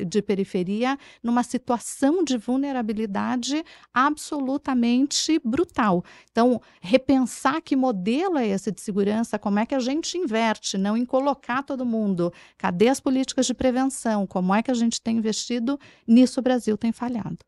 de, 0.07 0.23
periferia, 0.23 0.99
numa 1.23 1.43
situação 1.43 2.25
de 2.25 2.37
vulnerabilidade 2.37 3.65
absolutamente 3.93 5.41
brutal. 5.45 6.05
Então, 6.31 6.61
repensar 6.81 7.61
que 7.63 7.77
modelo 7.77 8.39
é 8.39 8.47
esse 8.47 8.71
de 8.71 8.81
segurança, 8.81 9.39
como 9.39 9.59
é 9.59 9.67
que 9.67 9.75
a 9.75 9.81
gente 9.81 10.19
inverte, 10.19 10.77
não 10.77 10.97
em 10.97 11.05
colocar 11.05 11.63
todo 11.63 11.85
mundo. 11.85 12.33
Cadê 12.57 12.89
as 12.89 13.01
políticas 13.01 13.47
de 13.47 13.55
prevenção? 13.55 14.27
Como 14.27 14.55
é 14.55 14.63
que 14.63 14.71
a 14.71 14.75
gente 14.75 15.01
tem 15.01 15.19
investido? 15.19 15.79
Nisso 16.07 16.41
o 16.41 16.43
Brasil 16.43 16.77
tem 16.77 16.93
falhado. 16.93 17.39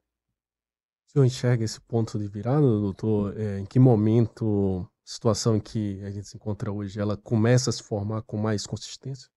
O 1.09 1.13
senhor 1.13 1.25
enxerga 1.25 1.65
esse 1.65 1.81
ponto 1.81 2.19
de 2.19 2.29
virada, 2.29 2.61
doutor? 2.61 3.39
É, 3.39 3.59
em 3.59 3.65
que 3.65 3.79
momento, 3.79 4.87
situação 5.03 5.57
em 5.57 5.61
que 5.61 6.03
a 6.05 6.11
gente 6.11 6.29
se 6.29 6.37
encontra 6.37 6.71
hoje, 6.71 7.01
ela 7.01 7.17
começa 7.17 7.71
a 7.71 7.73
se 7.73 7.83
formar 7.83 8.23
com 8.23 8.37
mais 8.37 8.67
consistência? 8.67 9.31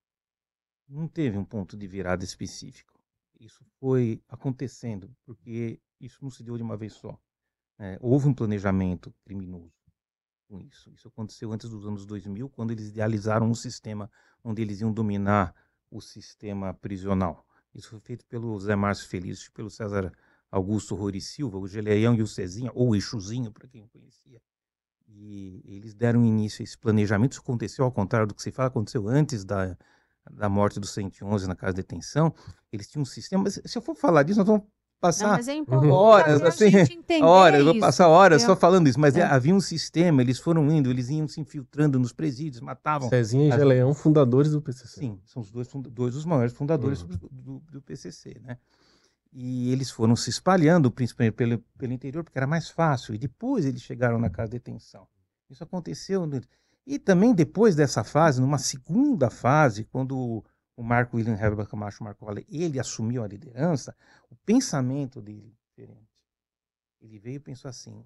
Não 0.91 1.07
teve 1.07 1.37
um 1.37 1.45
ponto 1.45 1.77
de 1.77 1.87
virada 1.87 2.23
específico. 2.23 2.99
Isso 3.39 3.65
foi 3.79 4.21
acontecendo, 4.27 5.09
porque 5.25 5.79
isso 5.99 6.19
não 6.21 6.29
se 6.29 6.43
deu 6.43 6.57
de 6.57 6.63
uma 6.63 6.77
vez 6.77 6.93
só. 6.93 7.17
É, 7.79 7.97
houve 8.01 8.27
um 8.27 8.33
planejamento 8.33 9.13
criminoso 9.23 9.73
com 10.47 10.59
isso. 10.59 10.91
Isso 10.91 11.07
aconteceu 11.07 11.51
antes 11.51 11.69
dos 11.69 11.87
anos 11.87 12.05
2000, 12.05 12.49
quando 12.49 12.71
eles 12.71 12.89
idealizaram 12.89 13.49
um 13.49 13.55
sistema 13.55 14.11
onde 14.43 14.61
eles 14.61 14.81
iam 14.81 14.91
dominar 14.91 15.55
o 15.89 16.01
sistema 16.01 16.73
prisional. 16.73 17.45
Isso 17.73 17.89
foi 17.89 17.99
feito 18.01 18.25
pelo 18.25 18.59
Zé 18.59 18.75
Márcio 18.75 19.07
Feliz, 19.07 19.47
pelo 19.49 19.69
César 19.69 20.11
Augusto 20.51 20.93
Rori 20.93 21.21
Silva, 21.21 21.57
o 21.57 21.67
Geleião 21.67 22.13
e 22.13 22.21
o 22.21 22.27
Cezinha, 22.27 22.69
ou 22.75 22.89
o 22.89 22.95
Exuzinho, 22.95 23.51
para 23.51 23.67
quem 23.67 23.87
conhecia. 23.87 24.41
E 25.07 25.61
eles 25.65 25.93
deram 25.93 26.25
início 26.25 26.61
a 26.61 26.65
esse 26.65 26.77
planejamento. 26.77 27.33
Isso 27.33 27.41
aconteceu 27.41 27.85
ao 27.85 27.91
contrário 27.91 28.27
do 28.27 28.35
que 28.35 28.41
se 28.41 28.51
fala, 28.51 28.67
aconteceu 28.67 29.07
antes 29.07 29.45
da, 29.45 29.77
da 30.29 30.47
morte 30.49 30.79
do 30.79 30.85
111 30.87 31.47
na 31.47 31.55
casa 31.55 31.73
de 31.73 31.77
detenção. 31.81 32.33
Eles 32.71 32.87
tinham 32.87 33.01
um 33.01 33.05
sistema. 33.05 33.43
Mas 33.43 33.59
se 33.63 33.77
eu 33.77 33.81
for 33.81 33.95
falar 33.95 34.23
disso, 34.23 34.39
nós 34.39 34.47
vamos 34.47 34.63
passar 34.99 35.29
Não, 35.29 35.31
mas 35.37 35.47
é 35.47 35.53
horas, 35.91 36.41
assim, 36.43 36.65
horas, 37.23 37.59
eu 37.59 37.65
vou 37.65 37.73
isso, 37.73 37.81
passar 37.81 38.07
horas 38.07 38.41
entendeu? 38.43 38.55
só 38.55 38.59
falando 38.59 38.87
isso. 38.87 38.99
Mas 38.99 39.15
É. 39.15 39.21
é, 39.21 39.23
havia 39.23 39.53
um 39.55 39.59
sistema, 39.59 40.21
eles 40.21 40.37
foram 40.37 40.69
indo, 40.71 40.91
eles 40.91 41.09
iam 41.09 41.27
se 41.27 41.41
infiltrando 41.41 41.97
nos 41.97 42.13
presídios, 42.13 42.61
matavam. 42.61 43.09
Cezinha 43.09 43.47
e 43.49 43.51
Geleão, 43.57 43.93
fundadores 43.95 44.51
do 44.51 44.61
PCC. 44.61 44.99
Sim, 44.99 45.19
são 45.25 45.41
os 45.41 45.49
dois, 45.49 45.67
dois 45.89 46.13
dos 46.13 46.23
maiores 46.25 46.53
fundadores 46.53 47.01
Uhum. 47.01 47.07
do, 47.07 47.29
do- 47.29 47.59
do 47.71 47.81
PCC, 47.81 48.39
né? 48.43 48.57
E 49.33 49.71
eles 49.71 49.89
foram 49.89 50.15
se 50.15 50.29
espalhando, 50.29 50.91
principalmente 50.91 51.33
pelo, 51.33 51.57
pelo 51.77 51.93
interior, 51.93 52.23
porque 52.23 52.37
era 52.37 52.45
mais 52.45 52.69
fácil. 52.69 53.15
E 53.15 53.17
depois 53.17 53.65
eles 53.65 53.81
chegaram 53.81 54.19
na 54.19 54.29
casa 54.29 54.49
de 54.51 54.57
detenção. 54.57 55.07
Isso 55.49 55.63
aconteceu. 55.63 56.29
E 56.85 56.97
também 56.97 57.33
depois 57.33 57.75
dessa 57.75 58.03
fase, 58.03 58.41
numa 58.41 58.57
segunda 58.57 59.29
fase, 59.29 59.85
quando 59.85 60.43
o 60.75 60.83
Marco 60.83 61.17
William 61.17 61.37
Herbert 61.37 61.67
Camacho 61.67 62.03
Marcola, 62.03 62.41
ele 62.49 62.79
assumiu 62.79 63.23
a 63.23 63.27
liderança, 63.27 63.95
o 64.29 64.35
pensamento 64.35 65.21
dele 65.21 65.55
é 65.55 65.69
diferente. 65.69 66.09
Ele 66.99 67.19
veio 67.19 67.35
e 67.35 67.39
pensou 67.39 67.69
assim, 67.69 68.03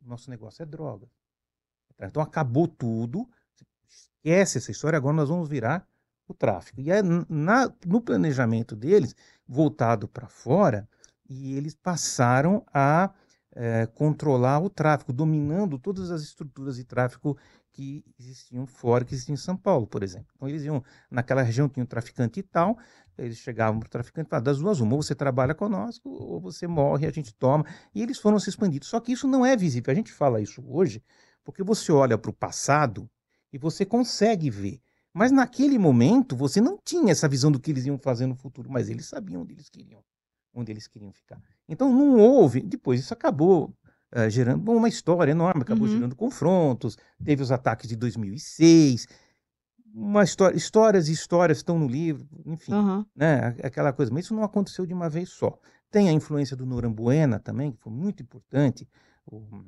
nosso 0.00 0.30
negócio 0.30 0.62
é 0.62 0.66
droga. 0.66 1.08
Então 1.98 2.22
acabou 2.22 2.66
tudo, 2.66 3.28
esquece 3.88 4.58
essa 4.58 4.70
história, 4.70 4.96
agora 4.96 5.16
nós 5.16 5.28
vamos 5.28 5.48
virar 5.48 5.86
o 6.26 6.34
tráfico. 6.34 6.80
E 6.80 6.90
é 6.90 7.02
na, 7.02 7.72
no 7.86 8.00
planejamento 8.00 8.74
deles, 8.74 9.14
voltado 9.46 10.08
para 10.08 10.28
fora, 10.28 10.88
e 11.28 11.56
eles 11.56 11.74
passaram 11.74 12.64
a 12.72 13.12
eh, 13.52 13.86
controlar 13.94 14.60
o 14.60 14.70
tráfico, 14.70 15.12
dominando 15.12 15.78
todas 15.78 16.10
as 16.10 16.22
estruturas 16.22 16.76
de 16.76 16.84
tráfico 16.84 17.36
que 17.80 18.04
existiam 18.18 18.66
fora, 18.66 19.06
que 19.06 19.14
existiam 19.14 19.32
em 19.32 19.38
São 19.38 19.56
Paulo, 19.56 19.86
por 19.86 20.02
exemplo. 20.02 20.28
Então 20.36 20.46
eles 20.46 20.64
iam, 20.64 20.84
naquela 21.10 21.40
região 21.40 21.66
tinha 21.66 21.82
um 21.82 21.86
traficante 21.86 22.38
e 22.38 22.42
tal, 22.42 22.76
eles 23.16 23.38
chegavam 23.38 23.80
para 23.80 23.86
o 23.86 23.90
traficante 23.90 24.26
e 24.26 24.30
falavam, 24.30 24.44
das 24.44 24.58
duas 24.58 24.80
uma, 24.80 24.94
ou 24.94 25.02
você 25.02 25.14
trabalha 25.14 25.54
conosco, 25.54 26.10
ou 26.10 26.38
você 26.38 26.66
morre, 26.66 27.06
a 27.06 27.10
gente 27.10 27.32
toma. 27.34 27.64
E 27.94 28.02
eles 28.02 28.18
foram 28.18 28.38
se 28.38 28.50
expandindo. 28.50 28.84
Só 28.84 29.00
que 29.00 29.12
isso 29.12 29.26
não 29.26 29.46
é 29.46 29.56
visível. 29.56 29.90
A 29.90 29.94
gente 29.94 30.12
fala 30.12 30.42
isso 30.42 30.62
hoje 30.66 31.02
porque 31.42 31.62
você 31.62 31.90
olha 31.90 32.18
para 32.18 32.30
o 32.30 32.34
passado 32.34 33.08
e 33.50 33.56
você 33.56 33.86
consegue 33.86 34.50
ver. 34.50 34.78
Mas 35.12 35.32
naquele 35.32 35.78
momento 35.78 36.36
você 36.36 36.60
não 36.60 36.78
tinha 36.84 37.12
essa 37.12 37.28
visão 37.28 37.50
do 37.50 37.58
que 37.58 37.70
eles 37.70 37.86
iam 37.86 37.98
fazer 37.98 38.26
no 38.26 38.36
futuro, 38.36 38.70
mas 38.70 38.90
eles 38.90 39.06
sabiam 39.06 39.40
onde 39.40 39.54
eles 39.54 39.70
queriam, 39.70 40.04
onde 40.54 40.70
eles 40.70 40.86
queriam 40.86 41.12
ficar. 41.12 41.40
Então 41.66 41.90
não 41.90 42.18
houve, 42.18 42.60
depois 42.60 43.00
isso 43.00 43.14
acabou 43.14 43.74
eh, 44.12 44.30
gerando 44.30 44.62
bom, 44.62 44.76
uma 44.76 44.88
história 44.88 45.32
enorme, 45.32 45.62
acabou 45.62 45.86
Uhum. 45.86 45.92
gerando 45.94 46.16
confrontos, 46.16 46.96
teve 47.24 47.42
os 47.42 47.52
ataques 47.52 47.88
de 47.88 47.96
2006, 47.96 49.06
uma 49.92 50.22
história, 50.22 50.56
histórias 50.56 51.08
e 51.08 51.12
histórias 51.12 51.58
estão 51.58 51.78
no 51.78 51.88
livro, 51.88 52.26
enfim, 52.46 52.72
Aham. 52.72 53.06
né, 53.14 53.56
aquela 53.62 53.92
coisa, 53.92 54.12
mas 54.12 54.24
isso 54.24 54.34
não 54.34 54.44
aconteceu 54.44 54.86
de 54.86 54.94
uma 54.94 55.08
vez 55.08 55.30
só. 55.30 55.58
Tem 55.90 56.08
a 56.08 56.12
influência 56.12 56.56
do 56.56 56.64
Norambuena 56.64 57.38
também, 57.40 57.72
que 57.72 57.78
foi 57.80 57.92
muito 57.92 58.22
importante, 58.22 58.88
o 59.26 59.64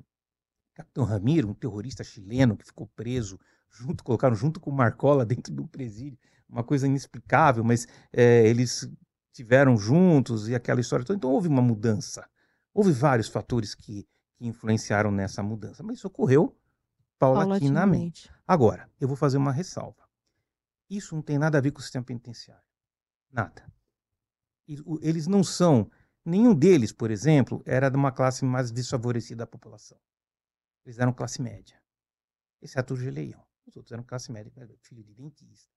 Capitão 0.74 1.04
Ramiro, 1.04 1.48
um 1.48 1.54
terrorista 1.54 2.02
chileno 2.04 2.56
que 2.56 2.64
ficou 2.64 2.86
preso, 2.94 3.38
junto, 3.70 4.04
colocaram 4.04 4.34
junto 4.34 4.60
com 4.60 4.70
o 4.70 4.74
Marcola 4.74 5.24
dentro 5.26 5.52
do 5.52 5.66
presídio, 5.66 6.18
uma 6.48 6.62
coisa 6.62 6.86
inexplicável, 6.86 7.64
mas 7.64 7.86
eh, 8.12 8.46
eles 8.46 8.88
tiveram 9.32 9.76
juntos 9.76 10.48
e 10.48 10.54
aquela 10.54 10.80
história 10.80 11.04
toda. 11.04 11.16
Então 11.16 11.30
houve 11.30 11.48
uma 11.48 11.62
mudança. 11.62 12.26
Houve 12.74 12.92
vários 12.92 13.28
fatores 13.28 13.74
que, 13.74 14.06
que 14.42 14.48
influenciaram 14.48 15.12
nessa 15.12 15.40
mudança, 15.40 15.84
mas 15.84 15.98
isso 15.98 16.08
ocorreu 16.08 16.58
paulatinamente. 17.16 18.28
Agora, 18.44 18.90
eu 19.00 19.06
vou 19.06 19.16
fazer 19.16 19.36
uma 19.36 19.52
ressalva. 19.52 20.02
Isso 20.90 21.14
não 21.14 21.22
tem 21.22 21.38
nada 21.38 21.58
a 21.58 21.60
ver 21.60 21.70
com 21.70 21.78
o 21.78 21.82
sistema 21.82 22.04
penitenciário. 22.04 22.66
Nada. 23.30 23.72
Eles 25.00 25.28
não 25.28 25.44
são. 25.44 25.88
Nenhum 26.24 26.54
deles, 26.54 26.92
por 26.92 27.12
exemplo, 27.12 27.62
era 27.64 27.88
de 27.88 27.96
uma 27.96 28.10
classe 28.10 28.44
mais 28.44 28.72
desfavorecida 28.72 29.44
da 29.44 29.46
população. 29.46 29.98
Eles 30.84 30.98
eram 30.98 31.12
classe 31.12 31.40
média. 31.40 31.80
Exceto 32.60 32.94
o 32.94 32.96
Geleião. 32.96 33.46
Os 33.64 33.76
outros 33.76 33.92
eram 33.92 34.02
classe 34.02 34.32
média, 34.32 34.52
filho 34.80 35.04
de 35.04 35.14
dentista. 35.14 35.70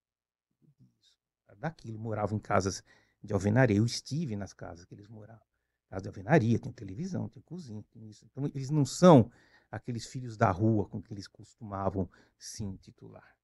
Daquilo, 1.58 2.00
moravam 2.00 2.38
em 2.38 2.42
casas 2.42 2.84
de 3.22 3.32
alvenaria. 3.32 3.78
Eu 3.78 3.86
estive 3.86 4.36
nas 4.36 4.54
casas 4.54 4.86
que 4.86 4.96
eles 4.96 5.08
moravam. 5.08 5.46
Casa 5.90 6.02
de 6.02 6.10
alvenaria, 6.10 6.60
tem 6.60 6.72
televisão, 6.72 7.30
tem 7.30 7.42
cozinha, 7.44 7.84
tem 7.92 8.10
isso. 8.10 8.26
Então, 8.26 8.46
eles 8.48 8.70
não 8.70 8.86
são 8.86 9.32
aqueles 9.72 10.06
filhos 10.06 10.38
da 10.38 10.52
rua 10.52 10.88
com 10.88 11.02
que 11.02 11.14
eles 11.14 11.28
costumavam 11.28 12.10
se 12.38 12.64
intitular. 12.64 13.36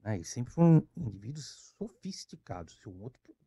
né? 0.00 0.16
Eles 0.16 0.28
sempre 0.30 0.52
foram 0.52 0.86
indivíduos 0.96 1.74
sofisticados. 1.78 2.74
Isso 2.74 2.88
é 2.88 2.92
um 2.92 3.02
outro 3.02 3.20
problema. 3.22 3.46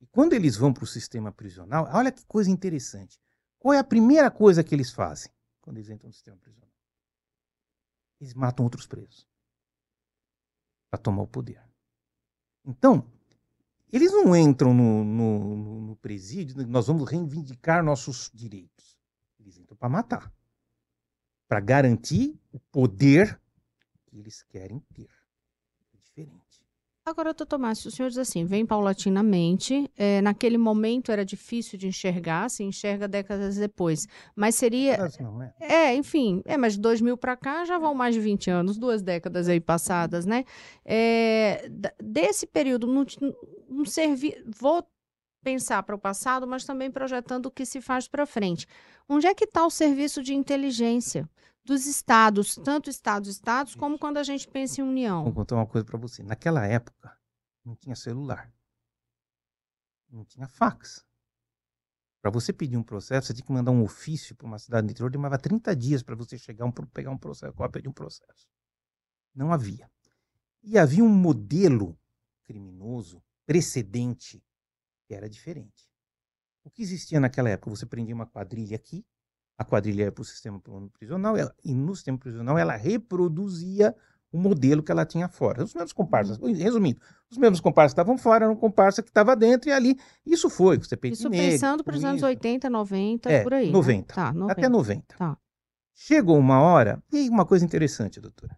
E 0.00 0.06
quando 0.06 0.32
eles 0.32 0.56
vão 0.56 0.72
para 0.72 0.84
o 0.84 0.86
sistema 0.86 1.32
prisional, 1.32 1.88
olha 1.92 2.12
que 2.12 2.24
coisa 2.24 2.50
interessante. 2.50 3.20
Qual 3.58 3.74
é 3.74 3.78
a 3.78 3.84
primeira 3.84 4.30
coisa 4.30 4.62
que 4.62 4.74
eles 4.74 4.92
fazem 4.92 5.32
quando 5.60 5.78
eles 5.78 5.90
entram 5.90 6.08
no 6.08 6.12
sistema 6.12 6.36
prisional? 6.36 6.70
Eles 8.20 8.34
matam 8.34 8.64
outros 8.64 8.86
presos 8.86 9.28
para 10.90 10.98
tomar 11.00 11.22
o 11.22 11.26
poder. 11.26 11.62
Então, 12.64 13.10
eles 13.92 14.12
não 14.12 14.36
entram 14.36 14.74
no, 14.74 15.04
no, 15.04 15.56
no- 15.56 15.96
presídio, 15.96 16.66
nós 16.66 16.86
vamos 16.86 17.08
reivindicar 17.10 17.82
nossos 17.82 18.30
direitos. 18.32 18.96
Eles 19.38 19.58
entram 19.58 19.76
para 19.76 19.88
matar. 19.88 20.32
Para 21.48 21.60
garantir 21.60 22.38
o 22.52 22.60
poder 22.60 23.40
que 24.06 24.18
eles 24.18 24.42
querem 24.42 24.80
ter. 24.94 25.08
Agora, 27.08 27.32
doutor 27.32 27.58
Márcio, 27.58 27.88
o 27.88 27.90
senhor 27.90 28.10
diz 28.10 28.18
assim, 28.18 28.44
vem 28.44 28.66
paulatinamente, 28.66 29.90
é, 29.96 30.20
naquele 30.20 30.58
momento 30.58 31.10
era 31.10 31.24
difícil 31.24 31.78
de 31.78 31.86
enxergar, 31.86 32.50
se 32.50 32.62
enxerga 32.62 33.08
décadas 33.08 33.56
depois, 33.56 34.06
mas 34.36 34.54
seria, 34.54 34.98
Mas 34.98 35.18
não 35.18 35.42
é. 35.42 35.54
é, 35.58 35.94
enfim, 35.94 36.42
é, 36.44 36.58
mas 36.58 36.74
de 36.74 36.80
2000 36.80 37.16
para 37.16 37.34
cá 37.34 37.64
já 37.64 37.78
vão 37.78 37.94
mais 37.94 38.14
de 38.14 38.20
20 38.20 38.50
anos, 38.50 38.76
duas 38.76 39.00
décadas 39.00 39.48
aí 39.48 39.58
passadas, 39.58 40.26
né? 40.26 40.44
É, 40.84 41.70
desse 41.98 42.46
período, 42.46 42.86
não, 42.86 43.06
não 43.70 43.86
servi, 43.86 44.34
vou 44.60 44.84
pensar 45.42 45.82
para 45.84 45.94
o 45.94 45.98
passado, 45.98 46.46
mas 46.46 46.66
também 46.66 46.90
projetando 46.90 47.46
o 47.46 47.50
que 47.50 47.64
se 47.64 47.80
faz 47.80 48.06
para 48.06 48.26
frente. 48.26 48.66
Onde 49.08 49.26
é 49.26 49.34
que 49.34 49.44
está 49.44 49.64
o 49.64 49.70
serviço 49.70 50.22
de 50.22 50.34
inteligência 50.34 51.26
dos 51.68 51.86
estados, 51.86 52.54
tanto 52.54 52.88
estados, 52.88 53.28
estados, 53.28 53.74
como 53.74 53.98
quando 53.98 54.16
a 54.16 54.22
gente 54.22 54.48
pensa 54.48 54.80
em 54.80 54.84
Vou 54.84 54.90
união? 54.90 55.30
contar 55.32 55.54
uma 55.56 55.66
coisa 55.66 55.84
para 55.84 55.98
você. 55.98 56.22
Naquela 56.22 56.66
época, 56.66 57.14
não 57.62 57.76
tinha 57.76 57.94
celular. 57.94 58.50
Não 60.08 60.24
tinha 60.24 60.48
fax. 60.48 61.04
Para 62.22 62.30
você 62.30 62.54
pedir 62.54 62.78
um 62.78 62.82
processo, 62.82 63.26
você 63.26 63.34
tinha 63.34 63.44
que 63.44 63.52
mandar 63.52 63.70
um 63.70 63.82
ofício 63.82 64.34
para 64.34 64.46
uma 64.46 64.58
cidade 64.58 64.86
do 64.86 64.90
interior, 64.90 65.10
demorava 65.10 65.38
30 65.38 65.76
dias 65.76 66.02
para 66.02 66.16
você 66.16 66.38
chegar 66.38 66.64
um, 66.64 66.72
pegar 66.72 67.10
um 67.10 67.18
processo, 67.18 67.52
cópia 67.52 67.82
de 67.82 67.88
um 67.88 67.92
processo. 67.92 68.48
Não 69.34 69.52
havia. 69.52 69.90
E 70.62 70.78
havia 70.78 71.04
um 71.04 71.08
modelo 71.08 71.98
criminoso 72.44 73.22
precedente 73.44 74.42
que 75.06 75.14
era 75.14 75.28
diferente. 75.28 75.86
O 76.64 76.70
que 76.70 76.82
existia 76.82 77.20
naquela 77.20 77.50
época? 77.50 77.70
Você 77.70 77.84
prendia 77.84 78.14
uma 78.14 78.26
quadrilha 78.26 78.74
aqui, 78.74 79.06
a 79.58 79.64
quadrilha 79.64 80.04
ia 80.04 80.12
para 80.12 80.22
o 80.22 80.24
sistema 80.24 80.62
prisional, 80.96 81.36
ela- 81.36 81.52
e 81.64 81.74
no 81.74 81.94
sistema 81.94 82.16
prisional 82.16 82.56
ela 82.56 82.76
reproduzia 82.76 83.94
o 84.30 84.38
modelo 84.38 84.82
que 84.82 84.92
ela 84.92 85.04
tinha 85.06 85.26
fora. 85.28 85.64
Os 85.64 85.74
mesmos 85.74 85.92
comparsas, 85.92 86.38
resumindo, 86.38 87.00
os 87.30 87.36
mesmos 87.38 87.60
comparsas 87.60 87.92
estavam 87.92 88.16
fora, 88.16 88.44
era 88.44 88.52
um 88.52 88.56
comparsa 88.56 89.02
que 89.02 89.08
estava 89.08 89.34
dentro 89.34 89.68
e 89.70 89.72
ali. 89.72 89.98
Isso 90.24 90.48
foi, 90.48 90.78
você 90.78 90.96
peito 90.96 91.14
Isso 91.14 91.28
negro, 91.28 91.50
pensando 91.50 91.82
para 91.82 91.96
os 91.96 92.04
anos 92.04 92.18
isso. 92.18 92.26
80, 92.26 92.70
90, 92.70 93.30
É, 93.32 93.42
por 93.42 93.54
aí. 93.54 93.66
né? 93.66 93.72
90. 93.72 94.14
Tá, 94.14 94.32
90. 94.32 94.52
Até 94.52 94.68
90. 94.68 95.16
Tá. 95.16 95.36
Chegou 95.94 96.38
uma 96.38 96.60
hora, 96.60 97.02
e 97.12 97.16
aí 97.16 97.28
uma 97.28 97.44
coisa 97.44 97.64
interessante, 97.64 98.20
doutora. 98.20 98.56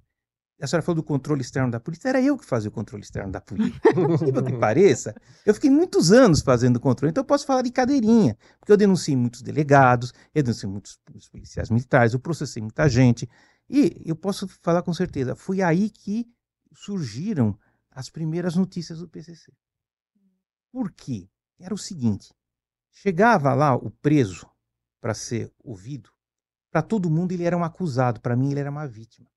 A 0.61 0.67
senhora 0.67 0.83
falou 0.83 0.97
do 0.97 1.03
controle 1.03 1.41
externo 1.41 1.71
da 1.71 1.81
polícia, 1.81 2.09
era 2.09 2.21
eu 2.21 2.37
que 2.37 2.45
fazia 2.45 2.69
o 2.69 2.73
controle 2.73 3.03
externo 3.03 3.33
da 3.33 3.41
polícia. 3.41 3.81
Incrível 4.15 4.45
que 4.45 4.57
pareça, 4.59 5.15
eu 5.47 5.55
fiquei 5.55 5.71
muitos 5.71 6.13
anos 6.13 6.41
fazendo 6.41 6.79
controle, 6.79 7.11
então 7.11 7.23
eu 7.23 7.27
posso 7.27 7.47
falar 7.47 7.63
de 7.63 7.71
cadeirinha, 7.71 8.37
porque 8.59 8.71
eu 8.71 8.77
denunciei 8.77 9.17
muitos 9.17 9.41
delegados, 9.41 10.13
eu 10.35 10.43
denunciei 10.43 10.71
muitos 10.71 11.01
policiais 11.31 11.71
militares, 11.71 12.13
eu 12.13 12.21
processei 12.21 12.61
muita 12.61 12.89
gente, 12.89 13.29
e 13.69 14.03
eu 14.05 14.15
posso 14.15 14.47
falar 14.63 14.83
com 14.83 14.93
certeza, 14.93 15.35
foi 15.35 15.63
aí 15.63 15.89
que 15.89 16.29
surgiram 16.75 17.59
as 17.91 18.11
primeiras 18.11 18.55
notícias 18.55 18.99
do 18.99 19.09
PCC. 19.09 19.53
Por 20.73 20.93
quê? 20.93 21.29
Era 21.59 21.73
o 21.73 21.79
seguinte, 21.79 22.35
chegava 22.91 23.55
lá 23.55 23.75
o 23.75 23.91
preso 23.91 24.47
para 25.01 25.15
ser 25.15 25.51
ouvido, 25.65 26.11
para 26.71 26.83
todo 26.83 27.11
mundo 27.11 27.33
ele 27.33 27.45
era 27.45 27.57
um 27.57 27.65
acusado, 27.65 28.21
para 28.21 28.37
mim 28.37 28.51
ele 28.51 28.61
era 28.61 28.71
uma 28.71 28.87
vítima. 28.87 29.30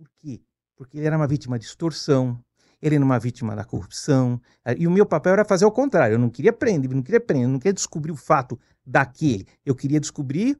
Por 0.00 0.10
quê? 0.16 0.40
Porque 0.76 0.96
ele 0.96 1.06
era 1.06 1.16
uma 1.16 1.26
vítima 1.26 1.58
de 1.58 1.66
extorsão, 1.66 2.42
ele 2.80 2.94
era 2.94 3.04
uma 3.04 3.18
vítima 3.18 3.54
da 3.54 3.66
corrupção. 3.66 4.40
E 4.78 4.86
o 4.86 4.90
meu 4.90 5.04
papel 5.04 5.34
era 5.34 5.44
fazer 5.44 5.66
o 5.66 5.70
contrário. 5.70 6.14
Eu 6.14 6.18
não 6.18 6.30
queria 6.30 6.54
prender, 6.54 6.90
não 6.90 7.02
queria 7.02 7.20
prender, 7.20 7.46
não 7.46 7.58
queria 7.58 7.74
descobrir 7.74 8.10
o 8.10 8.16
fato 8.16 8.58
daquele. 8.84 9.46
Eu 9.62 9.74
queria 9.74 10.00
descobrir 10.00 10.58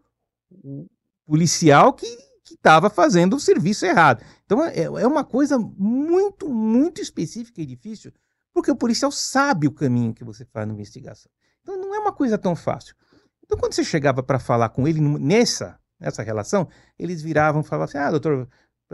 o 0.50 0.86
policial 1.24 1.94
que 1.94 2.06
estava 2.44 2.90
fazendo 2.90 3.36
o 3.36 3.40
serviço 3.40 3.86
errado. 3.86 4.22
Então 4.44 4.62
é, 4.62 4.82
é 4.82 5.06
uma 5.06 5.24
coisa 5.24 5.58
muito, 5.58 6.50
muito 6.50 7.00
específica 7.00 7.62
e 7.62 7.64
difícil, 7.64 8.12
porque 8.52 8.70
o 8.70 8.76
policial 8.76 9.10
sabe 9.10 9.66
o 9.66 9.72
caminho 9.72 10.12
que 10.12 10.22
você 10.22 10.44
faz 10.44 10.68
na 10.68 10.74
investigação. 10.74 11.32
Então 11.62 11.78
não 11.78 11.94
é 11.94 11.98
uma 11.98 12.12
coisa 12.12 12.36
tão 12.36 12.54
fácil. 12.54 12.94
Então 13.42 13.56
quando 13.56 13.72
você 13.72 13.84
chegava 13.84 14.22
para 14.22 14.38
falar 14.38 14.68
com 14.68 14.86
ele 14.86 15.00
nessa, 15.00 15.80
nessa 15.98 16.22
relação, 16.22 16.68
eles 16.98 17.22
viravam 17.22 17.62
e 17.62 17.64
falavam 17.64 17.84
assim: 17.84 17.96
ah, 17.96 18.10
doutor, 18.10 18.46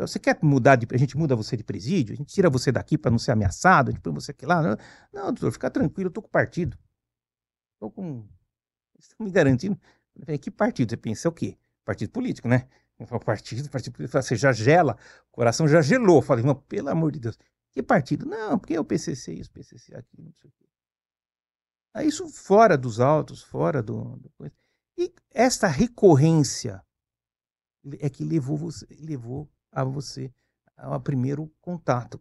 você 0.03 0.19
quer 0.19 0.39
mudar 0.43 0.77
de. 0.77 0.87
A 0.93 0.99
gente 0.99 1.17
muda 1.17 1.35
você 1.35 1.57
de 1.57 1.65
presídio, 1.65 2.13
a 2.13 2.17
gente 2.17 2.33
tira 2.33 2.51
você 2.51 2.71
daqui 2.71 2.99
para 2.99 3.11
não 3.11 3.19
ser 3.19 3.33
ameaçado, 3.33 3.89
a 3.89 3.93
gente 3.93 4.03
põe 4.03 4.13
você 4.13 4.31
aqui 4.31 4.45
lá. 4.45 4.77
Não, 5.13 5.27
doutor, 5.27 5.51
fica 5.53 5.71
tranquilo, 5.71 6.09
eu 6.09 6.13
tô 6.13 6.21
com 6.21 6.29
partido. 6.29 6.77
Tô 7.81 7.91
com. 7.91 8.29
Estão 8.99 9.25
me 9.25 9.31
garantindo. 9.31 9.79
Que 10.41 10.51
partido? 10.51 10.91
Você 10.91 10.97
pensa 10.97 11.29
o 11.29 11.33
quê? 11.33 11.57
Partido 11.85 12.11
político, 12.11 12.47
né? 12.47 12.69
O 12.99 13.19
partido, 13.21 13.69
partido 13.71 13.95
político, 13.95 14.23
você 14.23 14.37
já 14.37 14.53
gela, 14.53 14.99
o 15.29 15.33
coração 15.33 15.67
já 15.67 15.81
gelou. 15.81 16.17
Eu 16.17 16.23
falei, 16.23 16.43
irmão, 16.43 16.55
pelo 16.55 16.89
amor 16.91 17.13
de 17.13 17.21
Deus, 17.21 17.39
que 17.73 17.83
partido? 17.83 18.27
Não, 18.27 18.59
porque 18.59 18.75
é 18.75 18.81
o 18.81 18.85
PCC 18.85 19.35
isso, 19.35 19.51
o 19.51 19.53
PCC 19.53 19.95
aqui, 19.95 20.23
não 20.23 20.33
sei 20.33 20.51
o 20.51 20.53
quê. 20.59 20.67
Aí 21.95 22.09
isso 22.09 22.29
fora 22.29 22.77
dos 22.77 23.01
autos, 23.01 23.43
fora 23.43 23.83
do, 23.83 24.17
do. 24.17 24.31
E 24.99 25.15
esta 25.31 25.69
recorrência 25.69 26.83
é 28.01 28.11
que 28.11 28.25
levou 28.25 28.57
você, 28.57 28.87
levou 28.91 29.51
a 29.77 29.85
você 29.85 30.33
ao 30.77 31.01
primeiro 31.01 31.53
contato. 31.61 32.21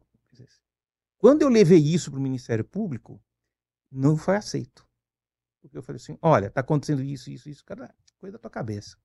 Quando 1.17 1.41
eu 1.41 1.49
levei 1.49 1.79
isso 1.79 2.11
para 2.11 2.19
o 2.19 2.23
Ministério 2.23 2.65
Público, 2.65 3.19
não 3.89 4.17
foi 4.17 4.35
aceito. 4.35 4.85
Porque 5.61 5.77
eu 5.77 5.81
falei 5.81 5.97
assim: 5.97 6.17
olha, 6.21 6.47
está 6.47 6.61
acontecendo 6.61 7.01
isso, 7.01 7.31
isso, 7.31 7.49
isso, 7.49 7.63
coisa 8.19 8.33
da 8.33 8.39
tua 8.39 8.51
cabeça. 8.51 8.97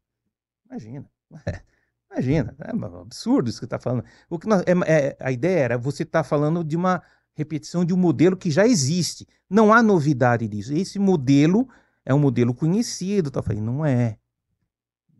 Imagina. 0.66 1.08
Imagina, 2.10 2.56
é 2.58 2.74
um 2.74 2.84
absurdo 3.00 3.48
isso 3.48 3.60
que 3.60 3.66
está 3.66 3.78
falando. 3.78 4.04
O 4.28 4.36
que 4.36 4.48
nós, 4.48 4.62
é, 4.66 4.72
é, 4.92 5.16
a 5.20 5.30
ideia 5.30 5.60
era 5.60 5.78
você 5.78 6.02
estar 6.02 6.24
tá 6.24 6.28
falando 6.28 6.64
de 6.64 6.76
uma 6.76 7.00
repetição 7.34 7.84
de 7.84 7.94
um 7.94 7.96
modelo 7.96 8.36
que 8.36 8.50
já 8.50 8.66
existe. 8.66 9.28
Não 9.48 9.72
há 9.72 9.80
novidade 9.80 10.48
disso. 10.48 10.74
Esse 10.74 10.98
modelo 10.98 11.68
é 12.04 12.12
um 12.12 12.18
modelo 12.18 12.52
conhecido. 12.52 13.30
Tá 13.30 13.42
falando, 13.42 13.64
não 13.64 13.86
é. 13.86 14.18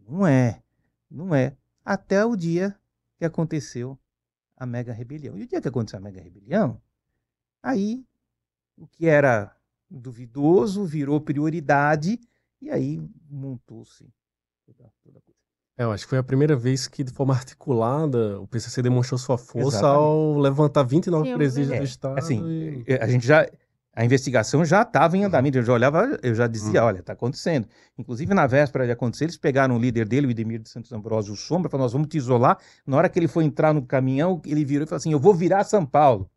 Não 0.08 0.26
é. 0.26 0.60
Não 1.08 1.32
é. 1.32 1.56
Até 1.84 2.24
o 2.24 2.34
dia 2.34 2.76
que 3.20 3.24
aconteceu 3.26 3.98
a 4.56 4.64
mega 4.64 4.94
rebelião. 4.94 5.36
E 5.36 5.42
o 5.42 5.46
dia 5.46 5.60
que 5.60 5.68
aconteceu 5.68 5.98
a 5.98 6.02
mega 6.02 6.22
rebelião, 6.22 6.80
aí 7.62 8.02
o 8.78 8.86
que 8.86 9.06
era 9.06 9.54
duvidoso 9.90 10.86
virou 10.86 11.20
prioridade 11.20 12.18
e 12.62 12.70
aí 12.70 12.98
montou-se 13.28 14.10
toda, 14.64 14.90
toda 15.04 15.18
a 15.18 15.20
coisa. 15.20 15.38
É, 15.76 15.84
eu 15.84 15.92
acho 15.92 16.04
que 16.04 16.08
foi 16.08 16.18
a 16.18 16.22
primeira 16.22 16.56
vez 16.56 16.88
que, 16.88 17.04
de 17.04 17.12
forma 17.12 17.34
articulada, 17.34 18.40
o 18.40 18.46
PCC 18.46 18.80
demonstrou 18.80 19.18
sua 19.18 19.36
força 19.36 19.80
Exatamente. 19.80 19.98
ao 19.98 20.38
levantar 20.38 20.82
29 20.84 21.28
Sim, 21.28 21.34
presídios 21.34 21.72
é, 21.72 21.78
do 21.78 21.84
Estado. 21.84 22.18
Assim, 22.18 22.84
e... 22.86 22.94
a 22.94 23.06
gente 23.06 23.26
já 23.26 23.46
a 23.94 24.04
investigação 24.04 24.64
já 24.64 24.82
estava 24.82 25.16
em 25.16 25.24
andamento. 25.24 25.58
Eu 25.58 25.62
já 25.62 25.72
olhava, 25.72 26.18
eu 26.22 26.34
já 26.34 26.46
dizia, 26.46 26.80
uhum. 26.80 26.86
olha, 26.86 27.00
está 27.00 27.12
acontecendo. 27.12 27.66
Inclusive, 27.98 28.32
na 28.32 28.46
véspera 28.46 28.86
de 28.86 28.92
acontecer, 28.92 29.24
eles 29.24 29.36
pegaram 29.36 29.76
o 29.76 29.78
líder 29.78 30.06
dele, 30.06 30.26
o 30.26 30.30
Idemir 30.30 30.60
de 30.60 30.68
Santos 30.68 30.92
Ambrosio 30.92 31.34
Sombra, 31.34 31.68
e 31.68 31.70
falaram, 31.70 31.84
nós 31.84 31.92
vamos 31.92 32.08
te 32.08 32.16
isolar. 32.16 32.58
Na 32.86 32.96
hora 32.96 33.08
que 33.08 33.18
ele 33.18 33.28
foi 33.28 33.44
entrar 33.44 33.74
no 33.74 33.82
caminhão, 33.82 34.40
ele 34.46 34.64
virou 34.64 34.84
e 34.84 34.86
falou 34.86 34.98
assim, 34.98 35.12
eu 35.12 35.18
vou 35.18 35.34
virar 35.34 35.64
São 35.64 35.84
Paulo. 35.84 36.30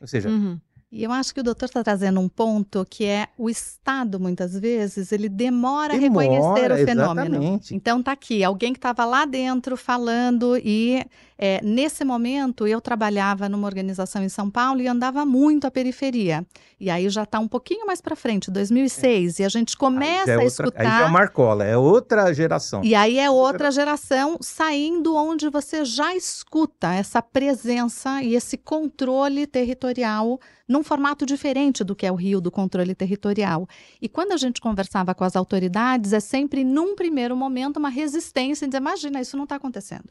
Ou 0.00 0.06
seja, 0.06 0.28
uhum. 0.28 0.58
E 0.90 1.02
eu 1.02 1.10
acho 1.10 1.34
que 1.34 1.40
o 1.40 1.42
doutor 1.42 1.66
está 1.66 1.82
trazendo 1.82 2.20
um 2.20 2.28
ponto 2.28 2.86
que 2.88 3.04
é 3.04 3.26
o 3.36 3.50
Estado, 3.50 4.20
muitas 4.20 4.56
vezes, 4.58 5.10
ele 5.10 5.28
demora, 5.28 5.92
demora 5.92 5.94
a 5.94 5.98
reconhecer 5.98 6.72
o 6.72 6.76
fenômeno. 6.86 7.36
Exatamente. 7.36 7.74
Então 7.74 8.00
tá 8.00 8.12
aqui, 8.12 8.44
alguém 8.44 8.72
que 8.72 8.78
estava 8.78 9.04
lá 9.04 9.24
dentro 9.24 9.76
falando 9.76 10.56
e 10.56 11.04
é, 11.36 11.60
nesse 11.62 12.04
momento 12.04 12.66
eu 12.66 12.80
trabalhava 12.80 13.48
numa 13.48 13.66
organização 13.66 14.22
em 14.22 14.28
São 14.28 14.48
Paulo 14.48 14.80
e 14.80 14.86
andava 14.86 15.26
muito 15.26 15.66
à 15.66 15.70
periferia. 15.70 16.46
E 16.78 16.88
aí 16.88 17.08
já 17.10 17.24
está 17.24 17.40
um 17.40 17.48
pouquinho 17.48 17.86
mais 17.86 18.00
para 18.00 18.14
frente, 18.14 18.50
2006, 18.50 19.40
é. 19.40 19.42
e 19.42 19.46
a 19.46 19.48
gente 19.48 19.76
começa 19.76 20.30
é 20.30 20.34
outra, 20.34 20.44
a 20.44 20.46
escutar. 20.46 20.80
Aí 20.80 20.86
já 20.86 21.06
é 21.06 21.10
Marcola, 21.10 21.64
é 21.64 21.76
outra 21.76 22.32
geração. 22.32 22.82
E 22.84 22.94
aí 22.94 23.18
é 23.18 23.28
outra 23.28 23.70
geração 23.70 24.38
saindo 24.40 25.16
onde 25.16 25.48
você 25.50 25.84
já 25.84 26.14
escuta 26.14 26.94
essa 26.94 27.20
presença 27.20 28.22
e 28.22 28.34
esse 28.34 28.56
controle 28.56 29.46
territorial 29.46 30.38
num 30.76 30.82
formato 30.82 31.24
diferente 31.24 31.82
do 31.82 31.96
que 31.96 32.06
é 32.06 32.12
o 32.12 32.14
Rio 32.14 32.40
do 32.40 32.50
controle 32.50 32.94
territorial. 32.94 33.66
E 34.00 34.08
quando 34.08 34.32
a 34.32 34.36
gente 34.36 34.60
conversava 34.60 35.14
com 35.14 35.24
as 35.24 35.34
autoridades, 35.34 36.12
é 36.12 36.20
sempre, 36.20 36.62
num 36.62 36.94
primeiro 36.94 37.34
momento, 37.34 37.78
uma 37.78 37.88
resistência 37.88 38.66
em 38.66 38.68
dizer: 38.68 38.78
imagina, 38.78 39.20
isso 39.20 39.36
não 39.36 39.44
está 39.44 39.56
acontecendo. 39.56 40.04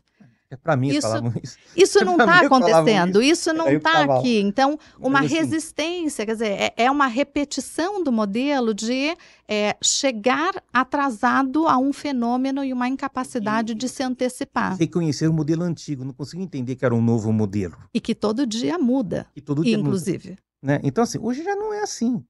É 0.50 0.56
para 0.56 0.76
mim 0.78 0.90
isso, 0.90 1.08
isso. 1.44 1.58
Isso 1.76 2.06
não 2.06 2.18
está 2.20 2.42
acontecendo, 2.42 3.22
isso, 3.22 3.50
isso 3.50 3.54
não 3.54 3.68
está 3.68 4.04
aqui. 4.04 4.40
Então, 4.40 4.80
uma 5.00 5.22
assim, 5.22 5.36
resistência, 5.36 6.26
quer 6.26 6.34
dizer, 6.34 6.48
é, 6.48 6.74
é, 6.78 6.92
uma 6.92 7.08
repetição 7.08 8.04
do 8.04 8.12
modelo 8.12 8.74
de 8.74 9.16
é, 9.48 9.76
chegar 9.82 10.54
atrasado 10.72 11.68
a 11.68 11.78
um 11.78 11.92
fenômeno 11.92 12.64
e 12.64 12.72
uma 12.72 12.88
incapacidade 12.88 13.74
e, 13.74 13.76
de 13.76 13.90
se 13.90 14.04
antecipar. 14.04 14.78
Reconhecer 14.78 15.28
o 15.28 15.34
modelo 15.34 15.64
antigo, 15.64 16.06
não 16.06 16.14
consigo 16.14 16.42
entender 16.42 16.76
que 16.76 16.86
era 16.86 16.94
um 16.94 17.02
novo 17.02 17.34
modelo. 17.34 17.76
E 17.94 18.00
que 18.00 18.14
todo 18.14 18.46
dia 18.46 18.78
muda, 18.78 19.26
e 19.36 19.42
todo 19.42 19.64
dia 19.64 19.76
inclusive. 19.76 20.30
Muda. 20.30 20.45
Né? 20.62 20.80
Então, 20.84 21.04
assim, 21.04 21.20
hoje 21.20 21.44
já 21.44 21.56
não 21.56 21.74
é 21.74 21.82
assim. 21.82 22.26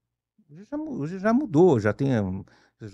Hoje 0.50 0.66
já, 0.66 0.78
hoje 0.78 1.20
já 1.20 1.34
mudou, 1.34 1.80
já 1.80 1.94
tem 1.94 2.10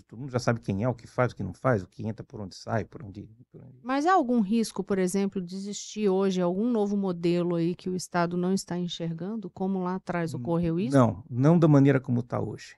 todo 0.08 0.20
mundo 0.20 0.32
já 0.32 0.40
sabe 0.40 0.60
quem 0.60 0.84
é, 0.84 0.88
o 0.88 0.94
que 0.94 1.08
faz, 1.08 1.32
o 1.32 1.36
que 1.36 1.44
não 1.44 1.54
faz, 1.54 1.82
o 1.82 1.88
que 1.88 2.06
entra, 2.06 2.24
por 2.24 2.40
onde 2.40 2.56
sai, 2.56 2.86
por 2.86 3.04
onde. 3.04 3.28
Por 3.52 3.62
onde... 3.64 3.80
Mas 3.82 4.06
há 4.06 4.14
algum 4.14 4.40
risco, 4.40 4.84
por 4.84 5.00
exemplo, 5.00 5.42
de 5.42 5.56
existir 5.56 6.08
hoje 6.08 6.40
algum 6.40 6.70
novo 6.70 6.96
modelo 6.96 7.56
aí 7.56 7.76
que 7.76 7.90
o 7.90 7.96
Estado 7.96 8.38
não 8.38 8.54
está 8.54 8.78
enxergando, 8.78 9.50
como 9.50 9.80
lá 9.80 9.96
atrás 9.96 10.34
ocorreu 10.34 10.80
isso? 10.80 10.96
Não, 10.96 11.24
não 11.30 11.58
da 11.58 11.68
maneira 11.68 12.00
como 12.00 12.20
está 12.20 12.40
hoje. 12.40 12.76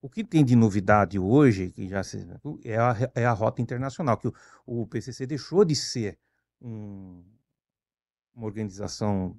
O 0.00 0.08
que 0.08 0.22
tem 0.22 0.44
de 0.44 0.54
novidade 0.54 1.18
hoje, 1.18 1.70
que 1.70 1.88
já 1.88 2.04
se, 2.04 2.24
é, 2.64 2.76
a, 2.76 3.10
é 3.14 3.26
a 3.26 3.32
rota 3.32 3.60
internacional, 3.60 4.16
que 4.16 4.28
o, 4.28 4.34
o 4.64 4.86
PCC 4.86 5.26
deixou 5.26 5.64
de 5.64 5.74
ser 5.74 6.16
um, 6.60 7.24
uma 8.34 8.46
organização 8.46 9.36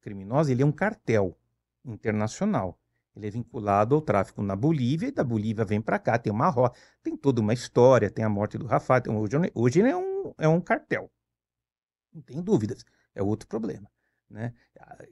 criminosa, 0.00 0.52
ele 0.52 0.62
é 0.62 0.66
um 0.66 0.72
cartel 0.72 1.36
internacional. 1.84 2.78
Ele 3.14 3.26
é 3.26 3.30
vinculado 3.30 3.94
ao 3.94 4.00
tráfico 4.00 4.42
na 4.42 4.54
Bolívia, 4.54 5.08
e 5.08 5.12
da 5.12 5.24
Bolívia 5.24 5.64
vem 5.64 5.80
para 5.80 5.98
cá, 5.98 6.18
tem 6.18 6.32
uma 6.32 6.48
rota, 6.48 6.78
tem 7.02 7.16
toda 7.16 7.40
uma 7.40 7.52
história, 7.52 8.08
tem 8.08 8.24
a 8.24 8.28
morte 8.28 8.56
do 8.56 8.66
Rafael. 8.66 9.00
Então 9.00 9.18
hoje, 9.18 9.36
hoje 9.54 9.80
ele 9.80 9.90
é 9.90 9.96
um, 9.96 10.32
é 10.38 10.48
um 10.48 10.60
cartel. 10.60 11.10
Não 12.12 12.22
tem 12.22 12.40
dúvidas. 12.40 12.84
É 13.14 13.22
outro 13.22 13.48
problema. 13.48 13.90
Né? 14.28 14.54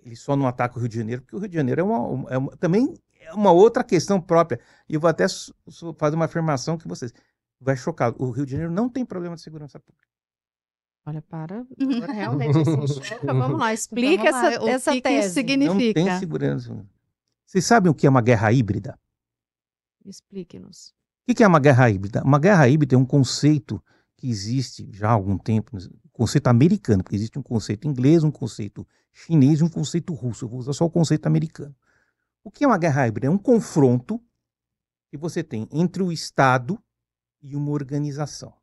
Ele 0.04 0.14
só 0.14 0.36
não 0.36 0.46
ataca 0.46 0.76
o 0.76 0.80
Rio 0.80 0.88
de 0.88 0.96
Janeiro, 0.96 1.22
porque 1.22 1.34
o 1.34 1.38
Rio 1.40 1.48
de 1.48 1.56
Janeiro 1.56 1.80
é, 1.80 1.84
uma, 1.84 2.30
é 2.30 2.38
uma, 2.38 2.56
também 2.56 2.94
é 3.20 3.32
uma 3.32 3.50
outra 3.50 3.82
questão 3.82 4.20
própria. 4.20 4.60
E 4.88 4.94
eu 4.94 5.00
vou 5.00 5.10
até 5.10 5.26
fazer 5.96 6.14
uma 6.14 6.26
afirmação 6.26 6.78
que 6.78 6.86
vocês 6.86 7.12
vai 7.60 7.76
chocar. 7.76 8.14
O 8.16 8.30
Rio 8.30 8.46
de 8.46 8.52
Janeiro 8.52 8.72
não 8.72 8.88
tem 8.88 9.04
problema 9.04 9.34
de 9.34 9.42
segurança 9.42 9.80
pública. 9.80 10.08
Olha, 11.08 11.22
para. 11.22 11.66
Agora 11.80 12.12
realmente 12.12 12.58
assim, 12.58 12.86
choca. 13.02 13.32
Vamos 13.32 13.58
lá, 13.58 13.72
explica 13.72 14.30
Vamos 14.30 14.42
lá, 14.42 14.52
essa, 14.52 14.70
essa 14.70 14.92
que 14.92 15.00
tese. 15.00 15.28
Que 15.28 15.34
significa. 15.34 16.00
Não 16.00 16.06
tem 16.06 16.18
segurança. 16.18 16.86
Vocês 17.46 17.64
sabem 17.64 17.90
o 17.90 17.94
que 17.94 18.06
é 18.06 18.10
uma 18.10 18.20
guerra 18.20 18.52
híbrida? 18.52 18.98
Explique-nos. 20.04 20.92
O 21.26 21.34
que 21.34 21.42
é 21.42 21.46
uma 21.46 21.58
guerra 21.58 21.88
híbrida? 21.88 22.22
Uma 22.22 22.38
guerra 22.38 22.68
híbrida 22.68 22.94
é 22.94 22.98
um 22.98 23.06
conceito 23.06 23.82
que 24.18 24.28
existe 24.28 24.86
já 24.92 25.08
há 25.08 25.12
algum 25.12 25.38
tempo, 25.38 25.78
um 25.78 26.10
conceito 26.12 26.48
americano, 26.48 27.02
porque 27.02 27.16
existe 27.16 27.38
um 27.38 27.42
conceito 27.42 27.88
inglês, 27.88 28.22
um 28.22 28.30
conceito 28.30 28.86
chinês 29.10 29.60
e 29.60 29.64
um 29.64 29.68
conceito 29.70 30.12
russo. 30.12 30.44
Eu 30.44 30.50
vou 30.50 30.58
usar 30.58 30.74
só 30.74 30.84
o 30.84 30.90
conceito 30.90 31.24
americano. 31.24 31.74
O 32.44 32.50
que 32.50 32.64
é 32.64 32.66
uma 32.66 32.76
guerra 32.76 33.08
híbrida? 33.08 33.28
É 33.28 33.30
um 33.30 33.38
confronto 33.38 34.22
que 35.10 35.16
você 35.16 35.42
tem 35.42 35.66
entre 35.72 36.02
o 36.02 36.12
Estado 36.12 36.78
e 37.40 37.56
uma 37.56 37.70
organização. 37.70 38.57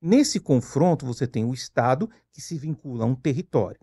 Nesse 0.00 0.40
confronto, 0.40 1.04
você 1.04 1.26
tem 1.26 1.44
o 1.44 1.52
Estado 1.52 2.10
que 2.32 2.40
se 2.40 2.56
vincula 2.56 3.04
a 3.04 3.06
um 3.06 3.14
território. 3.14 3.80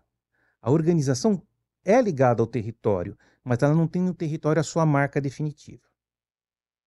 A 0.59 0.71
organização 0.71 1.41
é 1.85 2.01
ligada 2.01 2.41
ao 2.41 2.47
território, 2.47 3.17
mas 3.43 3.61
ela 3.61 3.75
não 3.75 3.87
tem 3.87 4.01
no 4.01 4.13
território 4.13 4.59
a 4.59 4.63
sua 4.63 4.85
marca 4.85 5.21
definitiva. 5.21 5.83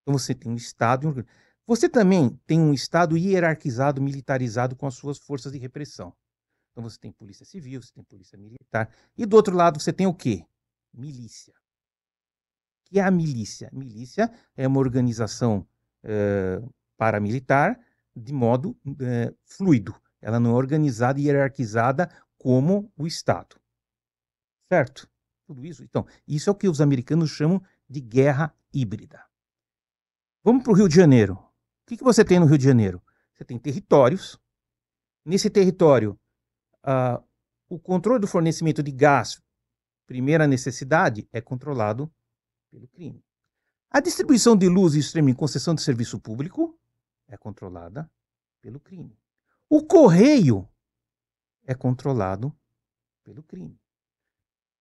Então 0.01 0.17
você 0.17 0.35
tem 0.35 0.51
um 0.51 0.55
Estado. 0.55 1.25
Você 1.65 1.87
também 1.87 2.37
tem 2.45 2.59
um 2.59 2.73
Estado 2.73 3.17
hierarquizado, 3.17 4.01
militarizado 4.01 4.75
com 4.75 4.85
as 4.85 4.95
suas 4.95 5.17
forças 5.17 5.53
de 5.53 5.57
repressão. 5.57 6.13
Então 6.71 6.83
você 6.83 6.99
tem 6.99 7.11
polícia 7.11 7.45
civil, 7.45 7.81
você 7.81 7.93
tem 7.93 8.03
polícia 8.03 8.37
militar. 8.37 8.93
E 9.17 9.25
do 9.25 9.35
outro 9.35 9.55
lado 9.55 9.79
você 9.79 9.93
tem 9.93 10.07
o 10.07 10.13
quê? 10.13 10.45
Milícia. 10.93 11.53
O 11.53 12.89
que 12.89 12.99
é 12.99 13.03
a 13.03 13.11
milícia? 13.11 13.69
Milícia 13.71 14.29
é 14.57 14.67
uma 14.67 14.79
organização 14.79 15.65
é, 16.03 16.61
paramilitar 16.97 17.79
de 18.15 18.33
modo 18.33 18.77
é, 19.01 19.33
fluido. 19.45 19.95
Ela 20.21 20.39
não 20.39 20.51
é 20.51 20.53
organizada 20.53 21.19
e 21.19 21.25
hierarquizada 21.25 22.09
como 22.37 22.91
o 22.97 23.07
Estado. 23.07 23.59
Certo? 24.71 25.11
tudo 25.53 25.65
isso. 25.65 25.83
Então, 25.83 26.05
isso 26.27 26.49
é 26.49 26.53
o 26.53 26.55
que 26.55 26.67
os 26.67 26.81
americanos 26.81 27.29
chamam 27.29 27.61
de 27.89 27.99
guerra 27.99 28.55
híbrida. 28.73 29.23
Vamos 30.43 30.63
para 30.63 30.71
o 30.71 30.75
Rio 30.75 30.87
de 30.87 30.95
Janeiro. 30.95 31.33
O 31.33 31.87
que, 31.87 31.97
que 31.97 32.03
você 32.03 32.23
tem 32.23 32.39
no 32.39 32.45
Rio 32.45 32.57
de 32.57 32.63
Janeiro? 32.63 33.01
Você 33.33 33.43
tem 33.43 33.59
territórios. 33.59 34.39
Nesse 35.25 35.49
território, 35.49 36.17
uh, 36.85 37.23
o 37.69 37.77
controle 37.77 38.19
do 38.19 38.27
fornecimento 38.27 38.81
de 38.81 38.91
gás, 38.91 39.41
primeira 40.07 40.47
necessidade, 40.47 41.27
é 41.31 41.41
controlado 41.41 42.11
pelo 42.71 42.87
crime. 42.87 43.23
A 43.89 43.99
distribuição 43.99 44.55
de 44.55 44.69
luz 44.69 44.95
e 44.95 44.99
streaming 44.99 45.31
em 45.31 45.35
concessão 45.35 45.75
de 45.75 45.81
serviço 45.81 46.19
público 46.19 46.79
é 47.31 47.37
controlada 47.37 48.11
pelo 48.61 48.79
crime. 48.79 49.17
O 49.69 49.81
correio 49.81 50.67
é 51.65 51.73
controlado 51.73 52.53
pelo 53.23 53.41
crime. 53.41 53.79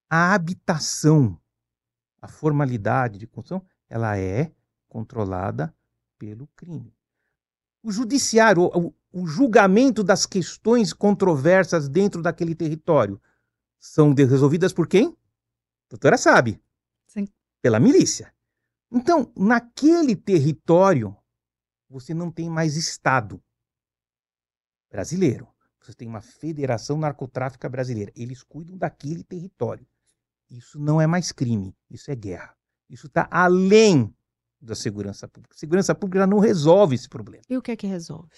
A 0.08 0.34
habitação, 0.34 1.40
a 2.20 2.26
formalidade 2.26 3.18
de 3.18 3.26
construção, 3.26 3.64
ela 3.88 4.18
é 4.18 4.52
controlada 4.88 5.72
pelo 6.18 6.48
crime. 6.48 6.92
O 7.82 7.92
judiciário, 7.92 8.64
o, 8.64 8.92
o 9.12 9.26
julgamento 9.26 10.02
das 10.02 10.26
questões 10.26 10.92
controversas 10.92 11.88
dentro 11.88 12.20
daquele 12.20 12.54
território 12.54 13.20
são 13.78 14.12
resolvidas 14.12 14.72
por 14.72 14.88
quem? 14.88 15.06
A 15.06 15.90
doutora 15.90 16.18
sabe. 16.18 16.60
Sim. 17.06 17.28
Pela 17.62 17.78
milícia. 17.78 18.34
Então, 18.90 19.32
naquele 19.36 20.16
território, 20.16 21.16
você 21.90 22.14
não 22.14 22.30
tem 22.30 22.48
mais 22.48 22.76
Estado 22.76 23.42
brasileiro. 24.88 25.48
Você 25.80 25.92
tem 25.92 26.06
uma 26.06 26.20
Federação 26.20 26.96
Narcotráfica 26.96 27.68
Brasileira. 27.68 28.12
Eles 28.14 28.42
cuidam 28.42 28.76
daquele 28.76 29.24
território. 29.24 29.86
Isso 30.48 30.78
não 30.78 31.00
é 31.00 31.06
mais 31.06 31.32
crime, 31.32 31.76
isso 31.90 32.10
é 32.10 32.14
guerra. 32.14 32.56
Isso 32.88 33.06
está 33.06 33.28
além 33.30 34.14
da 34.60 34.74
segurança 34.74 35.26
pública. 35.26 35.54
A 35.54 35.58
segurança 35.58 35.94
pública 35.94 36.26
não 36.26 36.38
resolve 36.38 36.94
esse 36.94 37.08
problema. 37.08 37.42
E 37.48 37.56
o 37.56 37.62
que 37.62 37.70
é 37.70 37.76
que 37.76 37.86
resolve? 37.86 38.30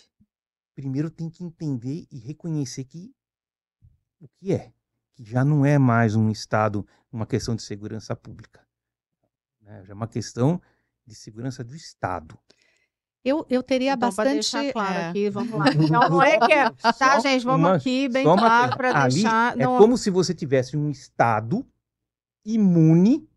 Primeiro 0.74 1.10
tem 1.10 1.28
que 1.28 1.44
entender 1.44 2.06
e 2.10 2.18
reconhecer 2.18 2.84
que 2.84 3.14
o 4.20 4.28
que 4.28 4.54
é, 4.54 4.72
que 5.14 5.24
já 5.24 5.44
não 5.44 5.66
é 5.66 5.78
mais 5.78 6.14
um 6.14 6.30
Estado, 6.30 6.86
uma 7.10 7.26
questão 7.26 7.56
de 7.56 7.62
segurança 7.62 8.14
pública. 8.14 8.64
Né? 9.60 9.84
Já 9.84 9.92
é 9.92 9.94
uma 9.94 10.06
questão 10.06 10.62
de 11.04 11.14
segurança 11.14 11.64
do 11.64 11.74
Estado. 11.74 12.38
Eu, 13.24 13.46
eu 13.48 13.62
teria 13.62 13.92
então, 13.92 14.08
bastante. 14.08 14.32
deixar 14.35 14.72
claro 14.72 14.94
é. 14.94 15.08
aqui, 15.11 15.30
vamos 15.30 15.52
lá. 15.52 15.66
Não, 15.90 16.08
não 16.11 16.22
é 16.22 16.38
que 16.40 16.52
é. 16.52 16.70
Tá, 16.82 16.92
Só 16.92 17.20
gente, 17.20 17.44
vamos 17.44 17.68
uma- 17.68 17.76
aqui, 17.76 18.08
bem 18.08 18.24
claro, 18.24 18.76
para 18.76 19.06
deixar. 19.08 19.58
É 19.58 19.64
não- 19.64 19.78
como 19.78 19.96
se 19.96 20.11
você 20.11 20.35
tivesse 20.35 20.76
um 20.76 20.90
Estado 20.90 21.64
imune, 22.44 23.28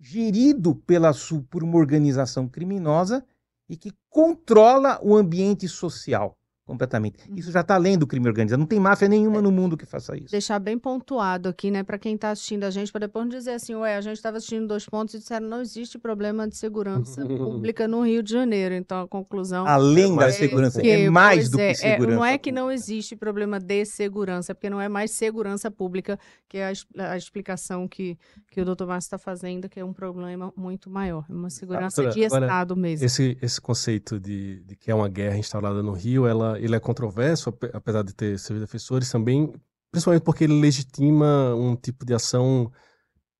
gerido 0.00 0.74
pela, 0.74 1.12
por 1.48 1.62
uma 1.62 1.78
organização 1.78 2.48
criminosa 2.48 3.24
e 3.68 3.76
que 3.76 3.92
controla 4.10 4.98
o 5.02 5.14
ambiente 5.16 5.68
social 5.68 6.36
completamente. 6.66 7.16
Uhum. 7.28 7.36
Isso 7.36 7.52
já 7.52 7.60
está 7.60 7.76
além 7.76 7.96
do 7.96 8.06
crime 8.06 8.26
organizado. 8.26 8.58
Não 8.58 8.66
tem 8.66 8.80
máfia 8.80 9.06
É. 9.06 9.08
nenhuma 9.08 9.40
no 9.40 9.52
mundo 9.52 9.76
que 9.76 9.86
faça 9.86 10.16
isso. 10.16 10.32
deixar 10.32 10.58
bem 10.58 10.76
pontuado 10.76 11.48
aqui, 11.48 11.70
né, 11.70 11.82
para 11.82 11.98
quem 11.98 12.16
está 12.16 12.30
assistindo 12.30 12.64
a 12.64 12.70
gente, 12.70 12.90
para 12.90 13.06
depois 13.06 13.24
não 13.24 13.30
dizer 13.30 13.52
assim, 13.52 13.74
ué, 13.76 13.96
a 13.96 14.00
gente 14.00 14.16
estava 14.16 14.36
assistindo 14.36 14.66
dois 14.66 14.84
pontos 14.84 15.14
e 15.14 15.18
disseram 15.18 15.48
não 15.48 15.60
existe 15.60 15.98
problema 15.98 16.48
de 16.48 16.56
segurança 16.56 17.24
pública 17.24 17.86
no 17.86 18.02
Rio 18.04 18.22
de 18.22 18.32
Janeiro. 18.32 18.74
Então 18.74 19.00
a 19.00 19.08
conclusão 19.08 19.66
Além 19.66 20.08
da 20.10 20.16
mais 20.16 20.34
segurança, 20.34 20.80
que, 20.80 20.90
é 20.90 21.08
mais 21.08 21.48
do 21.48 21.60
é, 21.60 21.68
que 21.68 21.74
segurança. 21.76 22.12
É, 22.12 22.16
não 22.16 22.24
é 22.24 22.36
que 22.36 22.50
não 22.50 22.70
existe 22.70 23.14
problema 23.14 23.60
de 23.60 23.84
segurança, 23.84 24.50
é 24.50 24.54
porque 24.54 24.68
não 24.68 24.80
é 24.80 24.88
mais 24.88 25.12
segurança 25.12 25.70
pública, 25.70 26.18
que 26.48 26.58
é 26.58 26.72
a, 26.96 27.12
a 27.12 27.16
explicação 27.16 27.86
que, 27.86 28.18
que 28.50 28.60
o 28.60 28.64
doutor 28.64 28.88
Márcio 28.88 29.06
está 29.06 29.18
fazendo, 29.18 29.68
que 29.68 29.78
é 29.78 29.84
um 29.84 29.92
problema 29.92 30.52
muito 30.56 30.90
maior. 30.90 31.24
É 31.30 31.32
uma 31.32 31.50
segurança 31.50 32.02
doutora, 32.02 32.20
de 32.20 32.26
agora, 32.26 32.46
Estado 32.46 32.76
mesmo. 32.76 33.06
Esse, 33.06 33.38
esse 33.40 33.60
conceito 33.60 34.18
de, 34.18 34.62
de 34.64 34.74
que 34.74 34.90
é 34.90 34.94
uma 34.94 35.08
guerra 35.08 35.36
instalada 35.36 35.82
no 35.82 35.92
Rio, 35.92 36.26
ela, 36.26 36.55
ele 36.58 36.74
é 36.76 36.80
controverso, 36.80 37.48
ape- 37.50 37.70
apesar 37.72 38.02
de 38.02 38.14
ter 38.14 38.38
seus 38.38 38.60
defensores 38.60 39.10
também, 39.10 39.52
principalmente 39.90 40.22
porque 40.22 40.44
ele 40.44 40.60
legitima 40.60 41.54
um 41.54 41.74
tipo 41.76 42.04
de 42.04 42.14
ação 42.14 42.70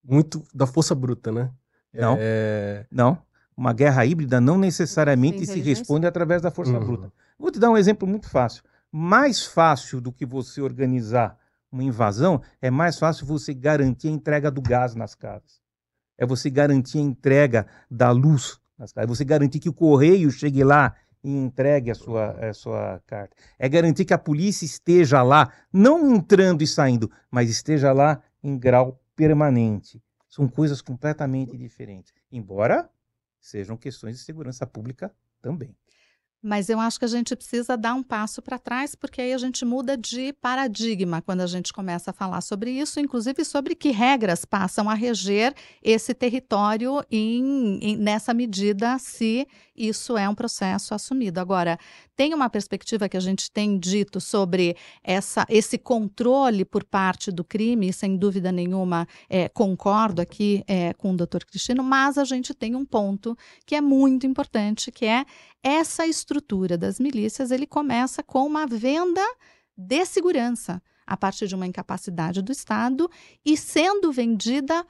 muito 0.02 0.42
da 0.54 0.66
força 0.66 0.94
bruta, 0.94 1.32
né? 1.32 1.50
Não. 1.92 2.16
É, 2.18 2.86
Não. 2.90 3.18
Uma 3.56 3.72
guerra 3.72 4.04
híbrida 4.04 4.38
não 4.40 4.58
necessariamente 4.58 5.46
se 5.46 5.60
responde 5.60 6.06
através 6.06 6.42
da 6.42 6.50
força 6.50 6.72
Uhum. 6.72 6.84
bruta. 6.84 7.12
Vou 7.38 7.50
te 7.50 7.58
dar 7.58 7.70
um 7.70 7.76
exemplo 7.76 8.06
muito 8.06 8.28
fácil. 8.28 8.62
Mais 8.92 9.44
fácil 9.46 9.98
do 10.00 10.12
que 10.12 10.26
você 10.26 10.60
organizar 10.60 11.38
uma 11.72 11.82
invasão, 11.82 12.42
é 12.60 12.70
mais 12.70 12.98
fácil 12.98 13.26
você 13.26 13.54
garantir 13.54 14.08
a 14.08 14.10
entrega 14.10 14.50
do 14.50 14.60
gás 14.60 14.94
nas 14.94 15.14
casas. 15.14 15.58
É 16.18 16.26
você 16.26 16.50
garantir 16.50 16.98
a 16.98 17.02
entrega 17.02 17.66
da 17.90 18.10
luz 18.10 18.58
nas 18.78 18.92
casas. 18.92 19.04
É 19.04 19.14
você 19.14 19.24
garantir 19.24 19.58
que 19.58 19.68
o 19.70 19.72
correio 19.72 20.30
chegue 20.30 20.62
lá 20.62 20.94
e 21.26 21.36
entregue 21.36 21.90
a 21.90 21.94
sua, 21.96 22.30
a 22.50 22.54
sua 22.54 23.02
carta. 23.04 23.36
É 23.58 23.68
garantir 23.68 24.04
que 24.04 24.14
a 24.14 24.18
polícia 24.18 24.64
esteja 24.64 25.24
lá, 25.24 25.52
não 25.72 26.14
entrando 26.14 26.62
e 26.62 26.68
saindo, 26.68 27.10
mas 27.28 27.50
esteja 27.50 27.92
lá 27.92 28.22
em 28.40 28.56
grau 28.56 29.02
permanente. 29.16 30.00
São 30.28 30.46
coisas 30.46 30.80
completamente 30.80 31.58
diferentes. 31.58 32.14
Embora 32.30 32.88
sejam 33.40 33.76
questões 33.76 34.18
de 34.18 34.22
segurança 34.22 34.64
pública 34.68 35.12
também. 35.42 35.74
Mas 36.42 36.68
eu 36.68 36.78
acho 36.78 36.98
que 36.98 37.04
a 37.04 37.08
gente 37.08 37.34
precisa 37.34 37.76
dar 37.76 37.94
um 37.94 38.02
passo 38.02 38.40
para 38.40 38.58
trás, 38.58 38.94
porque 38.94 39.20
aí 39.20 39.32
a 39.32 39.38
gente 39.38 39.64
muda 39.64 39.96
de 39.96 40.32
paradigma 40.34 41.20
quando 41.20 41.40
a 41.40 41.46
gente 41.46 41.72
começa 41.72 42.10
a 42.10 42.14
falar 42.14 42.40
sobre 42.40 42.70
isso, 42.70 43.00
inclusive 43.00 43.44
sobre 43.44 43.74
que 43.74 43.90
regras 43.90 44.44
passam 44.44 44.88
a 44.88 44.94
reger 44.94 45.52
esse 45.82 46.14
território 46.14 47.02
em, 47.10 47.78
em- 47.82 47.96
nessa 47.96 48.32
medida, 48.32 48.96
se 48.98 49.46
isso 49.74 50.16
é 50.16 50.28
um 50.28 50.34
processo 50.34 50.94
assumido. 50.94 51.40
Agora, 51.40 51.78
tem 52.14 52.32
uma 52.32 52.48
perspectiva 52.48 53.08
que 53.08 53.16
a 53.16 53.20
gente 53.20 53.50
tem 53.50 53.76
dito 53.78 54.20
sobre 54.20 54.76
essa, 55.02 55.44
esse 55.48 55.76
controle 55.76 56.64
por 56.64 56.84
parte 56.84 57.32
do 57.32 57.42
crime, 57.44 57.92
sem 57.92 58.16
dúvida 58.16 58.52
nenhuma, 58.52 59.06
é, 59.28 59.48
concordo 59.48 60.22
aqui 60.22 60.62
é, 60.66 60.94
com 60.94 61.12
o 61.12 61.16
doutor 61.16 61.44
Cristino, 61.44 61.82
mas 61.82 62.16
a 62.18 62.24
gente 62.24 62.54
tem 62.54 62.74
um 62.76 62.84
ponto 62.84 63.36
que 63.66 63.74
é 63.74 63.80
muito 63.80 64.26
importante, 64.26 64.92
que 64.92 65.04
é 65.04 65.24
essa 65.62 66.06
estrutura 66.06 66.25
das 66.78 66.98
milícias, 66.98 67.50
ele 67.50 67.66
começa 67.66 68.22
com 68.22 68.46
uma 68.46 68.66
venda 68.66 69.22
de 69.76 70.04
segurança 70.04 70.82
a 71.06 71.16
partir 71.16 71.46
de 71.46 71.54
uma 71.54 71.66
incapacidade 71.66 72.42
do 72.42 72.50
Estado 72.50 73.08
e 73.44 73.56
sendo 73.56 74.10
vendida 74.10 74.84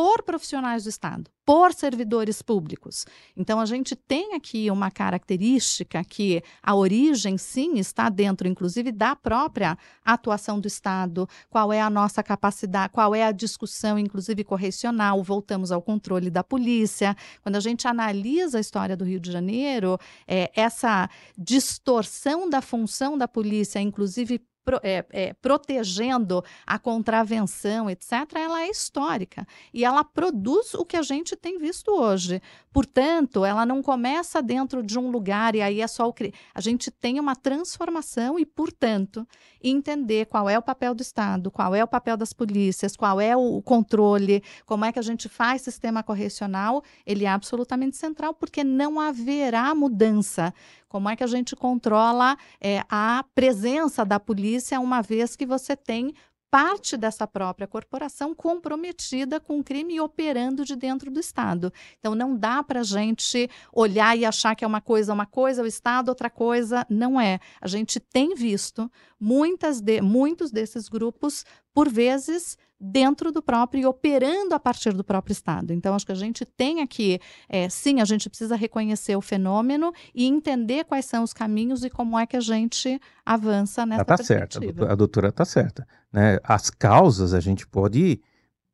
por 0.00 0.22
profissionais 0.22 0.84
do 0.84 0.88
Estado, 0.88 1.30
por 1.44 1.74
servidores 1.74 2.40
públicos. 2.40 3.04
Então, 3.36 3.60
a 3.60 3.66
gente 3.66 3.94
tem 3.94 4.32
aqui 4.32 4.70
uma 4.70 4.90
característica 4.90 6.02
que 6.02 6.42
a 6.62 6.74
origem, 6.74 7.36
sim, 7.36 7.78
está 7.78 8.08
dentro, 8.08 8.48
inclusive, 8.48 8.92
da 8.92 9.14
própria 9.14 9.76
atuação 10.02 10.58
do 10.58 10.66
Estado, 10.66 11.28
qual 11.50 11.70
é 11.70 11.82
a 11.82 11.90
nossa 11.90 12.22
capacidade, 12.22 12.94
qual 12.94 13.14
é 13.14 13.24
a 13.24 13.30
discussão, 13.30 13.98
inclusive, 13.98 14.42
correcional, 14.42 15.22
voltamos 15.22 15.70
ao 15.70 15.82
controle 15.82 16.30
da 16.30 16.42
polícia. 16.42 17.14
Quando 17.42 17.56
a 17.56 17.60
gente 17.60 17.86
analisa 17.86 18.56
a 18.56 18.60
história 18.62 18.96
do 18.96 19.04
Rio 19.04 19.20
de 19.20 19.30
Janeiro, 19.30 19.98
é, 20.26 20.50
essa 20.56 21.10
distorção 21.36 22.48
da 22.48 22.62
função 22.62 23.18
da 23.18 23.28
polícia, 23.28 23.78
inclusive 23.78 24.40
pro- 24.70 24.80
é, 24.84 25.04
é, 25.10 25.32
protegendo 25.34 26.44
a 26.64 26.78
contravenção, 26.78 27.90
etc., 27.90 28.12
ela 28.36 28.62
é 28.62 28.70
histórica 28.70 29.44
e 29.74 29.84
ela 29.84 30.04
produz 30.04 30.74
o 30.74 30.84
que 30.84 30.96
a 30.96 31.02
gente 31.02 31.34
tem 31.34 31.58
visto 31.58 31.90
hoje. 31.90 32.40
Portanto, 32.72 33.44
ela 33.44 33.66
não 33.66 33.82
começa 33.82 34.40
dentro 34.40 34.80
de 34.80 34.96
um 34.96 35.10
lugar 35.10 35.56
e 35.56 35.60
aí 35.60 35.80
é 35.80 35.88
só 35.88 36.06
o 36.06 36.12
cri... 36.12 36.32
A 36.54 36.60
gente 36.60 36.88
tem 36.88 37.18
uma 37.18 37.34
transformação 37.34 38.38
e, 38.38 38.46
portanto, 38.46 39.26
entender 39.60 40.26
qual 40.26 40.48
é 40.48 40.56
o 40.56 40.62
papel 40.62 40.94
do 40.94 41.02
Estado, 41.02 41.50
qual 41.50 41.74
é 41.74 41.82
o 41.82 41.88
papel 41.88 42.16
das 42.16 42.32
polícias, 42.32 42.96
qual 42.96 43.20
é 43.20 43.36
o 43.36 43.60
controle, 43.60 44.42
como 44.64 44.84
é 44.84 44.92
que 44.92 45.00
a 45.00 45.02
gente 45.02 45.28
faz 45.28 45.62
sistema 45.62 46.02
correcional, 46.02 46.82
ele 47.04 47.24
é 47.24 47.28
absolutamente 47.28 47.96
central, 47.96 48.32
porque 48.34 48.62
não 48.62 49.00
haverá 49.00 49.74
mudança. 49.74 50.54
Como 50.90 51.08
é 51.08 51.14
que 51.14 51.22
a 51.22 51.28
gente 51.28 51.54
controla 51.54 52.36
é, 52.60 52.82
a 52.90 53.24
presença 53.32 54.04
da 54.04 54.18
polícia, 54.18 54.80
uma 54.80 55.00
vez 55.00 55.36
que 55.36 55.46
você 55.46 55.76
tem 55.76 56.12
parte 56.50 56.96
dessa 56.96 57.28
própria 57.28 57.66
corporação 57.68 58.34
comprometida 58.34 59.38
com 59.38 59.60
o 59.60 59.64
crime 59.64 59.94
e 59.94 60.00
operando 60.00 60.64
de 60.64 60.74
dentro 60.74 61.08
do 61.08 61.20
Estado. 61.20 61.72
Então, 62.00 62.14
não 62.14 62.36
dá 62.36 62.60
para 62.62 62.80
a 62.80 62.82
gente 62.82 63.48
olhar 63.72 64.18
e 64.18 64.24
achar 64.24 64.56
que 64.56 64.64
é 64.64 64.66
uma 64.66 64.80
coisa 64.80 65.14
uma 65.14 65.26
coisa, 65.26 65.62
o 65.62 65.66
Estado 65.66 66.08
outra 66.08 66.28
coisa. 66.28 66.84
Não 66.90 67.20
é. 67.20 67.38
A 67.60 67.68
gente 67.68 68.00
tem 68.00 68.34
visto 68.34 68.90
muitas 69.18 69.80
de, 69.80 70.00
muitos 70.02 70.50
desses 70.50 70.88
grupos, 70.88 71.44
por 71.72 71.88
vezes, 71.88 72.58
dentro 72.80 73.30
do 73.30 73.42
próprio 73.42 73.82
e 73.82 73.86
operando 73.86 74.54
a 74.54 74.58
partir 74.58 74.94
do 74.94 75.04
próprio 75.04 75.32
Estado. 75.32 75.72
Então, 75.72 75.94
acho 75.94 76.06
que 76.06 76.12
a 76.12 76.16
gente 76.16 76.44
tem 76.46 76.80
aqui, 76.80 77.20
é, 77.48 77.68
sim, 77.68 78.00
a 78.00 78.04
gente 78.06 78.28
precisa 78.30 78.56
reconhecer 78.56 79.14
o 79.16 79.20
fenômeno 79.20 79.92
e 80.14 80.24
entender 80.24 80.84
quais 80.84 81.04
são 81.04 81.22
os 81.22 81.32
caminhos 81.34 81.84
e 81.84 81.90
como 81.90 82.18
é 82.18 82.26
que 82.26 82.36
a 82.36 82.40
gente 82.40 82.98
avança 83.26 83.84
nessa 83.84 84.00
Ela 84.00 84.04
tá 84.04 84.16
certa, 84.16 84.32
a 84.32 84.38
perspectiva. 84.46 84.72
doutora- 84.72 84.92
a 84.92 84.96
doutora 84.96 85.28
está 85.28 85.44
certa. 85.44 85.86
Né? 86.12 86.38
As 86.42 86.70
causas 86.70 87.34
a 87.34 87.40
gente 87.40 87.66
pode 87.66 88.20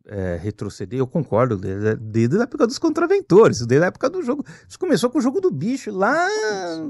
é, 0.09 0.37
retroceder, 0.41 1.01
eu 1.01 1.07
concordo, 1.09 1.57
desde, 1.57 1.97
desde 1.97 2.39
a 2.39 2.43
época 2.45 2.65
dos 2.65 2.79
contraventores, 2.79 3.67
desde 3.67 3.85
a 3.85 3.89
época 3.89 4.09
do 4.09 4.23
jogo. 4.23 4.45
Isso 4.69 4.79
começou 4.79 5.11
com 5.11 5.19
o 5.19 5.21
jogo 5.21 5.41
do 5.41 5.51
bicho, 5.51 5.91
lá, 5.91 6.29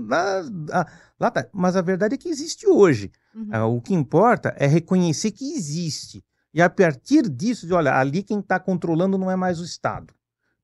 lá, 0.06 0.42
lá, 0.68 0.86
lá 1.18 1.30
tá. 1.30 1.46
Mas 1.50 1.76
a 1.76 1.80
verdade 1.80 2.14
é 2.14 2.18
que 2.18 2.28
existe 2.28 2.68
hoje. 2.68 3.10
Uhum. 3.34 3.48
Ah, 3.50 3.64
o 3.64 3.80
que 3.80 3.94
importa 3.94 4.54
é 4.58 4.66
reconhecer 4.66 5.30
que 5.30 5.50
existe. 5.54 6.22
E 6.56 6.62
a 6.62 6.70
partir 6.70 7.28
disso, 7.28 7.66
de 7.66 7.74
olha, 7.74 7.94
ali 7.94 8.22
quem 8.22 8.40
está 8.40 8.58
controlando 8.58 9.18
não 9.18 9.30
é 9.30 9.36
mais 9.36 9.60
o 9.60 9.64
Estado. 9.64 10.14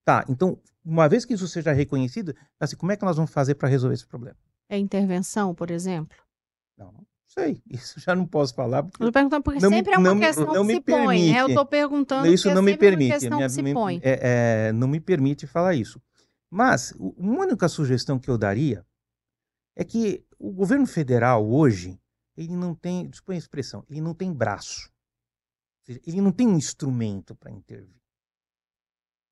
Tá, 0.02 0.24
então, 0.26 0.58
uma 0.82 1.06
vez 1.06 1.26
que 1.26 1.34
isso 1.34 1.46
seja 1.46 1.70
reconhecido, 1.70 2.34
assim, 2.58 2.76
como 2.76 2.92
é 2.92 2.96
que 2.96 3.04
nós 3.04 3.16
vamos 3.16 3.30
fazer 3.30 3.56
para 3.56 3.68
resolver 3.68 3.92
esse 3.92 4.06
problema? 4.06 4.38
É 4.70 4.78
intervenção, 4.78 5.54
por 5.54 5.70
exemplo? 5.70 6.16
Não, 6.78 6.92
não 6.92 7.06
sei. 7.26 7.62
Isso 7.68 8.00
já 8.00 8.14
não 8.14 8.26
posso 8.26 8.54
falar. 8.54 8.82
Porque 8.82 9.02
eu 9.02 9.08
estou 9.08 9.12
perguntando 9.12 9.42
porque 9.42 9.60
sempre 9.60 9.92
é 9.92 9.98
uma 9.98 10.18
questão 10.18 10.46
não 10.46 10.66
que 10.66 10.74
se 10.76 10.80
permite. 10.80 11.04
põe. 11.04 11.30
Né? 11.30 11.40
Eu 11.42 11.48
estou 11.48 11.66
perguntando 11.66 12.26
isso 12.26 12.48
não 12.48 12.62
é 12.62 12.62
me 12.62 12.76
permite. 12.78 13.26
Uma 13.26 13.36
minha, 13.36 13.48
que 13.48 13.52
se 13.52 13.74
põe. 13.74 14.00
É, 14.02 14.68
é, 14.68 14.72
não 14.72 14.88
me 14.88 14.98
permite 14.98 15.46
falar 15.46 15.74
isso. 15.74 16.00
Mas, 16.50 16.94
uma 16.98 17.42
única 17.42 17.68
sugestão 17.68 18.18
que 18.18 18.30
eu 18.30 18.38
daria 18.38 18.82
é 19.76 19.84
que 19.84 20.24
o 20.38 20.50
governo 20.52 20.86
federal 20.86 21.46
hoje, 21.46 22.00
ele 22.34 22.56
não 22.56 22.74
tem, 22.74 23.10
desculpa 23.10 23.34
a 23.34 23.36
expressão, 23.36 23.84
ele 23.90 24.00
não 24.00 24.14
tem 24.14 24.32
braço. 24.32 24.91
Ele 25.88 26.20
não 26.20 26.32
tem 26.32 26.46
um 26.46 26.56
instrumento 26.56 27.34
para 27.34 27.50
intervir. 27.50 28.00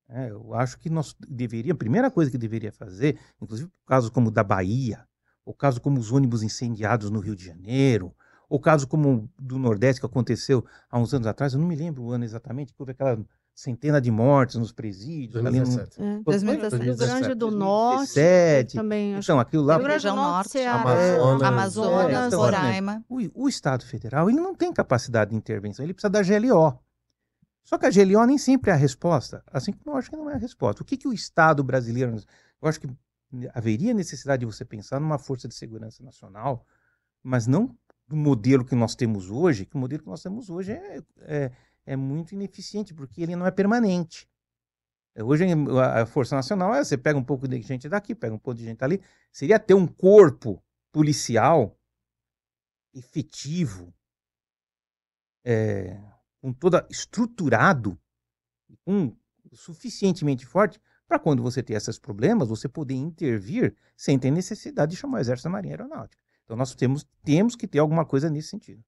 É, 0.09 0.29
eu 0.29 0.53
acho 0.53 0.77
que 0.77 0.89
nós 0.89 1.15
deveríamos, 1.19 1.77
a 1.77 1.79
primeira 1.79 2.11
coisa 2.11 2.29
que 2.29 2.37
deveria 2.37 2.71
fazer, 2.71 3.17
inclusive 3.41 3.71
casos 3.85 4.09
como 4.09 4.27
o 4.27 4.31
da 4.31 4.43
Bahia, 4.43 5.07
ou 5.45 5.53
caso 5.53 5.79
como 5.79 5.99
os 5.99 6.11
ônibus 6.11 6.43
incendiados 6.43 7.09
no 7.09 7.19
Rio 7.19 7.35
de 7.35 7.45
Janeiro, 7.45 8.13
ou 8.49 8.59
caso 8.59 8.85
como 8.85 9.31
do 9.39 9.57
Nordeste 9.57 10.01
que 10.01 10.05
aconteceu 10.05 10.65
há 10.89 10.99
uns 10.99 11.13
anos 11.13 11.27
atrás, 11.27 11.53
eu 11.53 11.59
não 11.59 11.67
me 11.67 11.75
lembro 11.75 12.03
o 12.03 12.11
ano 12.11 12.25
exatamente, 12.25 12.73
que 12.73 12.81
houve 12.81 12.91
aquela 12.91 13.17
centena 13.53 14.01
de 14.01 14.09
mortes 14.09 14.55
nos 14.55 14.71
presídios. 14.71 15.41
2017. 15.41 16.01
Ali 16.01 16.09
no... 16.09 16.19
é, 16.19 16.23
2017. 16.23 16.83
Rio 16.83 16.95
Grande 16.95 17.35
do 17.35 17.51
Norte. 17.51 18.13
2017. 18.15 18.75
Também. 18.75 19.15
Então, 19.17 19.39
aquilo 19.39 19.63
lá... 19.63 19.75
Rio 19.75 19.83
Grande 19.83 20.07
do 20.07 20.15
Norte, 20.15 20.57
Amazonas, 20.59 21.43
Amazonas 21.43 22.11
é, 22.11 22.27
então, 22.27 22.39
Roraima. 22.39 23.05
O, 23.09 23.43
o 23.43 23.49
Estado 23.49 23.85
Federal 23.85 24.29
ele 24.29 24.39
não 24.39 24.55
tem 24.55 24.73
capacidade 24.73 25.31
de 25.31 25.37
intervenção, 25.37 25.85
ele 25.85 25.93
precisa 25.93 26.09
da 26.09 26.21
GLO. 26.23 26.79
Só 27.63 27.77
que 27.77 27.85
a 27.85 27.91
GLO 27.91 28.25
nem 28.25 28.37
sempre 28.37 28.71
é 28.71 28.73
a 28.73 28.77
resposta, 28.77 29.43
assim 29.47 29.71
como 29.71 29.95
eu 29.95 29.99
acho 29.99 30.09
que 30.09 30.15
não 30.15 30.29
é 30.29 30.33
a 30.33 30.37
resposta. 30.37 30.81
O 30.81 30.85
que, 30.85 30.97
que 30.97 31.07
o 31.07 31.13
Estado 31.13 31.63
brasileiro. 31.63 32.15
Eu 32.61 32.67
acho 32.67 32.79
que 32.79 32.89
haveria 33.53 33.93
necessidade 33.93 34.41
de 34.41 34.45
você 34.45 34.65
pensar 34.65 34.99
numa 34.99 35.17
força 35.17 35.47
de 35.47 35.53
segurança 35.55 36.03
nacional, 36.03 36.65
mas 37.23 37.47
não 37.47 37.75
do 38.07 38.15
modelo 38.15 38.65
que 38.65 38.75
nós 38.75 38.93
temos 38.93 39.29
hoje, 39.29 39.65
que 39.65 39.75
o 39.75 39.79
modelo 39.79 40.03
que 40.03 40.09
nós 40.09 40.21
temos 40.21 40.49
hoje 40.49 40.73
é, 40.73 41.01
é, 41.19 41.51
é 41.85 41.95
muito 41.95 42.33
ineficiente, 42.33 42.93
porque 42.93 43.21
ele 43.21 43.35
não 43.35 43.45
é 43.45 43.51
permanente. 43.51 44.29
Hoje 45.19 45.45
a 45.83 46.05
Força 46.05 46.35
Nacional 46.35 46.73
é 46.73 46.83
você 46.83 46.97
pega 46.97 47.19
um 47.19 47.23
pouco 47.23 47.47
de 47.47 47.61
gente 47.61 47.89
daqui, 47.89 48.15
pega 48.15 48.33
um 48.33 48.39
pouco 48.39 48.57
de 48.57 48.65
gente 48.65 48.81
ali. 48.83 49.01
Seria 49.31 49.59
ter 49.59 49.73
um 49.73 49.85
corpo 49.85 50.63
policial 50.91 51.77
efetivo, 52.93 53.93
é, 55.43 55.99
com 56.41 56.53
toda 56.53 56.87
estruturado, 56.89 57.99
um, 58.87 59.15
suficientemente 59.53 60.45
forte 60.45 60.79
para 61.07 61.19
quando 61.19 61.43
você 61.43 61.61
ter 61.61 61.73
esses 61.73 61.99
problemas, 61.99 62.47
você 62.47 62.69
poder 62.69 62.93
intervir 62.93 63.75
sem 63.97 64.17
ter 64.17 64.31
necessidade 64.31 64.91
de 64.91 64.97
chamar 64.97 65.17
o 65.17 65.21
Exército 65.21 65.49
da 65.49 65.51
Marinha 65.51 65.73
Aeronáutica. 65.73 66.21
Então 66.45 66.55
nós 66.55 66.73
temos, 66.73 67.05
temos 67.23 67.55
que 67.55 67.67
ter 67.67 67.79
alguma 67.79 68.05
coisa 68.05 68.29
nesse 68.29 68.47
sentido. 68.47 68.83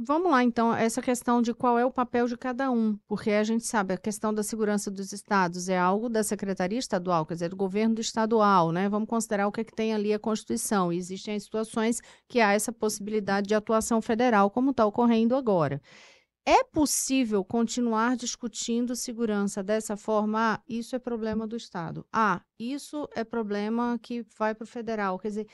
Vamos 0.00 0.30
lá, 0.30 0.44
então, 0.44 0.72
essa 0.72 1.02
questão 1.02 1.42
de 1.42 1.52
qual 1.52 1.76
é 1.76 1.84
o 1.84 1.90
papel 1.90 2.28
de 2.28 2.36
cada 2.36 2.70
um, 2.70 2.96
porque 3.08 3.32
a 3.32 3.42
gente 3.42 3.66
sabe, 3.66 3.94
a 3.94 3.98
questão 3.98 4.32
da 4.32 4.44
segurança 4.44 4.92
dos 4.92 5.12
estados 5.12 5.68
é 5.68 5.76
algo 5.76 6.08
da 6.08 6.22
Secretaria 6.22 6.78
Estadual, 6.78 7.26
quer 7.26 7.34
dizer, 7.34 7.48
do 7.48 7.56
governo 7.56 7.98
estadual, 7.98 8.70
né? 8.70 8.88
Vamos 8.88 9.08
considerar 9.08 9.48
o 9.48 9.52
que, 9.52 9.62
é 9.62 9.64
que 9.64 9.74
tem 9.74 9.92
ali 9.92 10.14
a 10.14 10.18
Constituição. 10.18 10.92
Existem 10.92 11.38
situações 11.40 12.00
que 12.28 12.38
há 12.38 12.52
essa 12.52 12.70
possibilidade 12.72 13.48
de 13.48 13.56
atuação 13.56 14.00
federal, 14.00 14.52
como 14.52 14.70
está 14.70 14.86
ocorrendo 14.86 15.34
agora. 15.34 15.82
É 16.46 16.62
possível 16.62 17.44
continuar 17.44 18.16
discutindo 18.16 18.94
segurança 18.94 19.64
dessa 19.64 19.96
forma? 19.96 20.54
Ah, 20.54 20.62
isso 20.68 20.94
é 20.94 20.98
problema 21.00 21.44
do 21.44 21.56
Estado. 21.56 22.06
Ah, 22.12 22.40
isso 22.56 23.08
é 23.16 23.24
problema 23.24 23.98
que 24.00 24.24
vai 24.38 24.54
para 24.54 24.64
o 24.64 24.66
federal. 24.66 25.18
Quer 25.18 25.28
dizer, 25.28 25.46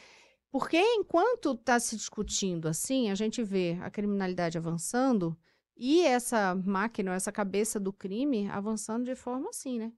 porque 0.54 0.78
enquanto 0.78 1.54
está 1.54 1.80
se 1.80 1.96
discutindo 1.96 2.68
assim, 2.68 3.10
a 3.10 3.14
gente 3.16 3.42
vê 3.42 3.76
a 3.82 3.90
criminalidade 3.90 4.56
avançando 4.56 5.36
e 5.76 6.02
essa 6.02 6.54
máquina, 6.54 7.12
essa 7.12 7.32
cabeça 7.32 7.80
do 7.80 7.92
crime 7.92 8.48
avançando 8.48 9.04
de 9.04 9.16
forma 9.16 9.48
assim, 9.48 9.80
né? 9.80 9.92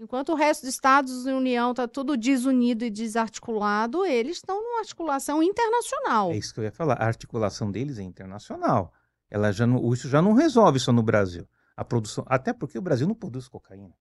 Enquanto 0.00 0.30
o 0.30 0.34
resto 0.34 0.62
dos 0.62 0.70
Estados 0.70 1.24
e 1.24 1.30
União 1.30 1.70
está 1.70 1.86
tudo 1.86 2.16
desunido 2.16 2.84
e 2.84 2.90
desarticulado, 2.90 4.04
eles 4.04 4.38
estão 4.38 4.60
numa 4.60 4.80
articulação 4.80 5.40
internacional. 5.40 6.32
É 6.32 6.36
isso 6.36 6.52
que 6.52 6.58
eu 6.58 6.64
ia 6.64 6.72
falar. 6.72 6.94
A 6.94 7.06
articulação 7.06 7.70
deles 7.70 7.96
é 7.96 8.02
internacional. 8.02 8.92
Ela 9.30 9.52
já 9.52 9.68
não, 9.68 9.92
isso 9.92 10.08
já 10.08 10.20
não 10.20 10.32
resolve 10.32 10.80
só 10.80 10.92
no 10.92 11.04
Brasil. 11.04 11.48
A 11.76 11.84
produção, 11.84 12.24
até 12.26 12.52
porque 12.52 12.76
o 12.76 12.82
Brasil 12.82 13.06
não 13.06 13.14
produz 13.14 13.46
cocaína. 13.46 13.96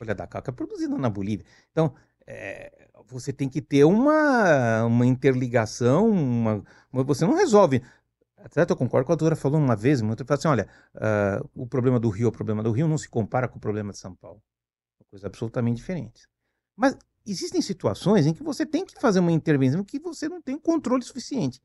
Olha 0.00 0.14
da 0.14 0.24
caca 0.28 0.52
é 0.52 0.54
produzida 0.54 0.96
na 0.96 1.10
Bolívia. 1.10 1.44
Então, 1.72 1.92
é, 2.24 2.83
você 3.06 3.32
tem 3.32 3.48
que 3.48 3.60
ter 3.60 3.84
uma, 3.84 4.84
uma 4.84 5.06
interligação, 5.06 6.10
uma, 6.10 6.64
você 7.04 7.24
não 7.26 7.34
resolve. 7.34 7.82
Até 8.36 8.62
eu 8.70 8.76
concordo 8.76 9.06
com 9.06 9.12
a 9.12 9.16
doutora 9.16 9.36
falou 9.36 9.58
uma 9.58 9.74
vez, 9.74 10.02
muito 10.02 10.24
assim, 10.28 10.48
olha, 10.48 10.68
uh, 10.94 11.48
o 11.54 11.66
problema 11.66 11.98
do 11.98 12.10
Rio, 12.10 12.28
o 12.28 12.32
problema 12.32 12.62
do 12.62 12.70
Rio 12.72 12.86
não 12.86 12.98
se 12.98 13.08
compara 13.08 13.48
com 13.48 13.56
o 13.56 13.60
problema 13.60 13.92
de 13.92 13.98
São 13.98 14.14
Paulo. 14.14 14.42
Uma 15.00 15.06
coisa 15.10 15.26
absolutamente 15.26 15.78
diferente. 15.78 16.28
Mas 16.76 16.96
existem 17.26 17.62
situações 17.62 18.26
em 18.26 18.34
que 18.34 18.42
você 18.42 18.66
tem 18.66 18.84
que 18.84 19.00
fazer 19.00 19.20
uma 19.20 19.32
intervenção 19.32 19.82
que 19.82 19.98
você 19.98 20.28
não 20.28 20.42
tem 20.42 20.58
controle 20.58 21.02
suficiente. 21.02 21.60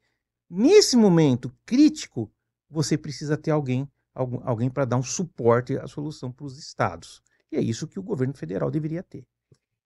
Nesse 0.50 0.96
momento 0.96 1.54
crítico, 1.66 2.32
você 2.70 2.98
precisa 2.98 3.38
ter 3.38 3.52
alguém, 3.52 3.90
alguém 4.14 4.70
para 4.70 4.86
dar 4.86 4.98
um 4.98 5.04
suporte 5.04 5.78
à 5.78 5.88
solução 5.88 6.32
para 6.32 6.46
os 6.46 6.58
estados. 6.58 7.22
E 7.52 7.58
é 7.58 7.62
isso 7.62 7.88
que 7.88 8.00
o 8.00 8.04
governo 8.04 8.34
federal 8.34 8.72
deveria 8.72 9.04
ter. 9.04 9.26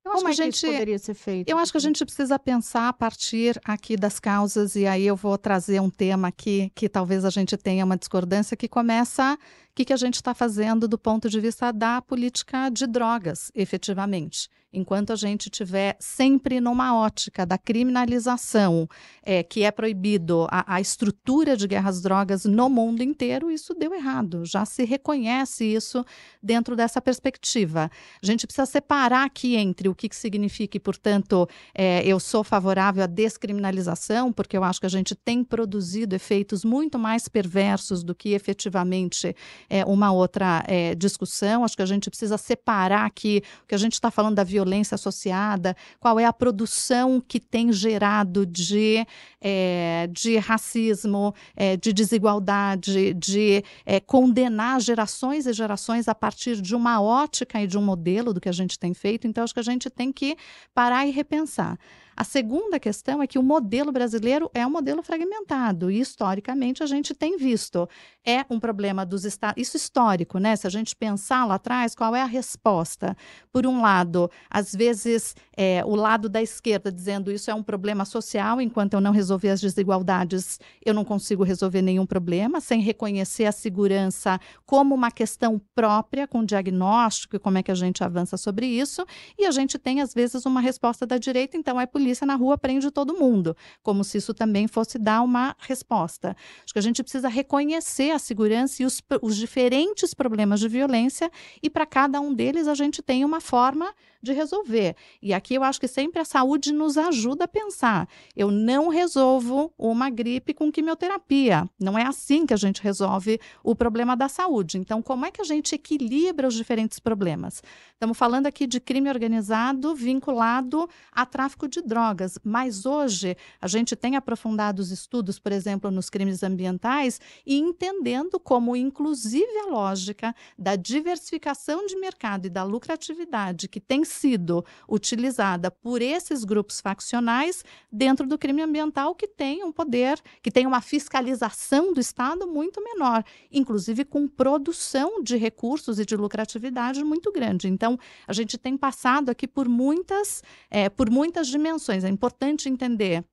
Eu 0.06 0.12
acho 0.12 0.22
Como 0.22 0.36
que 0.36 0.42
a 0.42 0.46
gente 0.46 0.66
poderia 0.66 1.00
ser 1.00 1.14
feito? 1.14 1.50
Eu 1.50 1.58
acho 1.58 1.72
que 1.72 1.78
a 1.78 1.82
gente 1.82 2.04
precisa 2.04 2.38
pensar 2.38 2.90
a 2.90 2.94
partir 2.94 3.60
aqui 3.64 3.96
das 3.96 4.20
causas 4.20 4.76
e 4.76 4.86
aí 4.86 5.08
eu 5.08 5.16
vou 5.16 5.38
trazer 5.38 5.80
um 5.82 5.90
tema 5.90 6.28
aqui 6.28 6.72
que 6.76 6.90
talvez 6.90 7.24
a 7.24 7.30
gente 7.30 7.56
tenha 7.56 7.86
uma 7.86 7.98
discordância 7.98 8.58
que 8.58 8.68
começa 8.68 9.38
que, 9.76 9.86
que 9.86 9.94
a 9.94 9.98
gente 9.98 10.16
está 10.16 10.34
fazendo 10.34 10.88
do 10.88 10.98
ponto 10.98 11.30
de 11.30 11.40
vista 11.40 11.72
da 11.72 12.02
política 12.02 12.70
de 12.70 12.86
drogas, 12.88 13.52
efetivamente 13.56 14.50
enquanto 14.74 15.14
a 15.14 15.16
gente 15.16 15.50
tiver 15.50 15.96
sempre 16.00 16.60
numa 16.60 16.98
ótica 16.98 17.46
da 17.46 17.58
criminalização, 17.58 18.90
é, 19.22 19.44
que 19.44 19.64
é 19.64 19.72
proibido 19.72 20.48
a, 20.50 20.76
a, 20.76 20.82
estrutura 20.82 21.56
de 21.56 21.68
guerras 21.68 22.02
drogas 22.02 22.44
no 22.44 22.70
mundo 22.70 23.04
inteiro, 23.04 23.52
isso 23.52 23.76
deu 23.76 23.94
errado. 23.94 24.44
Já 24.44 24.66
se 24.66 24.84
reconhece 24.84 25.64
isso 25.64 26.04
dentro 26.42 26.76
dessa 26.76 27.00
perspectiva. 27.00 27.90
A 28.22 28.26
gente 28.26 28.48
precisa 28.48 28.66
separar 28.66 29.26
aqui 29.26 29.56
entre 29.56 29.88
o 29.88 29.96
que, 29.96 30.10
que 30.10 30.16
significa, 30.16 30.76
e, 30.76 30.80
portanto, 30.80 31.48
é, 31.76 32.06
eu 32.06 32.20
sou 32.20 32.44
favorável 32.44 33.04
à 33.04 33.08
descriminalização, 33.08 34.34
porque 34.34 34.58
eu 34.58 34.64
acho 34.64 34.80
que 34.80 34.88
a 34.88 34.90
gente 34.90 35.14
tem 35.14 35.44
produzido 35.44 36.16
efeitos 36.16 36.66
muito 36.66 36.98
mais 36.98 37.28
perversos 37.28 38.04
do 38.04 38.16
que 38.16 38.30
efetivamente 38.30 39.36
é, 39.70 39.86
uma 39.86 40.12
outra 40.12 40.64
é, 40.68 40.96
discussão. 40.96 41.64
Acho 41.64 41.76
que 41.76 41.82
a 41.82 41.88
gente 41.88 42.10
precisa 42.10 42.38
separar 42.38 43.06
aqui 43.06 43.42
o 43.64 43.68
que 43.68 43.76
a 43.76 43.78
gente 43.78 43.94
está 43.94 44.12
falando 44.12 44.36
da 44.36 44.44
violência 44.44 44.96
associada, 44.96 45.76
qual 46.00 46.20
é 46.20 46.26
a 46.26 46.34
produção 46.34 47.22
que 47.22 47.40
tem 47.40 47.72
gerado 47.72 48.46
de, 48.46 49.06
é, 49.42 50.08
de 50.12 50.38
racismo, 50.38 51.34
é, 51.56 51.78
de 51.78 51.94
desigualdade, 51.94 53.14
de 53.14 53.64
é, 53.86 54.00
condenar 54.00 54.80
gerações 54.82 55.46
e 55.46 55.54
gerações 55.54 56.08
a 56.08 56.16
partir 56.16 56.62
de 56.62 56.76
uma 56.76 57.02
ótica 57.02 57.62
e 57.62 57.68
de 57.68 57.78
um 57.78 57.82
modelo 57.82 58.34
do 58.34 58.42
que 58.42 58.50
a 58.50 58.54
gente 58.54 58.78
tem 58.78 58.94
feito. 58.94 59.28
Então, 59.28 59.44
acho 59.44 59.54
que 59.54 59.60
a 59.60 59.64
gente 59.64 59.90
tem 59.90 60.12
que 60.12 60.36
parar 60.74 61.06
e 61.06 61.12
repensar. 61.12 61.78
A 62.16 62.24
segunda 62.24 62.80
questão 62.80 63.22
é 63.22 63.28
que 63.28 63.40
o 63.40 63.44
modelo 63.44 63.92
brasileiro 63.92 64.50
é 64.54 64.66
um 64.66 64.70
modelo 64.70 65.02
fragmentado 65.02 65.90
e 65.90 66.00
historicamente 66.00 66.84
a 66.84 66.86
gente 66.86 67.14
tem 67.14 67.38
visto 67.38 67.90
é 68.26 68.46
um 68.50 68.60
problema 68.60 69.06
dos 69.06 69.26
estados, 69.26 69.62
isso 69.62 69.76
histórico, 69.76 70.38
né? 70.38 70.56
Se 70.56 70.66
a 70.68 70.70
gente 70.70 70.96
pensar 70.96 71.46
lá 71.46 71.56
atrás, 71.56 71.94
qual 71.96 72.16
é 72.16 72.22
a 72.22 72.26
resposta? 72.26 73.18
Por 73.52 73.66
um 73.66 73.82
lado, 73.82 74.30
às 74.50 74.74
vezes 74.74 75.36
é, 75.58 75.84
o 75.86 75.96
lado 75.96 76.30
da 76.30 76.42
esquerda 76.42 76.92
dizendo 76.92 77.32
isso 77.32 77.52
é 77.52 77.54
um 77.54 77.64
problema 77.64 78.06
social, 78.06 78.62
enquanto 78.62 78.94
eu 78.94 79.02
não 79.02 79.12
resolver 79.12 79.50
as 79.50 79.60
desigualdades, 79.60 80.60
eu 80.86 80.94
não 80.94 81.04
consigo 81.04 81.44
resolver 81.44 81.82
nenhum 81.82 82.06
problema, 82.06 82.62
sem 82.62 82.80
reconhecer 82.80 83.46
a 83.46 83.52
segurança 83.52 84.40
como 84.66 84.96
uma 84.96 85.12
questão 85.12 85.60
própria, 85.76 86.28
com 86.28 86.46
diagnóstico 86.46 87.36
e 87.36 87.40
como 87.40 87.58
é 87.58 87.64
que 87.64 87.72
a 87.72 87.76
gente 87.76 88.04
avança 88.04 88.38
sobre 88.38 88.66
isso. 88.68 89.06
E 89.38 89.46
a 89.46 89.52
gente 89.52 89.78
tem 89.78 90.00
às 90.00 90.14
vezes 90.14 90.46
uma 90.46 90.62
resposta 90.62 91.06
da 91.06 91.18
direita, 91.18 91.58
então 91.58 91.80
é 91.80 91.86
política 91.86 92.03
polícia 92.04 92.28
na 92.28 92.36
rua 92.36 92.58
prende 92.58 92.92
todo 92.92 93.14
mundo, 93.14 93.56
como 93.82 94.04
se 94.04 94.18
isso 94.18 94.34
também 94.34 94.68
fosse 94.68 95.00
dar 95.00 95.22
uma 95.22 95.56
resposta. 95.60 96.36
Acho 96.64 96.74
que 96.74 96.80
a 96.80 96.82
gente 96.82 97.02
precisa 97.02 97.30
reconhecer 97.30 98.12
a 98.12 98.20
segurança 98.20 98.84
e 98.84 98.86
os, 98.86 99.02
os 99.22 99.38
diferentes 99.38 100.14
problemas 100.14 100.60
de 100.60 100.68
violência, 100.68 101.32
e 101.62 101.70
para 101.70 101.86
cada 101.86 102.20
um 102.20 102.34
deles 102.34 102.68
a 102.68 102.76
gente 102.76 103.02
tem 103.02 103.24
uma 103.24 103.40
forma 103.40 103.94
de 104.24 104.32
resolver. 104.32 104.96
E 105.22 105.34
aqui 105.34 105.54
eu 105.54 105.64
acho 105.64 105.80
que 105.80 105.88
sempre 105.88 106.22
a 106.22 106.26
saúde 106.26 106.72
nos 106.72 106.98
ajuda 106.98 107.44
a 107.44 107.48
pensar. 107.48 108.08
Eu 108.36 108.50
não 108.50 108.88
resolvo 108.88 109.72
uma 109.78 110.10
gripe 110.10 110.54
com 110.54 110.72
quimioterapia. 110.72 111.70
Não 111.78 111.98
é 112.00 112.04
assim 112.04 112.46
que 112.46 112.54
a 112.54 112.58
gente 112.58 112.82
resolve 112.82 113.40
o 113.62 113.76
problema 113.76 114.16
da 114.16 114.30
saúde. 114.30 114.78
Então, 114.78 115.02
como 115.02 115.26
é 115.26 115.32
que 115.32 115.42
a 115.42 115.44
gente 115.44 115.76
equilibra 115.76 116.48
os 116.48 116.56
diferentes 116.56 117.00
problemas? 117.00 117.62
Estamos 117.92 118.18
falando 118.18 118.48
aqui 118.48 118.66
de 118.66 118.80
crime 118.80 119.10
organizado 119.10 119.94
vinculado 119.94 120.90
a 121.12 121.26
tráfico 121.26 121.68
de 121.68 121.82
drogas, 121.82 122.40
mas 122.44 122.86
hoje 122.86 123.36
a 123.62 123.68
gente 123.68 123.96
tem 123.96 124.16
aprofundado 124.16 124.82
os 124.82 124.90
estudos, 124.92 125.38
por 125.38 125.52
exemplo, 125.52 125.92
nos 125.92 126.10
crimes 126.10 126.44
ambientais 126.44 127.20
e 127.46 127.58
entendendo 127.58 128.40
como, 128.40 128.76
inclusive, 128.76 129.60
a 129.60 129.72
lógica 129.72 130.34
da 130.58 130.78
diversificação 130.78 131.86
de 131.86 131.98
mercado 131.98 132.46
e 132.46 132.50
da 132.50 132.64
lucratividade 132.64 133.68
que 133.68 133.80
tem 133.80 134.06
sido 134.14 134.64
utilizada 134.88 135.70
por 135.70 136.02
esses 136.02 136.44
grupos 136.44 136.80
faccionais 136.80 137.64
dentro 137.92 138.26
do 138.26 138.38
crime 138.38 138.62
ambiental 138.62 139.16
que 139.16 139.28
tem 139.28 139.64
um 139.64 139.72
poder, 139.72 140.22
que 140.42 140.52
tem 140.52 140.66
uma 140.66 140.82
fiscalização 140.82 141.94
do 141.94 142.00
Estado 142.00 142.48
muito 142.48 142.82
menor, 142.84 143.24
inclusive 143.52 144.06
com 144.06 144.28
produção 144.28 145.22
de 145.22 145.36
recursos 145.36 146.00
e 146.00 146.06
de 146.06 146.16
lucratividade 146.16 147.04
muito 147.04 147.32
grande. 147.32 147.68
Então, 147.68 147.98
a 148.28 148.34
gente 148.34 148.58
tem 148.58 148.78
passado 148.78 149.30
aqui 149.30 149.48
por 149.48 149.68
muitas, 149.68 150.42
é, 150.70 150.90
por 150.90 151.10
muitas 151.10 151.48
dimensões. 151.48 152.04
É 152.04 152.10
importante 152.10 152.70
entender 152.70 153.26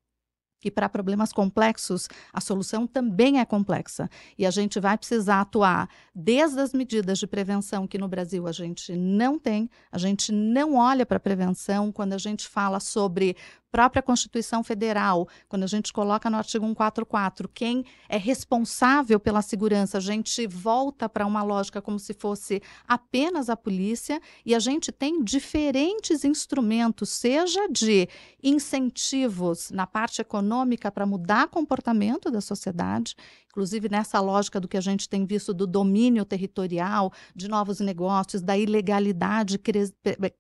que 0.61 0.71
para 0.71 0.89
problemas 0.89 1.33
complexos 1.33 2.09
a 2.33 2.41
solução 2.41 2.87
também 2.87 3.41
é 3.41 3.45
complexa. 3.45 4.09
E 4.39 4.47
a 4.47 4.51
gente 4.51 4.79
vai 4.79 4.97
precisar 4.97 5.41
atuar 5.41 5.89
desde 6.15 6.61
as 6.61 6.73
medidas 6.73 7.19
de 7.19 7.27
prevenção 7.27 7.87
que 7.87 7.99
no 7.99 8.07
Brasil 8.07 8.47
a 8.47 8.53
gente 8.53 8.95
não 8.95 9.39
tem, 9.39 9.69
a 9.91 9.99
gente 9.99 10.31
não 10.31 10.77
olha 10.77 11.07
para 11.07 11.17
a 11.17 11.21
prevenção 11.21 11.91
quando 11.91 12.13
a 12.13 12.19
gente 12.19 12.47
fala 12.47 12.79
sobre 12.79 13.37
própria 13.71 14.03
Constituição 14.03 14.63
Federal, 14.65 15.29
quando 15.49 15.63
a 15.63 15.67
gente 15.67 15.93
coloca 15.93 16.29
no 16.29 16.37
artigo 16.37 16.67
144 16.67 17.49
quem 17.49 17.85
é 18.09 18.17
responsável 18.17 19.21
pela 19.21 19.43
segurança, 19.43 19.99
a 19.99 20.01
gente 20.01 20.47
volta 20.47 21.09
para 21.09 21.27
uma 21.27 21.43
lógica 21.43 21.81
como 21.81 21.99
se 21.99 22.13
fosse 22.13 22.63
apenas 22.87 23.49
a 23.49 23.57
polícia 23.57 24.21
e 24.45 24.55
a 24.55 24.59
gente 24.59 24.91
tem 24.91 25.23
diferentes 25.23 26.25
instrumentos, 26.25 27.11
seja 27.11 27.69
de 27.69 28.09
incentivos 28.43 29.71
na 29.71 29.87
parte 29.87 30.21
econômica 30.21 30.91
para 30.91 31.07
mudar 31.07 31.49
comportamento 31.49 32.31
da 32.31 32.41
sociedade, 32.41 33.15
inclusive 33.51 33.89
nessa 33.89 34.21
lógica 34.21 34.61
do 34.61 34.69
que 34.69 34.77
a 34.77 34.81
gente 34.81 35.09
tem 35.09 35.27
visto 35.27 35.53
do 35.53 35.67
domínio 35.67 36.25
territorial, 36.25 37.13
de 37.35 37.49
novos 37.49 37.81
negócios, 37.81 38.41
da 38.41 38.57
ilegalidade 38.57 39.59
cres 39.59 39.93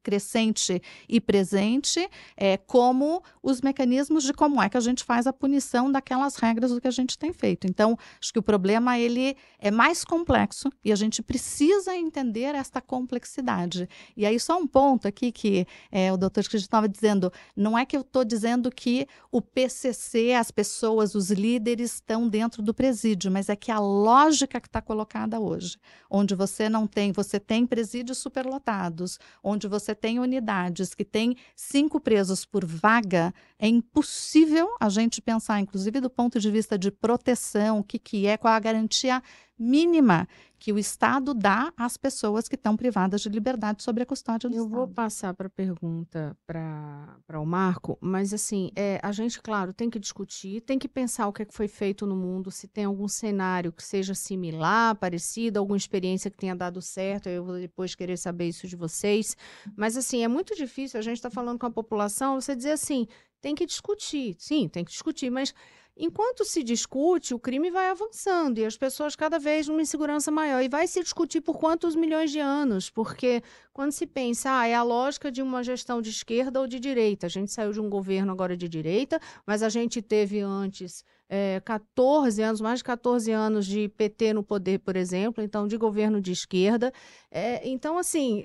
crescente 0.02 0.80
e 1.08 1.20
presente, 1.20 2.08
é, 2.36 2.56
como 2.56 3.22
os 3.42 3.60
mecanismos 3.60 4.22
de 4.22 4.32
como 4.32 4.62
é 4.62 4.68
que 4.68 4.76
a 4.76 4.80
gente 4.80 5.02
faz 5.02 5.26
a 5.26 5.32
punição 5.32 5.90
daquelas 5.90 6.36
regras 6.36 6.70
do 6.70 6.80
que 6.80 6.86
a 6.86 6.92
gente 6.92 7.18
tem 7.18 7.32
feito. 7.32 7.66
Então, 7.66 7.98
acho 8.20 8.32
que 8.32 8.38
o 8.38 8.42
problema 8.42 8.98
ele 8.98 9.36
é 9.58 9.70
mais 9.70 10.04
complexo 10.04 10.70
e 10.84 10.92
a 10.92 10.96
gente 10.96 11.22
precisa 11.22 11.94
entender 11.94 12.54
esta 12.54 12.80
complexidade. 12.80 13.88
E 14.16 14.24
aí 14.24 14.38
só 14.38 14.56
um 14.56 14.66
ponto 14.66 15.08
aqui 15.08 15.32
que 15.32 15.66
é, 15.90 16.12
o 16.12 16.16
doutor 16.16 16.44
Cristian 16.44 16.60
estava 16.60 16.88
dizendo, 16.88 17.32
não 17.56 17.76
é 17.76 17.84
que 17.84 17.96
eu 17.96 18.02
estou 18.02 18.24
dizendo 18.24 18.70
que 18.70 19.06
o 19.32 19.42
PCC, 19.42 20.32
as 20.34 20.50
pessoas, 20.50 21.14
os 21.14 21.30
líderes 21.30 21.94
estão 21.94 22.28
dentro 22.28 22.62
do 22.62 22.72
presídio 22.72 22.99
presídio, 23.00 23.30
mas 23.30 23.48
é 23.48 23.56
que 23.56 23.72
a 23.72 23.78
lógica 23.78 24.60
que 24.60 24.68
está 24.68 24.82
colocada 24.82 25.40
hoje, 25.40 25.78
onde 26.10 26.34
você 26.34 26.68
não 26.68 26.86
tem, 26.86 27.12
você 27.12 27.40
tem 27.40 27.66
presídios 27.66 28.18
superlotados, 28.18 29.18
onde 29.42 29.66
você 29.66 29.94
tem 29.94 30.20
unidades 30.20 30.94
que 30.94 31.04
têm 31.04 31.34
cinco 31.56 31.98
presos 31.98 32.44
por 32.44 32.64
vaga, 32.64 33.32
é 33.58 33.66
impossível 33.66 34.68
a 34.78 34.90
gente 34.90 35.22
pensar, 35.22 35.60
inclusive 35.60 36.00
do 36.00 36.10
ponto 36.10 36.38
de 36.38 36.50
vista 36.50 36.78
de 36.78 36.90
proteção, 36.90 37.78
o 37.78 37.84
que, 37.84 37.98
que 37.98 38.26
é, 38.26 38.36
qual 38.36 38.52
a 38.52 38.60
garantia 38.60 39.22
mínima 39.60 40.26
que 40.58 40.72
o 40.72 40.78
Estado 40.78 41.32
dá 41.32 41.72
às 41.74 41.96
pessoas 41.96 42.46
que 42.46 42.54
estão 42.54 42.76
privadas 42.76 43.22
de 43.22 43.28
liberdade 43.30 43.82
sobre 43.82 44.02
a 44.02 44.06
custódia 44.06 44.48
do 44.48 44.54
Eu 44.54 44.64
Estado. 44.64 44.76
vou 44.76 44.88
passar 44.88 45.32
para 45.32 45.46
a 45.46 45.50
pergunta 45.50 46.36
para 46.46 47.40
o 47.40 47.46
Marco, 47.46 47.96
mas 48.00 48.34
assim, 48.34 48.70
é, 48.76 49.00
a 49.02 49.10
gente, 49.10 49.40
claro, 49.40 49.72
tem 49.72 49.88
que 49.88 49.98
discutir, 49.98 50.60
tem 50.60 50.78
que 50.78 50.86
pensar 50.86 51.28
o 51.28 51.32
que, 51.32 51.42
é 51.42 51.44
que 51.46 51.54
foi 51.54 51.66
feito 51.66 52.06
no 52.06 52.14
mundo, 52.14 52.50
se 52.50 52.68
tem 52.68 52.84
algum 52.84 53.08
cenário 53.08 53.72
que 53.72 53.82
seja 53.82 54.14
similar, 54.14 54.94
parecido, 54.96 55.58
alguma 55.58 55.78
experiência 55.78 56.30
que 56.30 56.36
tenha 56.36 56.54
dado 56.54 56.82
certo, 56.82 57.28
eu 57.30 57.42
vou 57.42 57.54
depois 57.56 57.94
querer 57.94 58.18
saber 58.18 58.48
isso 58.48 58.68
de 58.68 58.76
vocês. 58.76 59.34
Mas 59.74 59.96
assim, 59.96 60.22
é 60.22 60.28
muito 60.28 60.54
difícil 60.54 61.00
a 61.00 61.02
gente 61.02 61.16
estar 61.16 61.30
tá 61.30 61.34
falando 61.34 61.58
com 61.58 61.66
a 61.66 61.70
população, 61.70 62.38
você 62.38 62.54
dizer 62.54 62.72
assim, 62.72 63.06
tem 63.40 63.54
que 63.54 63.66
discutir, 63.66 64.36
sim, 64.38 64.68
tem 64.68 64.84
que 64.84 64.90
discutir, 64.90 65.30
mas 65.30 65.54
Enquanto 66.02 66.46
se 66.46 66.62
discute, 66.62 67.34
o 67.34 67.38
crime 67.38 67.70
vai 67.70 67.90
avançando 67.90 68.56
e 68.56 68.64
as 68.64 68.74
pessoas 68.74 69.14
cada 69.14 69.38
vez 69.38 69.68
numa 69.68 69.82
insegurança 69.82 70.30
maior. 70.30 70.62
E 70.62 70.68
vai 70.68 70.86
se 70.86 71.02
discutir 71.02 71.42
por 71.42 71.58
quantos 71.58 71.94
milhões 71.94 72.30
de 72.30 72.38
anos? 72.38 72.88
Porque 72.88 73.42
quando 73.70 73.92
se 73.92 74.06
pensa, 74.06 74.60
ah, 74.60 74.66
é 74.66 74.74
a 74.74 74.82
lógica 74.82 75.30
de 75.30 75.42
uma 75.42 75.62
gestão 75.62 76.00
de 76.00 76.08
esquerda 76.08 76.58
ou 76.58 76.66
de 76.66 76.80
direita. 76.80 77.26
A 77.26 77.28
gente 77.28 77.52
saiu 77.52 77.70
de 77.70 77.80
um 77.80 77.90
governo 77.90 78.32
agora 78.32 78.56
de 78.56 78.66
direita, 78.66 79.20
mas 79.46 79.62
a 79.62 79.68
gente 79.68 80.00
teve 80.00 80.40
antes 80.40 81.04
é, 81.28 81.60
14 81.66 82.40
anos, 82.40 82.62
mais 82.62 82.78
de 82.78 82.84
14 82.84 83.30
anos 83.30 83.66
de 83.66 83.86
PT 83.90 84.32
no 84.32 84.42
poder, 84.42 84.78
por 84.78 84.96
exemplo, 84.96 85.44
então 85.44 85.68
de 85.68 85.76
governo 85.76 86.18
de 86.18 86.32
esquerda. 86.32 86.90
É, 87.30 87.68
então, 87.68 87.98
assim 87.98 88.42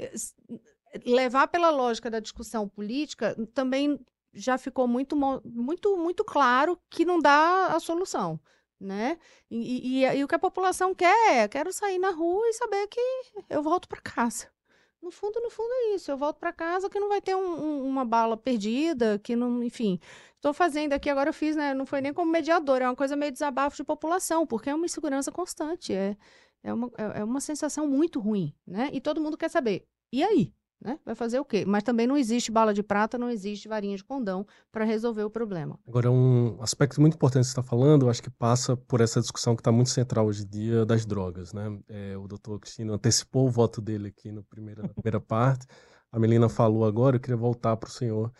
levar 1.05 1.47
pela 1.47 1.69
lógica 1.69 2.09
da 2.09 2.19
discussão 2.19 2.67
política 2.67 3.35
também 3.53 3.99
já 4.35 4.57
ficou 4.57 4.87
muito, 4.87 5.15
muito, 5.43 5.97
muito 5.97 6.23
claro 6.23 6.79
que 6.89 7.05
não 7.05 7.19
dá 7.19 7.67
a 7.67 7.79
solução, 7.79 8.39
né? 8.79 9.17
E, 9.49 10.01
e, 10.01 10.05
e 10.05 10.23
o 10.23 10.27
que 10.27 10.35
a 10.35 10.39
população 10.39 10.93
quer 10.93 11.33
é, 11.33 11.47
quero 11.47 11.71
sair 11.71 11.97
na 11.97 12.11
rua 12.11 12.47
e 12.47 12.53
saber 12.53 12.87
que 12.87 12.99
eu 13.49 13.63
volto 13.63 13.87
para 13.87 14.01
casa. 14.01 14.47
No 15.01 15.11
fundo, 15.11 15.39
no 15.39 15.51
fundo 15.51 15.69
é 15.71 15.95
isso. 15.95 16.09
Eu 16.09 16.17
volto 16.17 16.37
para 16.37 16.51
casa 16.51 16.89
que 16.89 16.99
não 16.99 17.07
vai 17.07 17.21
ter 17.21 17.35
um, 17.35 17.39
um, 17.39 17.87
uma 17.87 18.03
bala 18.03 18.35
perdida, 18.35 19.19
que 19.19 19.35
não, 19.35 19.63
enfim. 19.63 19.99
Estou 20.35 20.53
fazendo 20.53 20.93
aqui 20.93 21.09
agora 21.09 21.29
eu 21.29 21.33
fiz, 21.33 21.55
né? 21.55 21.73
Não 21.75 21.85
foi 21.85 22.01
nem 22.01 22.11
como 22.13 22.31
mediador, 22.31 22.81
é 22.81 22.85
uma 22.85 22.95
coisa 22.95 23.15
meio 23.15 23.31
desabafo 23.31 23.77
de 23.77 23.83
população, 23.83 24.47
porque 24.47 24.69
é 24.69 24.75
uma 24.75 24.85
insegurança 24.85 25.31
constante, 25.31 25.93
é, 25.93 26.17
é, 26.63 26.73
uma, 26.73 26.91
é, 26.97 27.19
é 27.19 27.23
uma 27.23 27.39
sensação 27.39 27.87
muito 27.87 28.19
ruim, 28.19 28.53
né? 28.65 28.89
E 28.93 28.99
todo 28.99 29.21
mundo 29.21 29.37
quer 29.37 29.49
saber. 29.49 29.87
E 30.11 30.23
aí? 30.23 30.53
Né? 30.81 30.99
Vai 31.05 31.15
fazer 31.15 31.39
o 31.39 31.45
quê? 31.45 31.63
Mas 31.65 31.83
também 31.83 32.05
não 32.05 32.17
existe 32.17 32.51
bala 32.51 32.73
de 32.73 32.83
prata, 32.83 33.17
não 33.17 33.29
existe 33.29 33.67
varinha 33.67 33.95
de 33.95 34.03
condão 34.03 34.45
para 34.71 34.85
resolver 34.85 35.23
o 35.23 35.29
problema. 35.29 35.79
Agora, 35.87 36.11
um 36.11 36.57
aspecto 36.61 37.01
muito 37.01 37.15
importante 37.15 37.43
que 37.43 37.47
você 37.47 37.59
está 37.59 37.63
falando, 37.63 38.05
eu 38.05 38.09
acho 38.09 38.21
que 38.21 38.29
passa 38.29 38.77
por 38.77 39.01
essa 39.01 39.19
discussão 39.19 39.55
que 39.55 39.61
está 39.61 39.71
muito 39.71 39.89
central 39.89 40.27
hoje 40.27 40.43
em 40.43 40.47
dia 40.47 40.85
das 40.85 41.05
drogas. 41.05 41.53
Né? 41.53 41.79
É, 41.87 42.17
o 42.17 42.27
doutor 42.27 42.59
Cristino 42.59 42.93
antecipou 42.93 43.47
o 43.47 43.51
voto 43.51 43.81
dele 43.81 44.09
aqui 44.09 44.31
no 44.31 44.43
primeira, 44.43 44.83
na 44.83 44.89
primeira 44.89 45.19
parte. 45.21 45.65
A 46.11 46.19
Melina 46.19 46.47
falou 46.47 46.85
agora, 46.85 47.15
eu 47.15 47.19
queria 47.19 47.37
voltar 47.37 47.75
para 47.77 47.87
o 47.87 47.91
senhor 47.91 48.31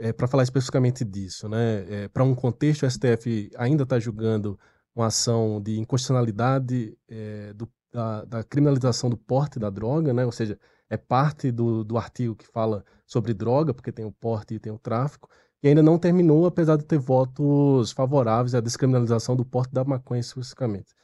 é, 0.00 0.12
para 0.12 0.26
falar 0.26 0.42
especificamente 0.42 1.04
disso. 1.04 1.48
Né? 1.48 1.84
É, 1.88 2.08
para 2.08 2.24
um 2.24 2.34
contexto, 2.34 2.84
o 2.84 2.90
STF 2.90 3.50
ainda 3.56 3.82
está 3.82 3.98
julgando 3.98 4.58
uma 4.94 5.06
ação 5.06 5.60
de 5.60 5.78
inconstitucionalidade 5.78 6.96
é, 7.08 7.52
do, 7.52 7.68
da, 7.92 8.24
da 8.24 8.42
criminalização 8.42 9.10
do 9.10 9.16
porte 9.16 9.58
da 9.58 9.70
droga, 9.70 10.12
né? 10.12 10.24
ou 10.24 10.32
seja, 10.32 10.58
é 10.90 10.96
parte 10.96 11.52
do, 11.52 11.84
do 11.84 11.96
artigo 11.96 12.34
que 12.34 12.46
fala 12.46 12.84
sobre 13.06 13.32
droga, 13.32 13.72
porque 13.72 13.92
tem 13.92 14.04
o 14.04 14.12
porte 14.12 14.54
e 14.54 14.58
tem 14.58 14.72
o 14.72 14.78
tráfico, 14.78 15.30
e 15.62 15.68
ainda 15.68 15.82
não 15.82 15.98
terminou, 15.98 16.46
apesar 16.46 16.76
de 16.76 16.84
ter 16.84 16.98
votos 16.98 17.92
favoráveis 17.92 18.54
à 18.54 18.60
descriminalização 18.60 19.36
do 19.36 19.44
porte 19.44 19.72
da 19.72 19.84
maconha 19.84 20.20
especificamente. 20.20 20.94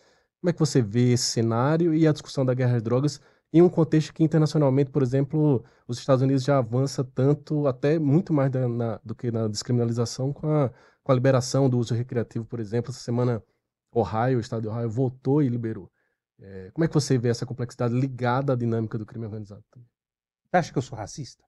Como 0.40 0.50
é 0.50 0.52
que 0.52 0.58
você 0.58 0.82
vê 0.82 1.12
esse 1.12 1.24
cenário 1.24 1.94
e 1.94 2.06
a 2.06 2.12
discussão 2.12 2.44
da 2.44 2.54
guerra 2.54 2.76
às 2.76 2.82
drogas 2.82 3.20
em 3.52 3.62
um 3.62 3.68
contexto 3.68 4.12
que 4.12 4.24
internacionalmente, 4.24 4.90
por 4.90 5.02
exemplo, 5.02 5.64
os 5.86 5.98
Estados 5.98 6.22
Unidos 6.22 6.44
já 6.44 6.58
avança 6.58 7.04
tanto, 7.04 7.66
até 7.66 7.98
muito 7.98 8.32
mais 8.32 8.50
da, 8.50 8.68
na, 8.68 9.00
do 9.04 9.14
que 9.14 9.30
na 9.30 9.48
descriminalização, 9.48 10.32
com 10.32 10.48
a, 10.48 10.70
com 11.02 11.12
a 11.12 11.14
liberação 11.14 11.68
do 11.68 11.78
uso 11.78 11.94
recreativo, 11.94 12.44
por 12.44 12.60
exemplo. 12.60 12.90
Essa 12.90 13.00
semana, 13.00 13.42
Ohio, 13.92 14.38
o 14.38 14.40
estado 14.40 14.62
de 14.62 14.68
Ohio, 14.68 14.90
votou 14.90 15.42
e 15.42 15.48
liberou. 15.48 15.90
É, 16.38 16.70
como 16.70 16.84
é 16.84 16.88
que 16.88 16.94
você 16.94 17.16
vê 17.16 17.28
essa 17.28 17.46
complexidade 17.46 17.94
ligada 17.94 18.52
à 18.52 18.56
dinâmica 18.56 18.98
do 18.98 19.06
crime 19.06 19.24
organizado? 19.24 19.64
Você 19.72 20.56
acha 20.56 20.72
que 20.72 20.78
eu 20.78 20.82
sou 20.82 20.96
racista? 20.96 21.44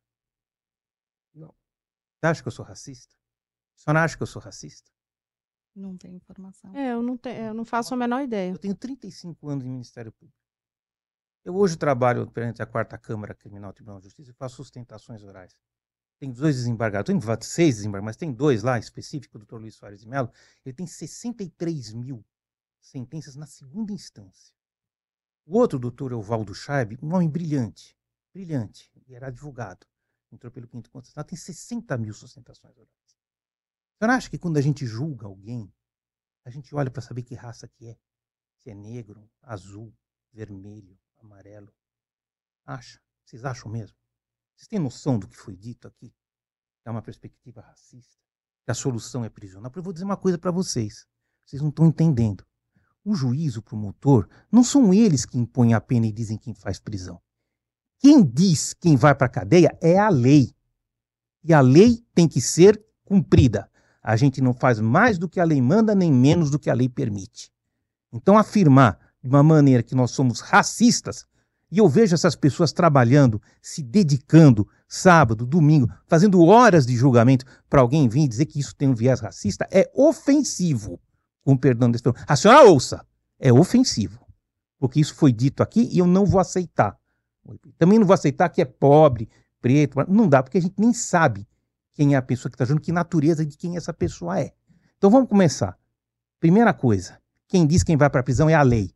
Não. 1.35 1.55
Você 2.19 2.27
acha 2.27 2.43
que 2.43 2.49
eu 2.49 2.53
sou 2.53 2.65
racista? 2.65 3.15
Você 3.77 3.93
não 3.93 4.01
acha 4.01 4.17
que 4.17 4.23
eu 4.23 4.27
sou 4.27 4.43
racista? 4.43 4.91
Não 5.75 5.97
tenho 5.97 6.17
informação. 6.17 6.75
É, 6.75 6.93
eu 6.93 7.03
não, 7.03 7.17
te, 7.17 7.29
eu 7.29 7.55
não 7.55 7.65
faço 7.65 7.95
a 7.95 7.97
menor 7.97 8.23
ideia. 8.23 8.51
Eu 8.51 8.59
tenho 8.59 8.75
35 8.75 9.49
anos 9.49 9.65
em 9.65 9.69
Ministério 9.69 10.11
Público. 10.11 10.37
Eu 11.45 11.55
hoje 11.55 11.77
trabalho 11.77 12.29
perante 12.31 12.61
a 12.61 12.67
quarta 12.67 12.99
Câmara 12.99 13.35
Criminal 13.35 13.73
Tribunal 13.73 14.01
de 14.01 14.07
Justiça 14.07 14.31
e 14.31 14.35
faço 14.35 14.57
sustentações 14.57 15.23
orais. 15.23 15.57
tem 16.19 16.33
dois 16.33 16.57
desembargadores, 16.57 17.25
tem 17.25 17.41
seis 17.41 17.77
desembargadores, 17.77 18.05
mas 18.05 18.17
tem 18.17 18.33
dois 18.33 18.65
lá 18.65 18.79
específicos, 18.79 19.37
o 19.37 19.39
doutor 19.39 19.61
Luiz 19.61 19.77
Soares 19.77 20.01
de 20.01 20.09
Mello, 20.09 20.31
ele 20.65 20.75
tem 20.75 20.87
63 20.87 21.93
mil 21.93 22.25
sentenças 22.81 23.37
na 23.37 23.47
segunda 23.47 23.93
instância. 23.93 24.58
O 25.51 25.57
outro, 25.57 25.79
doutor 25.79 26.13
Evaldo 26.13 26.55
Scheib, 26.55 26.99
um 27.03 27.15
homem 27.15 27.27
brilhante, 27.27 27.97
brilhante, 28.35 28.93
e 29.07 29.15
era 29.15 29.29
advogado, 29.29 29.87
entrou 30.31 30.53
pelo 30.53 30.69
quinto 30.69 30.91
constitucional, 30.91 31.25
tem 31.25 31.39
60 31.39 31.97
mil 31.97 32.13
sustentações 32.13 32.77
orais. 32.77 33.17
Você 33.97 34.07
não 34.07 34.13
acha 34.13 34.29
que 34.29 34.37
quando 34.37 34.59
a 34.59 34.61
gente 34.61 34.85
julga 34.85 35.27
alguém, 35.27 35.73
a 36.45 36.51
gente 36.51 36.75
olha 36.75 36.91
para 36.91 37.01
saber 37.01 37.23
que 37.23 37.35
raça 37.35 37.67
que 37.67 37.87
é? 37.87 37.99
Se 38.59 38.69
é 38.69 38.75
negro, 38.75 39.27
azul, 39.41 39.97
vermelho, 40.35 41.01
amarelo. 41.17 41.75
Acha? 42.67 43.01
Vocês 43.25 43.43
acham 43.43 43.73
mesmo? 43.73 43.97
Vocês 44.55 44.69
têm 44.69 44.79
noção 44.79 45.19
do 45.19 45.27
que 45.27 45.35
foi 45.35 45.57
dito 45.57 45.89
aqui? 45.89 46.15
É 46.85 46.91
uma 46.91 47.01
perspectiva 47.01 47.63
racista? 47.63 48.23
Que 48.67 48.71
a 48.71 48.75
solução 48.75 49.25
é 49.25 49.31
prisional? 49.31 49.73
Eu 49.75 49.83
vou 49.83 49.95
dizer 49.95 50.05
uma 50.05 50.19
coisa 50.19 50.37
para 50.37 50.51
vocês. 50.51 51.09
Vocês 51.47 51.63
não 51.63 51.71
estão 51.71 51.87
entendendo. 51.87 52.47
O 53.09 53.15
juiz, 53.15 53.57
o 53.57 53.63
promotor, 53.63 54.29
não 54.53 54.63
são 54.63 54.93
eles 54.93 55.25
que 55.25 55.39
impõem 55.39 55.73
a 55.73 55.81
pena 55.81 56.07
e 56.07 56.13
dizem 56.13 56.37
quem 56.37 56.53
faz 56.53 56.79
prisão. 56.79 57.19
Quem 57.99 58.23
diz 58.23 58.75
quem 58.75 58.97
vai 58.97 59.15
para 59.15 59.27
a 59.27 59.31
cadeia 59.31 59.75
é 59.81 59.99
a 59.99 60.11
lei. 60.11 60.53
E 61.43 61.55
a 61.55 61.63
lei 61.63 62.05
tem 62.15 62.29
que 62.29 62.39
ser 62.39 62.79
cumprida. 63.07 63.67
A 64.03 64.15
gente 64.15 64.43
não 64.43 64.53
faz 64.53 64.79
mais 64.79 65.17
do 65.17 65.27
que 65.27 65.41
a 65.41 65.45
lei 65.45 65.59
manda, 65.59 65.95
nem 65.95 66.13
menos 66.13 66.51
do 66.51 66.59
que 66.59 66.69
a 66.69 66.75
lei 66.75 66.87
permite. 66.87 67.51
Então, 68.13 68.37
afirmar 68.37 68.99
de 69.23 69.29
uma 69.31 69.43
maneira 69.43 69.83
que 69.83 69.95
nós 69.95 70.11
somos 70.11 70.41
racistas, 70.41 71.25
e 71.73 71.79
eu 71.79 71.89
vejo 71.89 72.15
essas 72.15 72.37
pessoas 72.37 72.73
trabalhando, 72.73 73.41
se 73.63 73.83
dedicando, 73.83 74.69
sábado, 74.87 75.47
domingo, 75.47 75.91
fazendo 76.07 76.45
horas 76.45 76.85
de 76.85 76.95
julgamento 76.95 77.47
para 77.71 77.81
alguém 77.81 78.07
vir 78.07 78.29
dizer 78.29 78.45
que 78.45 78.61
isso 78.61 78.77
tem 78.77 78.87
um 78.87 78.95
viés 78.95 79.21
racista, 79.21 79.67
é 79.71 79.91
ofensivo 79.95 81.01
com 81.49 81.57
perdão 81.57 81.91
desse 81.91 82.05
A 82.27 82.37
senhora 82.37 82.69
ouça, 82.69 83.07
é 83.39 83.51
ofensivo. 83.51 84.21
Porque 84.79 85.01
isso 85.01 85.15
foi 85.15 85.33
dito 85.33 85.63
aqui 85.63 85.89
e 85.91 85.99
eu 85.99 86.07
não 86.07 86.27
vou 86.27 86.39
aceitar. 86.39 86.99
Também 87.79 87.99
não 87.99 88.07
vou 88.07 88.13
aceitar 88.13 88.51
que 88.51 88.61
é 88.61 88.67
pobre, 88.67 89.31
preto. 89.59 89.99
Não 90.09 90.29
dá, 90.29 90.43
porque 90.43 90.59
a 90.59 90.61
gente 90.61 90.75
nem 90.77 90.93
sabe 90.93 91.49
quem 91.95 92.13
é 92.13 92.19
a 92.19 92.23
pessoa 92.23 92.51
que 92.51 92.55
está 92.55 92.67
junto, 92.67 92.83
que 92.83 92.93
natureza 92.93 93.47
de 93.47 93.57
quem 93.57 93.79
essa 93.79 93.95
pessoa 93.95 94.39
é. 94.39 94.53
Então 94.99 95.09
vamos 95.09 95.27
começar. 95.27 95.79
Primeira 96.39 96.75
coisa, 96.75 97.19
quem 97.49 97.67
diz 97.67 97.83
quem 97.83 97.97
vai 97.97 98.11
para 98.11 98.21
a 98.21 98.25
prisão 98.25 98.51
é 98.51 98.55
a 98.55 98.63
lei. 98.63 98.93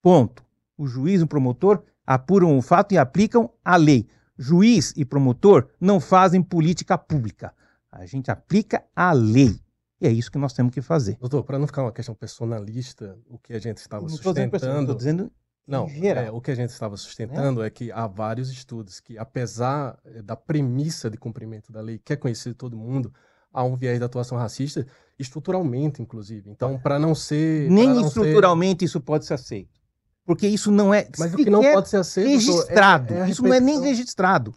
Ponto. 0.00 0.44
O 0.78 0.86
juiz 0.86 1.22
e 1.22 1.24
o 1.24 1.26
promotor 1.26 1.82
apuram 2.06 2.56
o 2.56 2.62
fato 2.62 2.92
e 2.92 2.98
aplicam 2.98 3.50
a 3.64 3.74
lei. 3.74 4.08
Juiz 4.38 4.94
e 4.96 5.04
promotor 5.04 5.68
não 5.80 5.98
fazem 5.98 6.40
política 6.40 6.96
pública. 6.96 7.52
A 7.90 8.06
gente 8.06 8.30
aplica 8.30 8.84
a 8.94 9.10
lei. 9.10 9.63
E 10.00 10.06
é 10.06 10.10
isso 10.10 10.30
que 10.30 10.38
nós 10.38 10.52
temos 10.52 10.72
que 10.72 10.82
fazer. 10.82 11.16
Doutor, 11.20 11.44
para 11.44 11.58
não 11.58 11.66
ficar 11.66 11.82
uma 11.82 11.92
questão 11.92 12.14
personalista, 12.14 13.18
o 13.28 13.38
que 13.38 13.52
a 13.52 13.58
gente 13.58 13.78
estava 13.78 14.02
não 14.02 14.08
sustentando. 14.08 14.80
Estou 14.80 14.94
dizendo 14.94 15.32
não, 15.66 15.88
é, 15.88 16.30
o 16.30 16.42
que 16.42 16.50
a 16.50 16.54
gente 16.54 16.70
estava 16.70 16.94
sustentando 16.96 17.62
é. 17.62 17.68
é. 17.68 17.70
que 17.70 17.90
há 17.90 18.06
vários 18.06 18.50
estudos 18.50 19.00
que, 19.00 19.16
apesar 19.16 19.98
eh, 20.04 20.20
da 20.20 20.36
premissa 20.36 21.08
de 21.08 21.16
cumprimento 21.16 21.72
da 21.72 21.80
lei, 21.80 21.98
que 21.98 22.12
é 22.12 22.16
conhecido 22.16 22.52
de 22.52 22.58
todo 22.58 22.76
mundo, 22.76 23.10
há 23.50 23.64
um 23.64 23.74
viés 23.74 23.98
de 23.98 24.04
atuação 24.04 24.36
racista, 24.36 24.86
estruturalmente, 25.18 26.02
inclusive. 26.02 26.50
Então, 26.50 26.78
para 26.78 26.98
não 26.98 27.14
ser. 27.14 27.70
Nem 27.70 27.88
não 27.88 28.06
estruturalmente 28.06 28.80
ser... 28.80 28.84
isso 28.84 29.00
pode 29.00 29.24
ser 29.24 29.34
aceito. 29.34 29.80
Porque 30.26 30.46
isso 30.46 30.70
não 30.70 30.92
é. 30.92 31.08
Mas 31.18 31.32
o 31.32 31.36
que 31.36 31.48
não 31.48 31.62
pode 31.62 31.88
ser 31.88 31.96
aceito. 31.96 32.28
Registrado. 32.28 33.14
É, 33.14 33.20
é 33.20 33.30
isso 33.30 33.42
não 33.42 33.54
é 33.54 33.60
nem 33.60 33.80
registrado. 33.80 34.54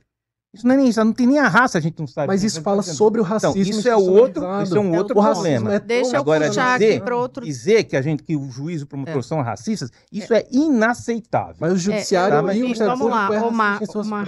Isso 0.57 0.67
não 0.67 0.73
é 0.73 0.77
nem 0.77 0.87
isso, 0.89 1.03
não 1.03 1.13
tem 1.13 1.27
nem 1.27 1.39
a 1.39 1.47
raça, 1.47 1.77
a 1.77 1.81
gente 1.81 1.99
não 1.99 2.07
sabe. 2.07 2.27
Mas 2.27 2.43
isso 2.43 2.61
fala 2.61 2.81
sobre 2.81 3.21
o 3.21 3.23
então, 3.23 3.33
racismo. 3.33 3.61
Então, 3.61 3.79
isso 3.79 3.87
é 3.87 3.95
outro, 3.95 4.63
isso 4.63 4.75
é 4.75 4.79
um 4.79 4.95
outro 4.97 5.13
problema. 5.13 5.75
É 5.75 5.79
Deixa 5.79 6.15
eu 6.15 6.21
Agora, 6.21 6.47
puxar 6.47 6.79
dizer, 6.79 6.95
aqui 6.95 7.03
para 7.03 7.15
outro. 7.15 7.45
Dizer 7.45 7.83
que 7.83 7.95
a 7.95 8.01
gente 8.01 8.23
que 8.23 8.35
o 8.35 8.49
juiz 8.49 8.81
e 8.81 8.83
o 8.83 8.87
promotor 8.87 9.19
é. 9.19 9.21
são 9.21 9.41
racistas, 9.41 9.91
isso 10.11 10.33
é, 10.33 10.39
é 10.39 10.47
inaceitável. 10.51 11.55
Mas 11.59 11.73
o 11.73 11.77
judiciário 11.77 12.35
é, 12.35 12.41
tá, 12.41 12.53
e 12.55 12.59
o 12.59 12.63
Ministério 12.63 12.97
Vamos 12.97 13.11
lá, 13.11 13.29
é 13.33 13.41
Omar, 13.41 13.79
Omar. 13.95 14.27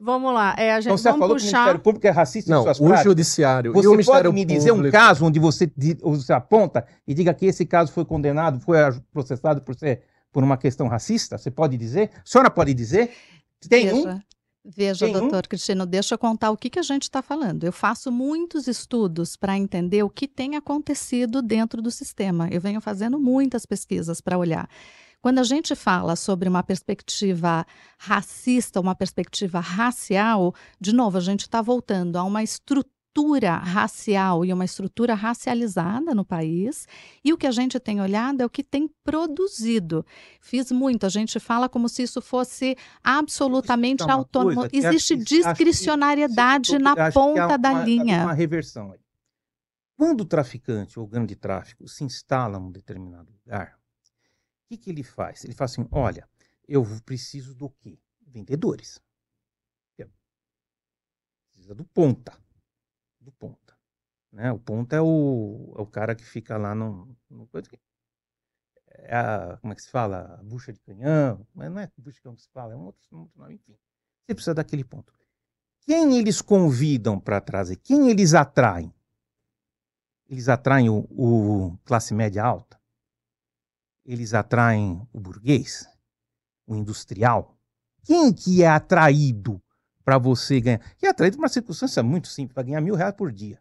Vamos 0.00 0.34
lá, 0.34 0.54
é 0.56 0.72
a 0.72 0.80
gente 0.80 0.86
então, 0.86 0.96
você 0.96 1.08
vamos 1.10 1.20
falou 1.20 1.36
puxar... 1.36 1.46
que 1.46 1.54
o 1.54 1.58
Ministério 1.58 1.80
Público 1.80 2.06
é 2.06 2.10
racista 2.10 2.50
não, 2.50 2.60
em 2.60 2.64
suas 2.64 2.80
o 2.80 2.84
práticas? 2.84 3.04
judiciário 3.04 3.72
você 3.72 3.84
e 3.84 3.88
o 3.88 3.90
Ministério 3.92 4.32
pode 4.32 4.34
me 4.34 4.44
dizer 4.44 4.72
um 4.72 4.90
caso 4.90 5.24
onde 5.26 5.38
você, 5.38 5.70
você 6.00 6.32
aponta 6.32 6.86
e 7.06 7.12
diga 7.12 7.34
que 7.34 7.46
esse 7.46 7.66
caso 7.66 7.92
foi 7.92 8.04
condenado, 8.04 8.58
foi 8.60 8.78
processado 9.12 9.60
por 9.60 9.74
ser 9.74 10.02
por 10.32 10.44
uma 10.44 10.56
questão 10.56 10.88
racista? 10.88 11.38
Você 11.38 11.50
pode 11.50 11.76
dizer? 11.76 12.10
A 12.16 12.20
senhora 12.24 12.50
pode 12.50 12.74
dizer? 12.74 13.10
Tem 13.68 13.86
Veja. 13.86 13.96
um 13.96 14.20
Veja, 14.70 15.06
Tem 15.06 15.14
doutor? 15.14 15.46
Cristino, 15.46 15.86
deixa 15.86 16.14
eu 16.14 16.18
contar 16.18 16.50
o 16.50 16.56
que, 16.56 16.68
que 16.68 16.78
a 16.78 16.82
gente 16.82 17.04
está 17.04 17.22
falando. 17.22 17.64
Eu 17.64 17.72
faço 17.72 18.12
muitos 18.12 18.66
estudos 18.66 19.34
para 19.34 19.56
entender 19.56 20.02
o 20.02 20.10
que 20.10 20.28
tem 20.28 20.56
acontecido 20.56 21.40
dentro 21.40 21.80
do 21.80 21.90
sistema. 21.90 22.48
Eu 22.50 22.60
venho 22.60 22.78
fazendo 22.78 23.18
muitas 23.18 23.64
pesquisas 23.64 24.20
para 24.20 24.36
olhar. 24.36 24.68
Quando 25.22 25.38
a 25.38 25.42
gente 25.42 25.74
fala 25.74 26.14
sobre 26.14 26.50
uma 26.50 26.62
perspectiva 26.62 27.66
racista, 27.98 28.78
uma 28.78 28.94
perspectiva 28.94 29.58
racial, 29.58 30.54
de 30.78 30.92
novo, 30.94 31.16
a 31.16 31.20
gente 31.20 31.40
está 31.40 31.62
voltando 31.62 32.16
a 32.16 32.22
uma 32.22 32.42
estrutura 32.42 32.97
estrutura 33.08 33.56
racial 33.56 34.44
e 34.44 34.52
uma 34.52 34.64
estrutura 34.64 35.14
racializada 35.14 36.14
no 36.14 36.24
país, 36.24 36.86
e 37.24 37.32
o 37.32 37.38
que 37.38 37.46
a 37.46 37.50
gente 37.50 37.80
tem 37.80 38.00
olhado 38.00 38.42
é 38.42 38.46
o 38.46 38.50
que 38.50 38.62
tem 38.62 38.88
produzido. 39.02 40.04
Fiz 40.40 40.70
muito, 40.70 41.06
a 41.06 41.08
gente 41.08 41.40
fala 41.40 41.68
como 41.68 41.88
se 41.88 42.02
isso 42.02 42.20
fosse 42.20 42.76
absolutamente 43.02 44.08
autônomo. 44.08 44.68
Existe 44.72 45.16
que, 45.16 45.24
discricionariedade 45.24 46.72
que, 46.72 46.78
na 46.78 47.10
ponta 47.10 47.56
da 47.56 47.72
uma, 47.72 47.84
linha. 47.84 48.24
Uma 48.24 48.34
reversão 48.34 48.92
aí. 48.92 49.00
Quando 49.96 50.20
o 50.20 50.26
traficante 50.26 50.98
ou 50.98 51.06
o 51.06 51.08
grande 51.08 51.34
tráfico 51.34 51.88
se 51.88 52.04
instala 52.04 52.58
num 52.58 52.70
determinado 52.70 53.32
lugar, 53.32 53.74
o 53.74 54.68
que, 54.68 54.76
que 54.76 54.90
ele 54.90 55.02
faz? 55.02 55.44
Ele 55.44 55.54
fala 55.54 55.66
assim: 55.66 55.86
olha, 55.90 56.28
eu 56.68 56.86
preciso 57.04 57.54
do 57.54 57.70
quê? 57.70 57.98
Vendedores. 58.20 59.00
Precisa 61.50 61.74
do 61.74 61.84
ponta 61.84 62.38
do 63.28 63.32
ponta. 63.32 63.76
Né? 64.32 64.50
O 64.52 64.58
ponta 64.58 64.96
é 64.96 65.00
o, 65.00 65.74
é 65.76 65.80
o 65.80 65.86
cara 65.86 66.14
que 66.14 66.24
fica 66.24 66.56
lá 66.56 66.74
no, 66.74 67.16
no 67.30 67.48
é 68.90 69.16
a, 69.16 69.58
como 69.60 69.72
é 69.72 69.76
que 69.76 69.82
se 69.82 69.90
fala? 69.90 70.38
A 70.38 70.42
bucha 70.42 70.72
de 70.72 70.80
canhão, 70.80 71.46
mas 71.54 71.70
não 71.70 71.80
é 71.80 71.90
bucha 71.96 72.16
de 72.16 72.22
canhão 72.22 72.34
que 72.34 72.42
se 72.42 72.50
fala, 72.50 72.72
é 72.72 72.76
um 72.76 72.86
outro, 72.86 73.00
um 73.12 73.20
outro 73.20 73.38
nome, 73.38 73.54
enfim. 73.54 73.76
Você 74.26 74.34
precisa 74.34 74.54
daquele 74.54 74.84
ponto. 74.84 75.12
Quem 75.82 76.18
eles 76.18 76.42
convidam 76.42 77.18
para 77.18 77.40
trazer? 77.40 77.76
Quem 77.76 78.10
eles 78.10 78.34
atraem? 78.34 78.92
Eles 80.28 80.48
atraem 80.48 80.90
o, 80.90 81.06
o 81.10 81.78
classe 81.84 82.12
média 82.12 82.44
alta? 82.44 82.78
Eles 84.04 84.34
atraem 84.34 85.06
o 85.12 85.20
burguês? 85.20 85.86
O 86.66 86.74
industrial? 86.74 87.56
Quem 88.04 88.32
que 88.32 88.62
é 88.62 88.68
atraído 88.68 89.62
para 90.08 90.16
você 90.16 90.58
ganhar. 90.58 90.80
E 91.02 91.06
atraído 91.06 91.36
por 91.36 91.42
uma 91.42 91.50
circunstância 91.50 92.02
muito 92.02 92.28
simples, 92.28 92.54
para 92.54 92.62
ganhar 92.62 92.80
mil 92.80 92.94
reais 92.94 93.14
por 93.14 93.30
dia. 93.30 93.60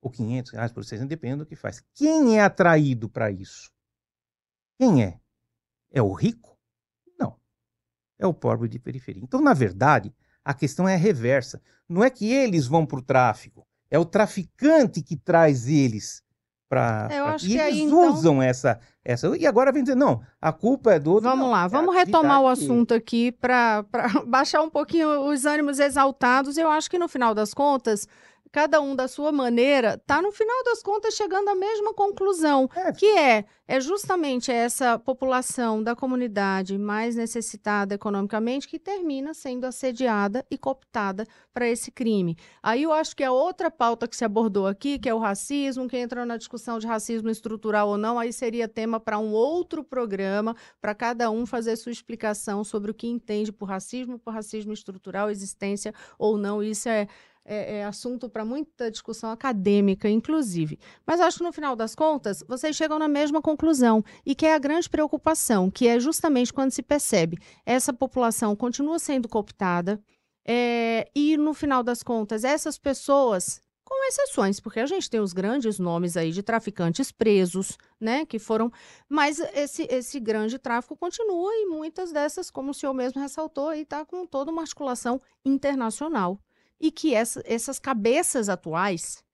Ou 0.00 0.10
500 0.10 0.50
reais 0.50 0.72
por 0.72 0.84
seis, 0.84 1.06
depende 1.06 1.36
do 1.36 1.46
que 1.46 1.54
faz. 1.54 1.80
Quem 1.94 2.36
é 2.36 2.42
atraído 2.42 3.08
para 3.08 3.30
isso? 3.30 3.70
Quem 4.76 5.04
é? 5.04 5.20
É 5.92 6.02
o 6.02 6.12
rico? 6.12 6.58
Não. 7.16 7.38
É 8.18 8.26
o 8.26 8.34
pobre 8.34 8.68
de 8.68 8.80
periferia. 8.80 9.22
Então, 9.22 9.40
na 9.40 9.54
verdade, 9.54 10.12
a 10.44 10.52
questão 10.52 10.88
é 10.88 10.94
a 10.94 10.98
reversa. 10.98 11.62
Não 11.88 12.02
é 12.02 12.10
que 12.10 12.28
eles 12.28 12.66
vão 12.66 12.84
para 12.84 12.98
o 12.98 13.02
tráfico, 13.02 13.64
é 13.88 13.96
o 13.96 14.04
traficante 14.04 15.00
que 15.00 15.16
traz 15.16 15.68
eles 15.68 16.21
para. 16.72 17.06
Eu 17.10 17.26
acho 17.26 17.44
e 17.44 17.48
que 17.50 17.58
eles 17.58 17.66
aí, 17.66 17.80
então... 17.82 18.10
usam 18.10 18.42
essa, 18.42 18.80
essa. 19.04 19.36
E 19.36 19.46
agora 19.46 19.70
vem 19.70 19.82
dizer, 19.82 19.94
não, 19.94 20.22
a 20.40 20.50
culpa 20.50 20.94
é 20.94 20.98
do 20.98 21.12
outro. 21.12 21.28
Vamos 21.28 21.44
não, 21.44 21.52
lá, 21.52 21.66
é 21.66 21.68
vamos 21.68 21.94
retomar 21.94 22.40
o 22.40 22.48
assunto 22.48 22.94
aqui 22.94 23.30
para 23.30 23.84
baixar 24.26 24.62
um 24.62 24.70
pouquinho 24.70 25.28
os 25.28 25.44
ânimos 25.44 25.78
exaltados. 25.78 26.56
Eu 26.56 26.70
acho 26.70 26.90
que 26.90 26.98
no 26.98 27.08
final 27.08 27.34
das 27.34 27.52
contas 27.52 28.08
cada 28.52 28.80
um 28.80 28.94
da 28.94 29.08
sua 29.08 29.32
maneira, 29.32 29.94
está 29.94 30.20
no 30.20 30.30
final 30.30 30.62
das 30.62 30.82
contas 30.82 31.14
chegando 31.14 31.48
à 31.48 31.54
mesma 31.54 31.94
conclusão, 31.94 32.68
é. 32.76 32.92
que 32.92 33.06
é 33.06 33.44
é 33.72 33.80
justamente 33.80 34.52
essa 34.52 34.98
população 34.98 35.82
da 35.82 35.96
comunidade 35.96 36.76
mais 36.76 37.16
necessitada 37.16 37.94
economicamente 37.94 38.68
que 38.68 38.78
termina 38.78 39.32
sendo 39.32 39.64
assediada 39.64 40.44
e 40.50 40.58
cooptada 40.58 41.26
para 41.54 41.66
esse 41.66 41.90
crime. 41.90 42.36
Aí 42.62 42.82
eu 42.82 42.92
acho 42.92 43.16
que 43.16 43.24
a 43.24 43.32
outra 43.32 43.70
pauta 43.70 44.06
que 44.06 44.14
se 44.14 44.26
abordou 44.26 44.66
aqui, 44.66 44.98
que 44.98 45.08
é 45.08 45.14
o 45.14 45.18
racismo, 45.18 45.88
que 45.88 45.96
entrou 45.96 46.26
na 46.26 46.36
discussão 46.36 46.78
de 46.78 46.86
racismo 46.86 47.30
estrutural 47.30 47.88
ou 47.88 47.96
não, 47.96 48.18
aí 48.18 48.30
seria 48.30 48.68
tema 48.68 49.00
para 49.00 49.18
um 49.18 49.32
outro 49.32 49.82
programa, 49.82 50.54
para 50.78 50.94
cada 50.94 51.30
um 51.30 51.46
fazer 51.46 51.76
sua 51.76 51.92
explicação 51.92 52.64
sobre 52.64 52.90
o 52.90 52.94
que 52.94 53.06
entende 53.06 53.50
por 53.50 53.70
racismo, 53.70 54.18
por 54.18 54.34
racismo 54.34 54.74
estrutural, 54.74 55.30
existência 55.30 55.94
ou 56.18 56.36
não. 56.36 56.62
Isso 56.62 56.90
é 56.90 57.08
é, 57.44 57.78
é 57.78 57.84
assunto 57.84 58.28
para 58.28 58.44
muita 58.44 58.90
discussão 58.90 59.30
acadêmica, 59.30 60.08
inclusive. 60.08 60.78
Mas 61.06 61.20
acho 61.20 61.38
que 61.38 61.44
no 61.44 61.52
final 61.52 61.74
das 61.76 61.94
contas, 61.94 62.44
vocês 62.48 62.76
chegam 62.76 62.98
na 62.98 63.08
mesma 63.08 63.40
conclusão, 63.40 64.04
e 64.24 64.34
que 64.34 64.46
é 64.46 64.54
a 64.54 64.58
grande 64.58 64.88
preocupação, 64.88 65.70
que 65.70 65.88
é 65.88 65.98
justamente 66.00 66.52
quando 66.52 66.70
se 66.70 66.82
percebe 66.82 67.38
essa 67.64 67.92
população 67.92 68.56
continua 68.56 68.98
sendo 68.98 69.28
cooptada, 69.28 70.00
É, 70.44 71.08
e 71.14 71.36
no 71.36 71.54
final 71.54 71.84
das 71.84 72.02
contas, 72.02 72.42
essas 72.42 72.76
pessoas, 72.76 73.60
com 73.84 74.08
exceções, 74.08 74.58
porque 74.58 74.80
a 74.80 74.86
gente 74.86 75.08
tem 75.08 75.20
os 75.20 75.32
grandes 75.32 75.78
nomes 75.78 76.16
aí 76.16 76.32
de 76.32 76.42
traficantes 76.42 77.12
presos, 77.12 77.78
né, 78.00 78.26
que 78.26 78.40
foram, 78.40 78.68
mas 79.08 79.38
esse, 79.54 79.86
esse 79.88 80.18
grande 80.18 80.58
tráfico 80.58 80.96
continua 80.96 81.52
e 81.54 81.66
muitas 81.66 82.10
dessas, 82.10 82.50
como 82.50 82.70
o 82.70 82.74
senhor 82.74 82.92
mesmo 82.92 83.20
ressaltou, 83.20 83.72
está 83.72 84.04
com 84.04 84.26
toda 84.26 84.50
uma 84.50 84.62
articulação 84.62 85.20
internacional. 85.44 86.40
E 86.82 86.90
que 86.90 87.14
essa, 87.14 87.42
essas 87.46 87.78
cabeças 87.78 88.50
atuais, 88.50 89.24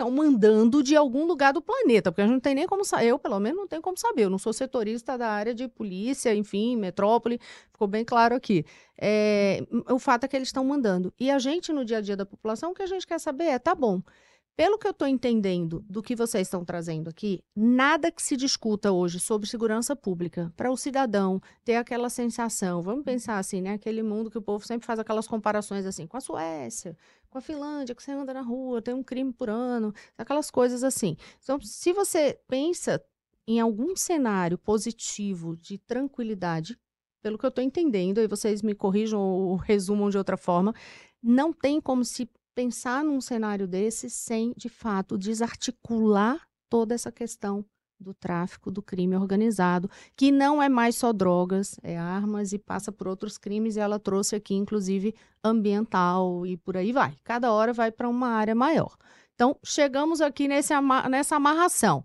estão 0.00 0.10
mandando 0.10 0.82
de 0.82 0.96
algum 0.96 1.26
lugar 1.26 1.52
do 1.52 1.60
planeta, 1.60 2.10
porque 2.10 2.22
a 2.22 2.24
gente 2.24 2.32
não 2.32 2.40
tem 2.40 2.54
nem 2.54 2.66
como 2.66 2.84
saber, 2.84 3.06
eu 3.08 3.18
pelo 3.18 3.38
menos 3.38 3.58
não 3.58 3.68
tenho 3.68 3.82
como 3.82 3.98
saber, 3.98 4.24
eu 4.24 4.30
não 4.30 4.38
sou 4.38 4.52
setorista 4.52 5.18
da 5.18 5.28
área 5.28 5.54
de 5.54 5.68
polícia, 5.68 6.34
enfim, 6.34 6.74
metrópole, 6.76 7.38
ficou 7.70 7.86
bem 7.86 8.02
claro 8.02 8.34
aqui. 8.34 8.64
É, 8.96 9.62
o 9.90 9.98
fato 9.98 10.24
é 10.24 10.28
que 10.28 10.36
eles 10.36 10.48
estão 10.48 10.64
mandando. 10.64 11.12
E 11.20 11.30
a 11.30 11.38
gente, 11.38 11.70
no 11.72 11.84
dia 11.84 11.98
a 11.98 12.00
dia 12.00 12.16
da 12.16 12.24
população, 12.24 12.70
o 12.70 12.74
que 12.74 12.82
a 12.82 12.86
gente 12.86 13.06
quer 13.06 13.20
saber 13.20 13.44
é, 13.44 13.58
tá 13.58 13.74
bom, 13.74 14.00
pelo 14.60 14.76
que 14.76 14.86
eu 14.86 14.90
estou 14.90 15.08
entendendo 15.08 15.82
do 15.88 16.02
que 16.02 16.14
vocês 16.14 16.46
estão 16.46 16.66
trazendo 16.66 17.08
aqui, 17.08 17.42
nada 17.56 18.12
que 18.12 18.22
se 18.22 18.36
discuta 18.36 18.92
hoje 18.92 19.18
sobre 19.18 19.48
segurança 19.48 19.96
pública 19.96 20.52
para 20.54 20.70
o 20.70 20.76
cidadão 20.76 21.40
ter 21.64 21.76
aquela 21.76 22.10
sensação, 22.10 22.82
vamos 22.82 23.02
pensar 23.02 23.38
assim, 23.38 23.62
né? 23.62 23.72
Aquele 23.72 24.02
mundo 24.02 24.30
que 24.30 24.36
o 24.36 24.42
povo 24.42 24.66
sempre 24.66 24.86
faz 24.86 24.98
aquelas 24.98 25.26
comparações 25.26 25.86
assim, 25.86 26.06
com 26.06 26.18
a 26.18 26.20
Suécia, 26.20 26.94
com 27.30 27.38
a 27.38 27.40
Finlândia, 27.40 27.94
que 27.94 28.02
você 28.02 28.12
anda 28.12 28.34
na 28.34 28.42
rua, 28.42 28.82
tem 28.82 28.92
um 28.92 29.02
crime 29.02 29.32
por 29.32 29.48
ano, 29.48 29.94
aquelas 30.18 30.50
coisas 30.50 30.84
assim. 30.84 31.16
Então, 31.42 31.58
se 31.62 31.94
você 31.94 32.38
pensa 32.46 33.02
em 33.48 33.60
algum 33.60 33.96
cenário 33.96 34.58
positivo 34.58 35.56
de 35.56 35.78
tranquilidade, 35.78 36.78
pelo 37.22 37.38
que 37.38 37.46
eu 37.46 37.48
estou 37.48 37.64
entendendo, 37.64 38.18
aí 38.18 38.26
vocês 38.26 38.60
me 38.60 38.74
corrijam 38.74 39.22
ou 39.22 39.56
resumam 39.56 40.10
de 40.10 40.18
outra 40.18 40.36
forma, 40.36 40.74
não 41.22 41.50
tem 41.50 41.80
como 41.80 42.04
se 42.04 42.28
pensar 42.54 43.04
num 43.04 43.20
cenário 43.20 43.66
desse 43.66 44.10
sem, 44.10 44.52
de 44.56 44.68
fato, 44.68 45.16
desarticular 45.16 46.40
toda 46.68 46.94
essa 46.94 47.10
questão 47.10 47.64
do 47.98 48.14
tráfico, 48.14 48.70
do 48.70 48.82
crime 48.82 49.14
organizado, 49.14 49.90
que 50.16 50.32
não 50.32 50.62
é 50.62 50.68
mais 50.68 50.96
só 50.96 51.12
drogas, 51.12 51.78
é 51.82 51.98
armas 51.98 52.52
e 52.52 52.58
passa 52.58 52.90
por 52.90 53.06
outros 53.06 53.36
crimes, 53.36 53.76
e 53.76 53.80
ela 53.80 53.98
trouxe 53.98 54.34
aqui, 54.34 54.54
inclusive, 54.54 55.14
ambiental 55.44 56.46
e 56.46 56.56
por 56.56 56.76
aí 56.76 56.92
vai. 56.92 57.14
Cada 57.22 57.52
hora 57.52 57.72
vai 57.72 57.92
para 57.92 58.08
uma 58.08 58.28
área 58.28 58.54
maior. 58.54 58.96
Então, 59.34 59.56
chegamos 59.62 60.20
aqui 60.20 60.48
nesse, 60.48 60.72
nessa 61.10 61.36
amarração. 61.36 62.04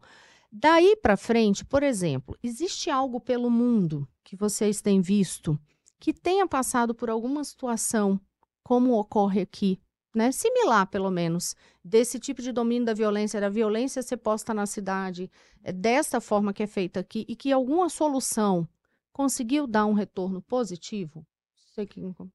Daí 0.52 0.96
para 1.02 1.18
frente, 1.18 1.66
por 1.66 1.84
exemplo, 1.84 2.38
existe 2.42 2.90
algo 2.90 3.20
pelo 3.20 3.50
mundo 3.50 4.08
que 4.24 4.36
vocês 4.36 4.82
têm 4.82 5.02
visto 5.02 5.60
que 6.00 6.14
tenha 6.14 6.48
passado 6.48 6.94
por 6.94 7.10
alguma 7.10 7.44
situação 7.44 8.20
como 8.64 8.98
ocorre 8.98 9.42
aqui 9.42 9.82
né, 10.16 10.32
similar, 10.32 10.88
pelo 10.88 11.12
menos, 11.12 11.56
desse 11.84 12.20
tipo 12.20 12.42
de 12.42 12.52
domínio 12.52 12.86
da 12.86 12.94
violência, 12.94 13.42
da 13.42 13.50
violência 13.50 14.02
ser 14.02 14.18
posta 14.18 14.54
na 14.54 14.66
cidade, 14.66 15.30
é 15.64 15.72
dessa 15.72 16.22
forma 16.22 16.54
que 16.54 16.64
é 16.64 16.68
feita 16.68 17.00
aqui, 17.02 17.26
e 17.28 17.36
que 17.36 17.52
alguma 17.52 17.90
solução 17.90 18.68
conseguiu 19.12 19.68
dar 19.68 19.86
um 19.86 19.94
retorno 19.94 20.42
positivo? 20.42 21.26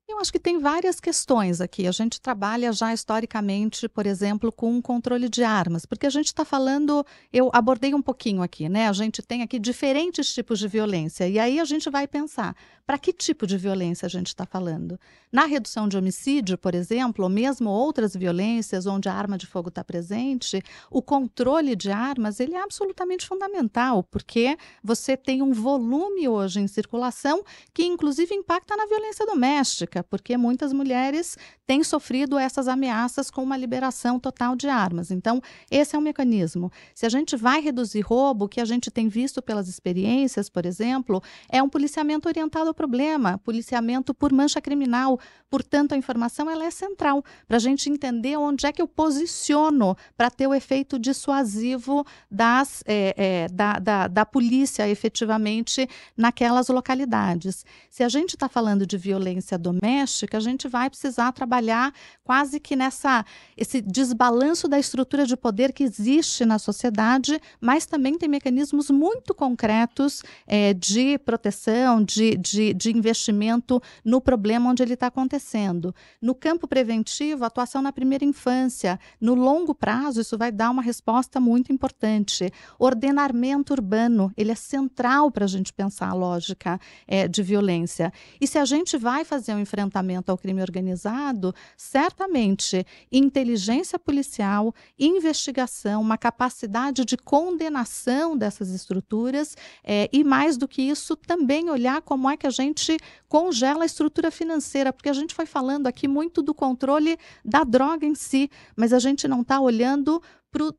Eu 0.08 0.18
acho 0.18 0.30
que 0.30 0.38
tem 0.38 0.58
várias 0.58 1.00
questões 1.00 1.60
aqui. 1.60 1.86
A 1.86 1.92
gente 1.92 2.20
trabalha 2.20 2.72
já 2.72 2.92
historicamente, 2.92 3.88
por 3.88 4.06
exemplo, 4.06 4.52
com 4.52 4.72
um 4.74 4.82
controle 4.82 5.28
de 5.28 5.42
armas, 5.42 5.86
porque 5.86 6.06
a 6.06 6.10
gente 6.10 6.26
está 6.26 6.44
falando, 6.44 7.04
eu 7.32 7.50
abordei 7.52 7.94
um 7.94 8.02
pouquinho 8.02 8.42
aqui, 8.42 8.68
né? 8.68 8.88
A 8.88 8.92
gente 8.92 9.22
tem 9.22 9.42
aqui 9.42 9.58
diferentes 9.58 10.32
tipos 10.32 10.58
de 10.58 10.68
violência, 10.68 11.28
e 11.28 11.38
aí 11.38 11.58
a 11.58 11.64
gente 11.64 11.88
vai 11.88 12.06
pensar 12.06 12.54
para 12.90 12.98
que 12.98 13.12
tipo 13.12 13.46
de 13.46 13.56
violência 13.56 14.06
a 14.06 14.08
gente 14.08 14.26
está 14.26 14.44
falando. 14.44 14.98
Na 15.30 15.44
redução 15.44 15.86
de 15.86 15.96
homicídio, 15.96 16.58
por 16.58 16.74
exemplo, 16.74 17.22
ou 17.22 17.30
mesmo 17.30 17.70
outras 17.70 18.16
violências 18.16 18.84
onde 18.84 19.08
a 19.08 19.14
arma 19.14 19.38
de 19.38 19.46
fogo 19.46 19.68
está 19.68 19.84
presente, 19.84 20.60
o 20.90 21.00
controle 21.00 21.76
de 21.76 21.92
armas 21.92 22.40
ele 22.40 22.56
é 22.56 22.60
absolutamente 22.60 23.26
fundamental, 23.26 24.02
porque 24.02 24.58
você 24.82 25.16
tem 25.16 25.40
um 25.40 25.52
volume 25.52 26.28
hoje 26.28 26.58
em 26.58 26.66
circulação 26.66 27.44
que 27.72 27.84
inclusive 27.84 28.34
impacta 28.34 28.76
na 28.76 28.86
violência 28.86 29.24
doméstica, 29.30 30.02
porque 30.02 30.36
muitas 30.36 30.72
mulheres 30.72 31.38
têm 31.66 31.84
sofrido 31.84 32.36
essas 32.36 32.66
ameaças 32.66 33.30
com 33.30 33.42
uma 33.42 33.56
liberação 33.56 34.18
total 34.18 34.56
de 34.56 34.68
armas. 34.68 35.10
Então, 35.10 35.40
esse 35.70 35.94
é 35.94 35.98
um 35.98 36.02
mecanismo. 36.02 36.70
Se 36.94 37.06
a 37.06 37.08
gente 37.08 37.36
vai 37.36 37.60
reduzir 37.60 38.00
roubo, 38.00 38.46
o 38.46 38.48
que 38.48 38.60
a 38.60 38.64
gente 38.64 38.90
tem 38.90 39.08
visto 39.08 39.40
pelas 39.40 39.68
experiências, 39.68 40.48
por 40.48 40.66
exemplo, 40.66 41.22
é 41.48 41.62
um 41.62 41.68
policiamento 41.68 42.28
orientado 42.28 42.68
ao 42.68 42.74
problema, 42.74 43.38
policiamento 43.38 44.12
por 44.12 44.32
mancha 44.32 44.60
criminal. 44.60 45.18
Portanto, 45.48 45.92
a 45.92 45.96
informação 45.96 46.50
ela 46.50 46.64
é 46.64 46.70
central 46.70 47.22
para 47.46 47.56
a 47.56 47.60
gente 47.60 47.88
entender 47.88 48.36
onde 48.36 48.66
é 48.66 48.72
que 48.72 48.82
eu 48.82 48.88
posiciono 48.88 49.96
para 50.16 50.28
ter 50.28 50.48
o 50.48 50.54
efeito 50.54 50.98
dissuasivo 50.98 52.04
das, 52.28 52.82
é, 52.84 53.14
é, 53.16 53.48
da, 53.48 53.78
da, 53.78 54.08
da 54.08 54.26
polícia 54.26 54.88
efetivamente 54.88 55.88
naquelas 56.16 56.68
localidades. 56.68 57.64
Se 57.88 58.02
a 58.02 58.08
gente 58.08 58.30
está 58.30 58.48
falando 58.48 58.84
de 58.84 58.96
violência 58.96 59.19
doméstica, 59.58 60.36
a 60.36 60.40
gente 60.40 60.68
vai 60.68 60.88
precisar 60.88 61.32
trabalhar 61.32 61.92
quase 62.24 62.60
que 62.60 62.76
nessa 62.76 63.24
esse 63.56 63.80
desbalanço 63.80 64.68
da 64.68 64.78
estrutura 64.78 65.26
de 65.26 65.36
poder 65.36 65.72
que 65.72 65.82
existe 65.82 66.44
na 66.44 66.58
sociedade, 66.58 67.40
mas 67.60 67.86
também 67.86 68.16
tem 68.16 68.28
mecanismos 68.28 68.90
muito 68.90 69.34
concretos 69.34 70.22
é, 70.46 70.72
de 70.72 71.18
proteção, 71.18 72.02
de, 72.02 72.36
de, 72.36 72.72
de 72.72 72.90
investimento 72.90 73.82
no 74.04 74.20
problema 74.20 74.70
onde 74.70 74.82
ele 74.82 74.94
está 74.94 75.08
acontecendo. 75.08 75.94
No 76.20 76.34
campo 76.34 76.66
preventivo, 76.66 77.44
atuação 77.44 77.82
na 77.82 77.92
primeira 77.92 78.24
infância. 78.24 78.98
No 79.20 79.34
longo 79.34 79.74
prazo, 79.74 80.20
isso 80.20 80.38
vai 80.38 80.52
dar 80.52 80.70
uma 80.70 80.82
resposta 80.82 81.40
muito 81.40 81.72
importante. 81.72 82.50
Ordenamento 82.78 83.72
urbano, 83.72 84.32
ele 84.36 84.52
é 84.52 84.54
central 84.54 85.30
para 85.30 85.44
a 85.44 85.48
gente 85.48 85.72
pensar 85.72 86.10
a 86.10 86.14
lógica 86.14 86.80
é, 87.06 87.26
de 87.26 87.42
violência. 87.42 88.12
E 88.40 88.46
se 88.46 88.58
a 88.58 88.64
gente 88.64 88.96
vai 88.96 89.09
fazer 89.24 89.54
um 89.54 89.58
enfrentamento 89.58 90.30
ao 90.30 90.38
crime 90.38 90.60
organizado, 90.60 91.54
certamente 91.76 92.86
inteligência 93.10 93.98
policial, 93.98 94.74
investigação, 94.98 96.00
uma 96.00 96.16
capacidade 96.16 97.04
de 97.04 97.16
condenação 97.16 98.36
dessas 98.36 98.70
estruturas 98.70 99.56
é, 99.82 100.08
e, 100.12 100.22
mais 100.22 100.56
do 100.56 100.68
que 100.68 100.82
isso, 100.82 101.16
também 101.16 101.70
olhar 101.70 102.02
como 102.02 102.30
é 102.30 102.36
que 102.36 102.46
a 102.46 102.50
gente 102.50 102.96
congela 103.28 103.82
a 103.82 103.86
estrutura 103.86 104.30
financeira, 104.30 104.92
porque 104.92 105.08
a 105.08 105.14
gente 105.14 105.34
foi 105.34 105.46
falando 105.46 105.86
aqui 105.86 106.06
muito 106.06 106.42
do 106.42 106.54
controle 106.54 107.18
da 107.44 107.64
droga 107.64 108.06
em 108.06 108.14
si, 108.14 108.50
mas 108.76 108.92
a 108.92 108.98
gente 108.98 109.26
não 109.26 109.42
está 109.42 109.60
olhando 109.60 110.22
para 110.50 110.64
o 110.64 110.74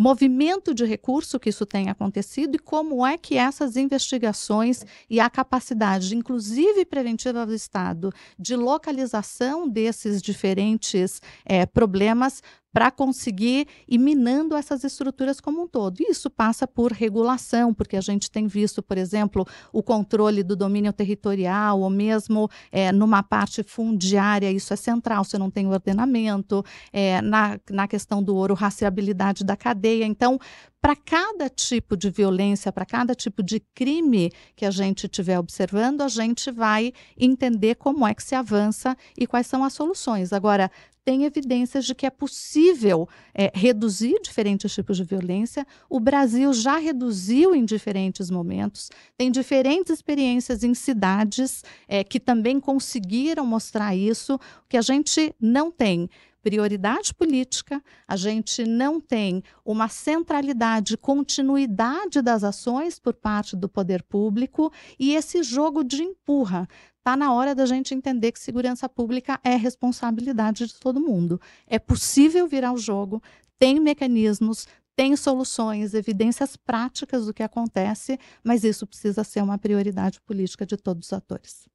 movimento 0.00 0.72
de 0.72 0.82
recurso 0.86 1.38
que 1.38 1.50
isso 1.50 1.66
tem 1.66 1.90
acontecido 1.90 2.54
e 2.54 2.58
como 2.58 3.06
é 3.06 3.18
que 3.18 3.36
essas 3.36 3.76
investigações 3.76 4.82
e 5.10 5.20
a 5.20 5.28
capacidade, 5.28 6.16
inclusive 6.16 6.86
preventiva 6.86 7.44
do 7.44 7.52
Estado, 7.52 8.10
de 8.38 8.56
localização 8.56 9.68
desses 9.68 10.22
diferentes 10.22 11.20
é, 11.44 11.66
problemas 11.66 12.42
para 12.72 12.90
conseguir 12.90 13.66
ir 13.88 13.98
minando 13.98 14.56
essas 14.56 14.84
estruturas 14.84 15.40
como 15.40 15.62
um 15.62 15.66
todo. 15.66 16.00
E 16.00 16.10
isso 16.10 16.30
passa 16.30 16.66
por 16.66 16.92
regulação, 16.92 17.74
porque 17.74 17.96
a 17.96 18.00
gente 18.00 18.30
tem 18.30 18.46
visto, 18.46 18.82
por 18.82 18.96
exemplo, 18.96 19.46
o 19.72 19.82
controle 19.82 20.42
do 20.42 20.54
domínio 20.54 20.92
territorial, 20.92 21.80
ou 21.80 21.90
mesmo 21.90 22.48
é, 22.70 22.92
numa 22.92 23.22
parte 23.22 23.62
fundiária, 23.62 24.50
isso 24.50 24.72
é 24.72 24.76
central, 24.76 25.24
você 25.24 25.38
não 25.38 25.50
tem 25.50 25.66
ordenamento, 25.66 26.64
é, 26.92 27.20
na, 27.20 27.58
na 27.70 27.88
questão 27.88 28.22
do 28.22 28.34
ouro, 28.36 28.54
rastreabilidade 28.54 29.44
da 29.44 29.56
cadeia. 29.56 30.04
Então, 30.04 30.38
para 30.80 30.96
cada 30.96 31.48
tipo 31.48 31.96
de 31.96 32.10
violência, 32.10 32.72
para 32.72 32.86
cada 32.86 33.14
tipo 33.14 33.42
de 33.42 33.60
crime 33.74 34.32
que 34.56 34.64
a 34.64 34.70
gente 34.70 35.04
estiver 35.04 35.38
observando, 35.38 36.00
a 36.00 36.08
gente 36.08 36.50
vai 36.50 36.92
entender 37.18 37.74
como 37.74 38.06
é 38.06 38.14
que 38.14 38.22
se 38.22 38.34
avança 38.34 38.96
e 39.18 39.26
quais 39.26 39.46
são 39.46 39.62
as 39.62 39.74
soluções. 39.74 40.32
Agora, 40.32 40.70
tem 41.04 41.24
evidências 41.24 41.84
de 41.86 41.94
que 41.94 42.06
é 42.06 42.10
possível 42.10 43.08
é, 43.34 43.50
reduzir 43.54 44.20
diferentes 44.22 44.72
tipos 44.72 44.96
de 44.96 45.04
violência. 45.04 45.66
O 45.88 45.98
Brasil 45.98 46.52
já 46.52 46.76
reduziu 46.76 47.54
em 47.54 47.64
diferentes 47.64 48.30
momentos, 48.30 48.90
tem 49.16 49.30
diferentes 49.30 49.92
experiências 49.92 50.62
em 50.62 50.74
cidades 50.74 51.64
é, 51.88 52.04
que 52.04 52.20
também 52.20 52.60
conseguiram 52.60 53.46
mostrar 53.46 53.94
isso. 53.94 54.34
O 54.34 54.68
que 54.68 54.76
a 54.76 54.82
gente 54.82 55.34
não 55.40 55.70
tem 55.70 56.08
prioridade 56.42 57.14
política, 57.14 57.82
a 58.06 58.16
gente 58.16 58.64
não 58.64 59.00
tem 59.00 59.42
uma 59.64 59.88
centralidade, 59.88 60.96
continuidade 60.96 62.22
das 62.22 62.42
ações 62.44 62.98
por 62.98 63.14
parte 63.14 63.56
do 63.56 63.68
poder 63.68 64.02
público 64.02 64.72
e 64.98 65.14
esse 65.14 65.42
jogo 65.42 65.84
de 65.84 66.02
empurra. 66.02 66.68
Está 66.98 67.16
na 67.16 67.32
hora 67.32 67.54
da 67.54 67.64
gente 67.64 67.94
entender 67.94 68.32
que 68.32 68.38
segurança 68.38 68.88
pública 68.88 69.40
é 69.42 69.56
responsabilidade 69.56 70.66
de 70.66 70.74
todo 70.74 71.00
mundo. 71.00 71.40
É 71.66 71.78
possível 71.78 72.46
virar 72.46 72.72
o 72.72 72.78
jogo, 72.78 73.22
tem 73.58 73.80
mecanismos, 73.80 74.66
tem 74.94 75.16
soluções, 75.16 75.94
evidências 75.94 76.56
práticas 76.56 77.24
do 77.24 77.32
que 77.32 77.42
acontece, 77.42 78.18
mas 78.44 78.64
isso 78.64 78.86
precisa 78.86 79.24
ser 79.24 79.42
uma 79.42 79.56
prioridade 79.56 80.20
política 80.20 80.66
de 80.66 80.76
todos 80.76 81.06
os 81.06 81.12
atores. 81.12 81.66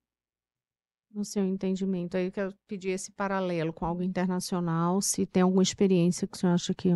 No 1.16 1.26
seu 1.26 1.44
entendimento? 1.46 2.18
Aí 2.18 2.30
que 2.30 2.40
eu 2.40 2.54
pedi 2.68 2.90
esse 2.90 3.12
paralelo 3.12 3.72
com 3.74 3.86
algo 3.86 4.04
internacional, 4.04 5.02
se 5.02 5.26
tem 5.26 5.44
alguma 5.44 5.64
experiência 5.64 6.28
que 6.28 6.36
o 6.36 6.40
senhor 6.40 6.54
acha 6.54 6.74
que. 6.74 6.96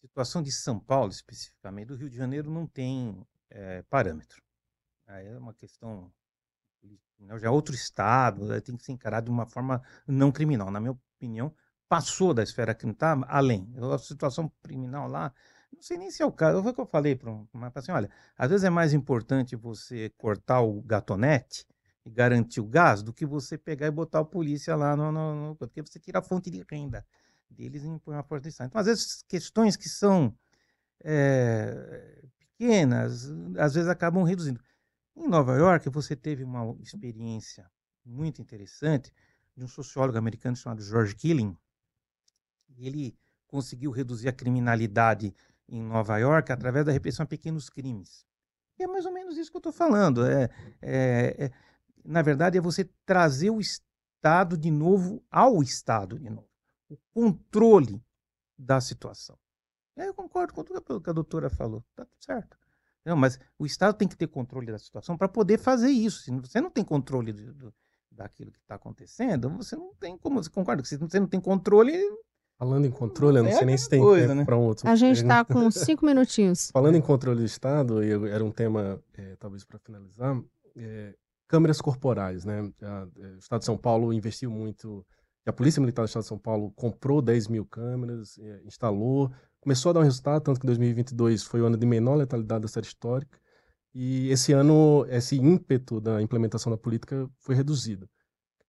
Situação 0.00 0.42
de 0.42 0.50
São 0.52 0.78
Paulo, 0.78 1.10
especificamente, 1.10 1.88
do 1.88 1.96
Rio 1.96 2.08
de 2.08 2.16
Janeiro, 2.16 2.50
não 2.50 2.66
tem 2.66 3.26
é, 3.50 3.82
parâmetro. 3.82 4.42
Aí 5.06 5.26
é 5.26 5.38
uma 5.38 5.52
questão. 5.52 6.10
Já 7.38 7.48
é 7.48 7.50
outro 7.50 7.74
estado, 7.74 8.48
tem 8.62 8.76
que 8.76 8.84
ser 8.84 8.92
encarado 8.92 9.26
de 9.26 9.30
uma 9.30 9.44
forma 9.44 9.82
não 10.06 10.32
criminal. 10.32 10.70
Na 10.70 10.80
minha 10.80 10.92
opinião, 10.92 11.54
passou 11.86 12.32
da 12.32 12.42
esfera 12.42 12.74
criminal, 12.74 12.98
tá 12.98 13.26
além. 13.28 13.70
A 13.92 13.98
situação 13.98 14.50
criminal 14.62 15.06
lá, 15.06 15.34
não 15.70 15.82
sei 15.82 15.98
nem 15.98 16.10
se 16.10 16.22
é 16.22 16.26
o 16.26 16.32
caso. 16.32 16.62
Foi 16.62 16.72
o 16.72 16.74
que 16.74 16.80
eu 16.80 16.86
falei 16.86 17.14
para 17.14 17.30
uma 17.30 17.72
assim, 17.74 17.92
olha, 17.92 18.08
às 18.38 18.48
vezes 18.48 18.64
é 18.64 18.70
mais 18.70 18.94
importante 18.94 19.54
você 19.54 20.08
cortar 20.16 20.62
o 20.62 20.80
gatonete 20.80 21.66
e 22.04 22.10
garantir 22.10 22.60
o 22.60 22.66
gás 22.66 23.02
do 23.02 23.12
que 23.12 23.26
você 23.26 23.58
pegar 23.58 23.86
e 23.86 23.90
botar 23.90 24.20
a 24.20 24.24
polícia 24.24 24.74
lá 24.74 24.96
no, 24.96 25.12
no, 25.12 25.48
no 25.48 25.56
porque 25.56 25.82
você 25.82 25.98
tira 25.98 26.20
a 26.20 26.22
fonte 26.22 26.50
de 26.50 26.64
renda 26.70 27.04
deles 27.48 27.84
e 27.84 27.98
põe 28.00 28.14
uma 28.14 28.22
força 28.22 28.42
de 28.42 28.48
Estado. 28.48 28.68
Então, 28.68 28.80
às 28.80 28.86
vezes, 28.86 29.22
questões 29.28 29.76
que 29.76 29.88
são 29.88 30.34
é, 31.02 32.22
pequenas, 32.38 33.30
às 33.58 33.74
vezes 33.74 33.88
acabam 33.88 34.22
reduzindo. 34.22 34.60
Em 35.16 35.28
Nova 35.28 35.56
York, 35.56 35.88
você 35.90 36.16
teve 36.16 36.44
uma 36.44 36.74
experiência 36.80 37.70
muito 38.04 38.40
interessante 38.40 39.12
de 39.56 39.64
um 39.64 39.68
sociólogo 39.68 40.16
americano 40.16 40.56
chamado 40.56 40.82
George 40.82 41.14
Killing. 41.14 41.56
Ele 42.78 43.14
conseguiu 43.46 43.90
reduzir 43.90 44.28
a 44.28 44.32
criminalidade 44.32 45.34
em 45.68 45.82
Nova 45.82 46.16
York 46.18 46.50
através 46.50 46.86
da 46.86 46.92
repressão 46.92 47.24
a 47.24 47.26
pequenos 47.26 47.68
crimes. 47.68 48.24
E 48.78 48.84
é 48.84 48.86
mais 48.86 49.04
ou 49.04 49.12
menos 49.12 49.36
isso 49.36 49.50
que 49.50 49.56
eu 49.56 49.60
estou 49.60 49.72
falando. 49.72 50.24
É, 50.24 50.48
é, 50.80 51.44
é, 51.44 51.50
na 52.04 52.22
verdade, 52.22 52.58
é 52.58 52.60
você 52.60 52.88
trazer 53.04 53.50
o 53.50 53.60
Estado 53.60 54.56
de 54.56 54.70
novo 54.70 55.22
ao 55.30 55.62
Estado 55.62 56.18
de 56.18 56.28
novo. 56.30 56.48
O 56.88 56.96
controle 57.12 58.02
da 58.58 58.80
situação. 58.80 59.38
Eu 59.96 60.14
concordo 60.14 60.52
com 60.54 60.64
tudo 60.64 61.00
que 61.00 61.10
a 61.10 61.12
doutora 61.12 61.50
falou. 61.50 61.84
Está 61.90 62.04
tudo 62.04 62.24
certo. 62.24 62.56
Não, 63.04 63.16
mas 63.16 63.38
o 63.58 63.64
Estado 63.66 63.94
tem 63.96 64.08
que 64.08 64.16
ter 64.16 64.26
controle 64.26 64.66
da 64.70 64.78
situação 64.78 65.16
para 65.16 65.28
poder 65.28 65.58
fazer 65.58 65.90
isso. 65.90 66.22
Se 66.22 66.30
você 66.32 66.60
não 66.60 66.70
tem 66.70 66.84
controle 66.84 67.32
do, 67.32 67.54
do, 67.54 67.74
daquilo 68.10 68.50
que 68.52 68.58
está 68.58 68.74
acontecendo, 68.74 69.48
você 69.50 69.76
não 69.76 69.94
tem 69.94 70.16
como. 70.18 70.42
Você 70.42 70.50
concorda 70.50 70.82
que 70.82 70.88
se 70.88 70.96
você 70.96 71.18
não 71.18 71.26
tem 71.26 71.40
controle. 71.40 71.92
Falando 72.58 72.84
em 72.86 72.90
controle, 72.90 73.38
eu 73.38 73.42
não 73.42 73.50
É 73.50 73.54
sei 73.54 73.64
nem 73.64 73.78
se 73.78 73.88
tem 73.88 74.00
coisa, 74.00 74.26
tempo 74.28 74.38
né? 74.40 74.44
para 74.44 74.56
um 74.56 74.60
outro. 74.60 74.86
A 74.86 74.94
gente 74.94 75.18
É, 75.18 75.22
está 75.22 75.44
com 75.46 75.70
cinco 75.70 76.04
minutinhos. 76.04 76.70
Falando 76.70 76.96
em 76.96 77.00
controle 77.00 77.40
do 77.40 77.46
Estado, 77.46 78.04
e 78.04 78.10
era 78.28 78.44
um 78.44 78.50
tema, 78.52 79.02
eh, 79.14 79.34
talvez 79.38 79.64
para 79.64 79.78
finalizar, 79.78 80.38
eh, 80.76 81.14
câmeras 81.50 81.80
corporais, 81.80 82.44
né? 82.44 82.70
Eh, 82.80 83.34
o 83.34 83.38
Estado 83.38 83.58
de 83.58 83.64
São 83.66 83.76
Paulo 83.76 84.12
investiu 84.12 84.52
muito, 84.52 85.04
a 85.44 85.52
Polícia 85.52 85.80
Militar 85.80 86.02
do 86.04 86.06
Estado 86.06 86.22
de 86.22 86.28
São 86.28 86.38
Paulo 86.38 86.70
comprou 86.76 87.20
10 87.20 87.48
mil 87.48 87.66
câmeras, 87.66 88.38
eh, 88.38 88.62
instalou, 88.64 89.32
começou 89.60 89.90
a 89.90 89.92
dar 89.94 90.00
um 90.00 90.04
resultado, 90.04 90.40
tanto 90.44 90.60
que 90.60 90.66
2022 90.66 91.42
foi 91.42 91.60
o 91.60 91.66
ano 91.66 91.76
de 91.76 91.84
menor 91.84 92.14
letalidade 92.14 92.62
da 92.62 92.68
série 92.68 92.86
histórica, 92.86 93.36
e 93.92 94.28
esse 94.30 94.52
ano, 94.52 95.04
esse 95.08 95.36
ímpeto 95.36 96.00
da 96.00 96.22
implementação 96.22 96.70
da 96.70 96.78
política 96.78 97.28
foi 97.40 97.56
reduzido. 97.56 98.08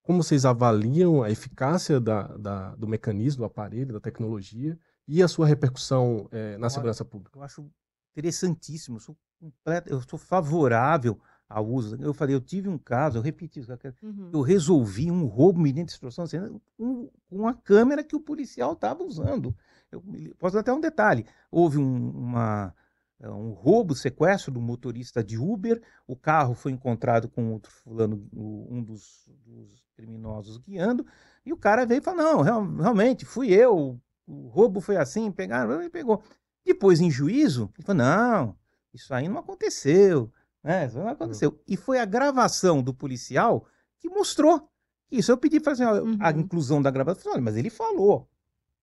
Como 0.01 0.23
vocês 0.23 0.43
avaliam 0.43 1.21
a 1.21 1.29
eficácia 1.29 1.99
da, 1.99 2.23
da- 2.35 2.75
do 2.75 2.87
mecanismo, 2.87 3.41
do 3.41 3.45
aparelho, 3.45 3.93
da 3.93 3.99
tecnologia 3.99 4.75
e 5.07 5.21
a 5.21 5.27
sua 5.27 5.45
repercussão 5.45 6.27
eh, 6.31 6.57
na 6.57 6.61
Olha, 6.65 6.69
segurança 6.71 7.05
pública? 7.05 7.37
Eu 7.37 7.43
acho 7.43 7.69
interessantíssimo. 8.17 8.97
Eu 8.97 8.99
sou, 9.01 9.17
completo, 9.39 9.89
eu 9.89 10.01
sou 10.01 10.17
favorável 10.17 11.19
ao 11.53 11.67
uso. 11.67 11.95
Eu 11.99 12.13
falei, 12.13 12.35
eu 12.35 12.41
tive 12.41 12.69
um 12.69 12.77
caso, 12.77 13.17
eu 13.17 13.21
repeti 13.21 13.59
isso. 13.59 13.71
Uhum. 14.01 14.29
Eu 14.33 14.41
resolvi 14.41 15.11
um 15.11 15.25
roubo 15.25 15.59
mediante 15.59 15.89
extorsão 15.89 16.23
assim, 16.23 16.37
com 16.77 17.09
uma 17.29 17.53
câmera 17.53 18.03
que 18.03 18.15
o 18.15 18.19
policial 18.19 18.73
estava 18.73 19.03
usando. 19.03 19.55
Eu 19.91 20.01
posso 20.39 20.53
dar 20.53 20.61
até 20.61 20.71
um 20.71 20.79
detalhe. 20.79 21.25
Houve 21.51 21.77
um, 21.77 22.09
uma, 22.11 22.73
é, 23.19 23.29
um 23.29 23.51
roubo, 23.51 23.93
sequestro 23.93 24.51
do 24.51 24.61
motorista 24.61 25.23
de 25.23 25.37
Uber. 25.37 25.81
O 26.07 26.15
carro 26.15 26.53
foi 26.55 26.71
encontrado 26.71 27.27
com 27.27 27.51
outro 27.51 27.71
fulano, 27.71 28.27
um 28.33 28.81
dos, 28.81 29.29
dos 29.45 29.83
criminosos 29.95 30.57
guiando. 30.57 31.05
E 31.45 31.51
o 31.51 31.57
cara 31.57 31.85
veio 31.85 31.99
e 31.99 32.03
falou: 32.03 32.23
Não, 32.23 32.41
real- 32.41 32.75
realmente, 32.77 33.25
fui 33.25 33.51
eu. 33.53 33.99
O 34.25 34.47
roubo 34.47 34.79
foi 34.79 34.95
assim, 34.95 35.31
pegaram, 35.31 35.79
ele 35.81 35.89
pegou. 35.89 36.23
Depois, 36.65 37.01
em 37.01 37.11
juízo, 37.11 37.69
ele 37.77 37.85
falou: 37.85 38.03
Não, 38.03 38.55
isso 38.93 39.13
aí 39.13 39.27
não 39.27 39.39
aconteceu. 39.39 40.31
Né? 40.63 40.85
Isso 40.87 40.97
não 40.97 41.07
aconteceu. 41.07 41.59
E 41.67 41.75
foi 41.75 41.99
a 41.99 42.05
gravação 42.05 42.81
do 42.83 42.93
policial 42.93 43.65
que 43.99 44.09
mostrou 44.09 44.69
isso. 45.11 45.31
Eu 45.31 45.37
pedi 45.37 45.59
para 45.59 45.73
assim, 45.73 45.83
ó, 45.83 45.95
a 45.95 46.01
Uhum. 46.01 46.39
inclusão 46.39 46.81
da 46.81 46.91
gravação. 46.91 47.39
Mas 47.41 47.55
ele 47.55 47.69
falou. 47.69 48.27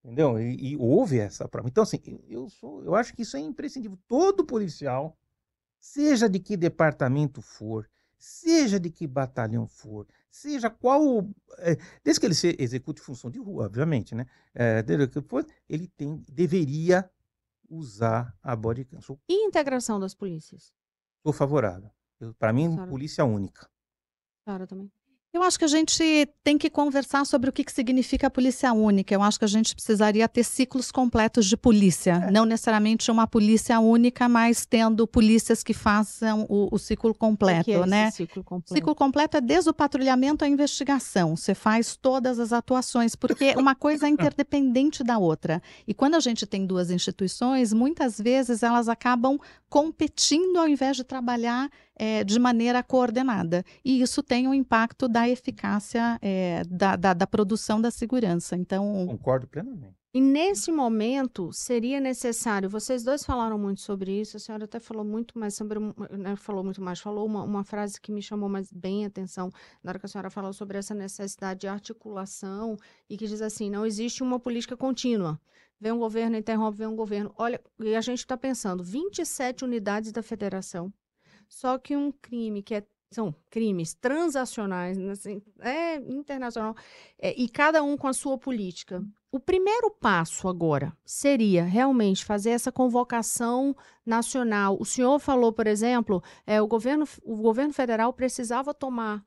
Entendeu? 0.04 0.38
E, 0.40 0.72
e 0.72 0.76
houve 0.76 1.18
essa 1.18 1.48
prova. 1.48 1.68
Então, 1.68 1.82
assim, 1.82 2.00
eu, 2.28 2.48
sou, 2.48 2.84
eu 2.84 2.94
acho 2.94 3.12
que 3.14 3.22
isso 3.22 3.36
é 3.36 3.40
imprescindível. 3.40 3.98
Todo 4.06 4.44
policial, 4.44 5.16
seja 5.78 6.28
de 6.28 6.38
que 6.38 6.56
departamento 6.56 7.42
for, 7.42 7.88
seja 8.16 8.78
de 8.80 8.90
que 8.90 9.06
batalhão 9.06 9.66
for, 9.66 10.06
seja 10.30 10.70
qual. 10.70 11.28
é, 11.58 11.76
desde 12.02 12.20
que 12.20 12.26
ele 12.26 12.34
se 12.34 12.56
execute 12.58 13.00
função 13.00 13.30
de 13.30 13.38
rua, 13.38 13.66
obviamente, 13.66 14.14
né? 14.14 14.26
É, 14.54 14.84
ele 15.68 15.88
tem, 15.88 16.22
deveria 16.28 17.08
usar 17.68 18.36
a 18.42 18.56
body 18.56 18.84
cam. 18.84 19.00
Sou, 19.00 19.20
E 19.28 19.44
integração 19.44 20.00
das 20.00 20.14
polícias? 20.14 20.72
Sou 21.28 21.32
favorável. 21.32 21.90
Para 22.38 22.52
mim, 22.52 22.70
Senhora. 22.70 22.90
polícia 22.90 23.24
única. 23.24 23.68
Claro, 24.44 24.66
também. 24.66 24.90
Eu 25.38 25.44
acho 25.44 25.56
que 25.56 25.64
a 25.64 25.68
gente 25.68 26.28
tem 26.42 26.58
que 26.58 26.68
conversar 26.68 27.24
sobre 27.24 27.48
o 27.48 27.52
que, 27.52 27.62
que 27.62 27.70
significa 27.70 28.26
a 28.26 28.30
polícia 28.30 28.72
única. 28.72 29.14
Eu 29.14 29.22
acho 29.22 29.38
que 29.38 29.44
a 29.44 29.48
gente 29.48 29.72
precisaria 29.72 30.28
ter 30.28 30.42
ciclos 30.42 30.90
completos 30.90 31.46
de 31.46 31.56
polícia. 31.56 32.28
Não 32.32 32.44
necessariamente 32.44 33.08
uma 33.08 33.24
polícia 33.24 33.78
única, 33.78 34.28
mas 34.28 34.66
tendo 34.66 35.06
polícias 35.06 35.62
que 35.62 35.72
façam 35.72 36.44
o, 36.48 36.74
o 36.74 36.78
ciclo 36.78 37.12
o 37.12 37.14
completo, 37.14 37.66
que 37.66 37.72
é 37.72 37.86
né? 37.86 38.10
ciclo 38.10 38.42
completo? 38.42 38.74
Ciclo 38.74 38.94
completo 38.96 39.36
é 39.36 39.40
desde 39.40 39.70
o 39.70 39.72
patrulhamento 39.72 40.44
à 40.44 40.48
investigação. 40.48 41.36
Você 41.36 41.54
faz 41.54 41.94
todas 41.94 42.40
as 42.40 42.52
atuações, 42.52 43.14
porque 43.14 43.54
uma 43.56 43.76
coisa 43.76 44.06
é 44.06 44.10
interdependente 44.10 45.04
da 45.04 45.18
outra. 45.18 45.62
E 45.86 45.94
quando 45.94 46.16
a 46.16 46.20
gente 46.20 46.46
tem 46.46 46.66
duas 46.66 46.90
instituições, 46.90 47.72
muitas 47.72 48.18
vezes 48.20 48.64
elas 48.64 48.88
acabam 48.88 49.38
competindo 49.68 50.56
ao 50.56 50.66
invés 50.66 50.96
de 50.96 51.04
trabalhar 51.04 51.70
eh, 51.98 52.24
de 52.24 52.38
maneira 52.38 52.82
coordenada. 52.82 53.64
E 53.84 54.00
isso 54.00 54.22
tem 54.22 54.46
um 54.46 54.54
impacto 54.54 55.08
da 55.08 55.28
eficácia 55.28 56.18
eh, 56.22 56.62
da, 56.68 56.96
da, 56.96 57.14
da 57.14 57.26
produção 57.26 57.80
da 57.80 57.90
segurança. 57.90 58.56
Então, 58.56 59.06
Concordo 59.06 59.46
plenamente. 59.46 59.98
E 60.14 60.22
nesse 60.22 60.72
momento 60.72 61.52
seria 61.52 62.00
necessário, 62.00 62.68
vocês 62.68 63.04
dois 63.04 63.22
falaram 63.24 63.58
muito 63.58 63.82
sobre 63.82 64.18
isso, 64.18 64.38
a 64.38 64.40
senhora 64.40 64.64
até 64.64 64.80
falou 64.80 65.04
muito 65.04 65.38
mais 65.38 65.54
sobre, 65.54 65.78
né, 65.78 66.34
falou 66.34 66.64
muito 66.64 66.80
mais, 66.82 66.98
falou 66.98 67.26
uma, 67.26 67.42
uma 67.44 67.62
frase 67.62 68.00
que 68.00 68.10
me 68.10 68.22
chamou 68.22 68.48
mais 68.48 68.72
bem 68.72 69.04
a 69.04 69.08
atenção 69.08 69.50
na 69.84 69.90
hora 69.90 69.98
que 69.98 70.06
a 70.06 70.08
senhora 70.08 70.30
falou 70.30 70.52
sobre 70.54 70.78
essa 70.78 70.94
necessidade 70.94 71.60
de 71.60 71.68
articulação 71.68 72.78
e 73.08 73.18
que 73.18 73.26
diz 73.26 73.42
assim, 73.42 73.68
não 73.68 73.84
existe 73.84 74.22
uma 74.22 74.40
política 74.40 74.78
contínua. 74.78 75.38
Vem 75.78 75.92
um 75.92 75.98
governo, 75.98 76.36
interrompe, 76.36 76.78
vem 76.78 76.86
um 76.88 76.96
governo. 76.96 77.32
Olha, 77.36 77.60
e 77.78 77.94
a 77.94 78.00
gente 78.00 78.20
está 78.20 78.36
pensando, 78.36 78.82
27 78.82 79.62
unidades 79.64 80.10
da 80.10 80.22
federação, 80.22 80.90
só 81.48 81.78
que 81.78 81.96
um 81.96 82.12
crime 82.12 82.62
que 82.62 82.74
é 82.74 82.86
são 83.10 83.34
crimes 83.48 83.94
transacionais, 83.94 84.98
né, 84.98 85.12
assim, 85.12 85.40
é 85.60 85.96
internacional, 85.96 86.74
é, 87.18 87.32
e 87.40 87.48
cada 87.48 87.82
um 87.82 87.96
com 87.96 88.06
a 88.06 88.12
sua 88.12 88.36
política. 88.36 89.02
O 89.32 89.40
primeiro 89.40 89.90
passo 89.90 90.48
agora 90.48 90.92
seria 91.04 91.64
realmente 91.64 92.24
fazer 92.24 92.50
essa 92.50 92.70
convocação 92.70 93.74
nacional. 94.04 94.76
O 94.78 94.84
senhor 94.84 95.18
falou, 95.18 95.52
por 95.52 95.66
exemplo, 95.66 96.22
é, 96.46 96.60
o, 96.60 96.66
governo, 96.66 97.06
o 97.22 97.36
governo 97.36 97.72
federal 97.72 98.12
precisava 98.12 98.74
tomar, 98.74 99.24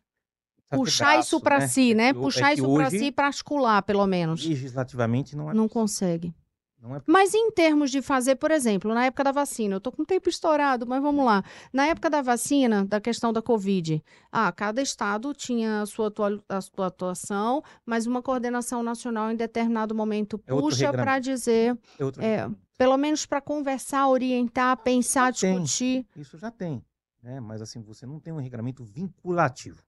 Tá 0.70 0.78
puxar 0.78 1.20
isso 1.20 1.42
para 1.42 1.60
né? 1.60 1.68
si, 1.68 1.92
É 1.92 1.96
né? 1.96 2.14
que 2.14 2.20
é 2.20 2.22
Puxar 2.22 2.48
que 2.50 2.62
isso 2.62 2.74
para 2.74 2.90
si 2.90 3.12
para 3.12 3.28
articular, 3.28 3.82
pelo 3.84 4.08
menos. 4.08 4.46
Legislativamente 4.46 5.36
não 5.36 5.52
é. 5.52 5.54
Não 5.54 5.68
possível. 5.68 5.82
consegue. 5.82 6.36
É 6.84 7.02
Mas 7.06 7.34
em 7.36 7.52
termos 7.52 7.92
de 7.92 8.02
fazer, 8.02 8.36
por 8.38 8.50
exemplo, 8.50 8.92
na 8.94 9.06
época 9.06 9.24
da 9.24 9.32
vacina, 9.32 9.76
eu 9.76 9.80
tô 9.82 9.92
com 9.92 10.02
o 10.02 10.06
tempo 10.06 10.28
estourado, 10.30 10.88
mas 10.88 11.02
vamos 11.02 11.24
lá. 11.24 11.44
Na 11.72 11.86
época 11.86 12.10
da 12.10 12.22
vacina, 12.24 12.84
da 12.86 13.00
questão 13.00 13.32
da 13.32 13.42
Covid, 13.42 14.04
ah, 14.32 14.52
cada 14.52 14.82
estado 14.82 15.32
tinha 15.34 15.82
a 15.82 15.86
sua, 15.86 16.12
a 16.50 16.60
sua 16.62 16.88
atuação, 16.88 17.64
mas 17.86 18.08
uma 18.08 18.22
coordenação 18.24 18.82
nacional 18.82 19.30
em 19.32 19.36
determinado 19.36 19.94
momento 19.94 20.42
É 20.48 20.52
puxa 20.54 20.92
para 20.92 21.14
regramento. 21.16 21.22
dizer, 21.26 21.78
é 22.00 22.04
é, 22.04 22.36
regramento. 22.38 22.60
pelo 22.78 22.98
menos 22.98 23.26
para 23.28 23.42
conversar, 23.42 24.08
orientar, 24.08 24.76
pensar, 24.78 25.34
Tem. 25.36 25.62
discutir. 25.62 26.08
Isso 26.16 26.36
já 26.40 26.50
tem, 26.50 26.84
né? 27.22 27.40
Mas 27.40 27.62
assim, 27.62 27.82
você 27.84 28.08
não 28.08 28.20
tem 28.20 28.34
um 28.34 28.40
regulamento 28.40 28.84
vinculativo. 28.84 29.84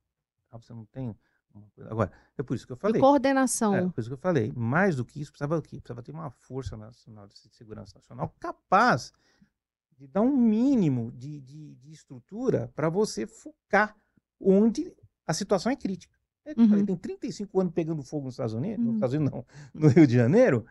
tá? 0.50 0.58
Você 0.60 0.72
não 0.74 0.86
tem 0.86 1.16
Agora, 1.90 2.12
é 2.38 2.44
por 2.44 2.56
isso 2.56 2.66
que 2.66 2.74
eu 2.74 2.78
E 2.78 2.80
falei. 2.80 3.02
coordenação. 3.02 3.76
É, 3.76 3.90
por 3.90 4.00
isso 4.02 4.10
que 4.10 4.14
eu 4.14 4.18
falei. 4.18 4.52
Mais 4.56 4.96
do 4.96 5.06
que 5.06 5.22
isso, 5.22 5.32
precisava 5.32 5.58
o 5.58 5.62
quê? 5.62 5.78
Precisava 5.80 6.02
ter 6.02 6.12
uma 6.12 6.30
força 6.32 6.76
nacional 6.76 7.28
de 7.28 7.38
segurança 7.38 7.94
nacional 7.98 8.34
capaz 8.40 9.12
de 9.98 10.08
dar 10.08 10.22
um 10.22 10.36
mínimo 10.36 11.12
de, 11.12 11.40
de, 11.42 11.76
de 11.76 11.92
estrutura 11.92 12.72
para 12.76 12.90
você 12.90 13.28
focar 13.28 13.96
onde 14.40 14.92
a 15.28 15.34
situação 15.34 15.72
é 15.72 15.76
crítica. 15.76 16.14
É, 16.46 16.54
Uhum. 16.60 16.68
falei, 16.68 16.84
tem 16.86 16.96
35 16.98 17.60
anos 17.62 17.74
pegando 17.74 18.04
fogo 18.04 18.26
nos 18.26 18.34
Estados 18.34 18.54
Unidos, 18.54 18.80
Uhum. 18.80 18.86
nos 18.86 18.96
Estados 18.96 19.16
Unidos 19.16 19.34
não, 19.34 19.46
no 19.82 19.88
Rio 19.88 20.06
de 20.06 20.14
Janeiro, 20.16 20.66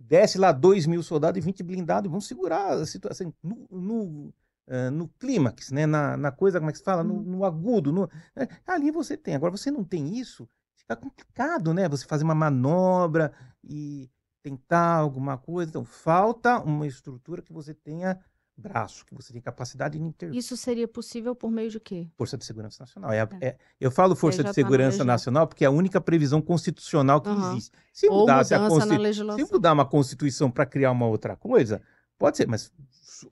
desce 0.00 0.38
lá 0.38 0.50
2 0.50 0.86
mil 0.86 1.02
soldados 1.04 1.38
e 1.38 1.40
20 1.44 1.62
blindados, 1.62 2.08
e 2.08 2.10
vão 2.10 2.20
segurar 2.20 2.72
a 2.72 2.84
situação 2.86 3.32
no, 3.42 3.68
no, 3.70 4.34
eh, 4.66 4.90
no 4.90 5.08
clímax, 5.08 5.70
né? 5.70 5.86
na, 5.86 6.16
na 6.16 6.30
coisa, 6.32 6.58
como 6.58 6.70
é 6.70 6.72
que 6.72 6.78
se 6.78 6.84
fala, 6.84 7.02
no, 7.04 7.14
Uhum. 7.14 7.22
no 7.22 7.44
agudo. 7.44 7.92
No, 7.92 8.08
né? 8.34 8.48
Ali 8.66 8.90
você 8.90 9.16
tem. 9.16 9.34
Agora, 9.34 9.50
você 9.50 9.70
não 9.70 9.84
tem 9.84 10.16
isso, 10.18 10.48
fica 10.76 10.96
complicado, 10.96 11.72
né? 11.74 11.88
Você 11.88 12.06
fazer 12.06 12.24
uma 12.24 12.34
manobra 12.34 13.32
e 13.62 14.10
tentar 14.42 14.96
alguma 14.96 15.38
coisa. 15.38 15.70
Então, 15.70 15.84
falta 15.84 16.58
uma 16.60 16.86
estrutura 16.86 17.40
que 17.42 17.52
você 17.52 17.72
tenha 17.74 18.18
braço, 18.56 19.04
que 19.04 19.14
você 19.14 19.32
tenha 19.32 19.42
capacidade 19.42 19.98
de 19.98 20.04
intervir. 20.04 20.38
Isso 20.38 20.56
seria 20.56 20.86
possível 20.86 21.34
por 21.34 21.50
meio 21.50 21.68
de 21.70 21.80
quê? 21.80 22.08
Força 22.16 22.38
de 22.38 22.44
Segurança 22.44 22.82
Nacional. 22.84 23.10
É, 23.10 23.20
a- 23.22 23.28
é- 23.40 23.56
eu 23.80 23.90
falo 23.90 24.14
Força 24.14 24.36
de 24.38 24.42
tá 24.44 24.48
na 24.50 24.54
Segurança 24.54 24.82
legislação. 24.84 25.06
Nacional 25.06 25.46
porque 25.48 25.64
é 25.64 25.66
a 25.66 25.70
única 25.72 26.00
previsão 26.00 26.40
constitucional 26.40 27.20
que 27.20 27.28
Aham. 27.30 27.50
existe. 27.52 27.72
Se 27.92 28.08
mudasse 28.08 28.54
a 28.54 28.58
na. 28.60 29.36
Se 29.36 29.52
mudar 29.52 29.72
uma 29.72 29.84
Constituição 29.84 30.50
para 30.50 30.64
criar 30.66 30.92
uma 30.92 31.06
outra 31.06 31.34
coisa, 31.36 31.82
pode 32.16 32.36
ser, 32.36 32.46
mas 32.46 32.70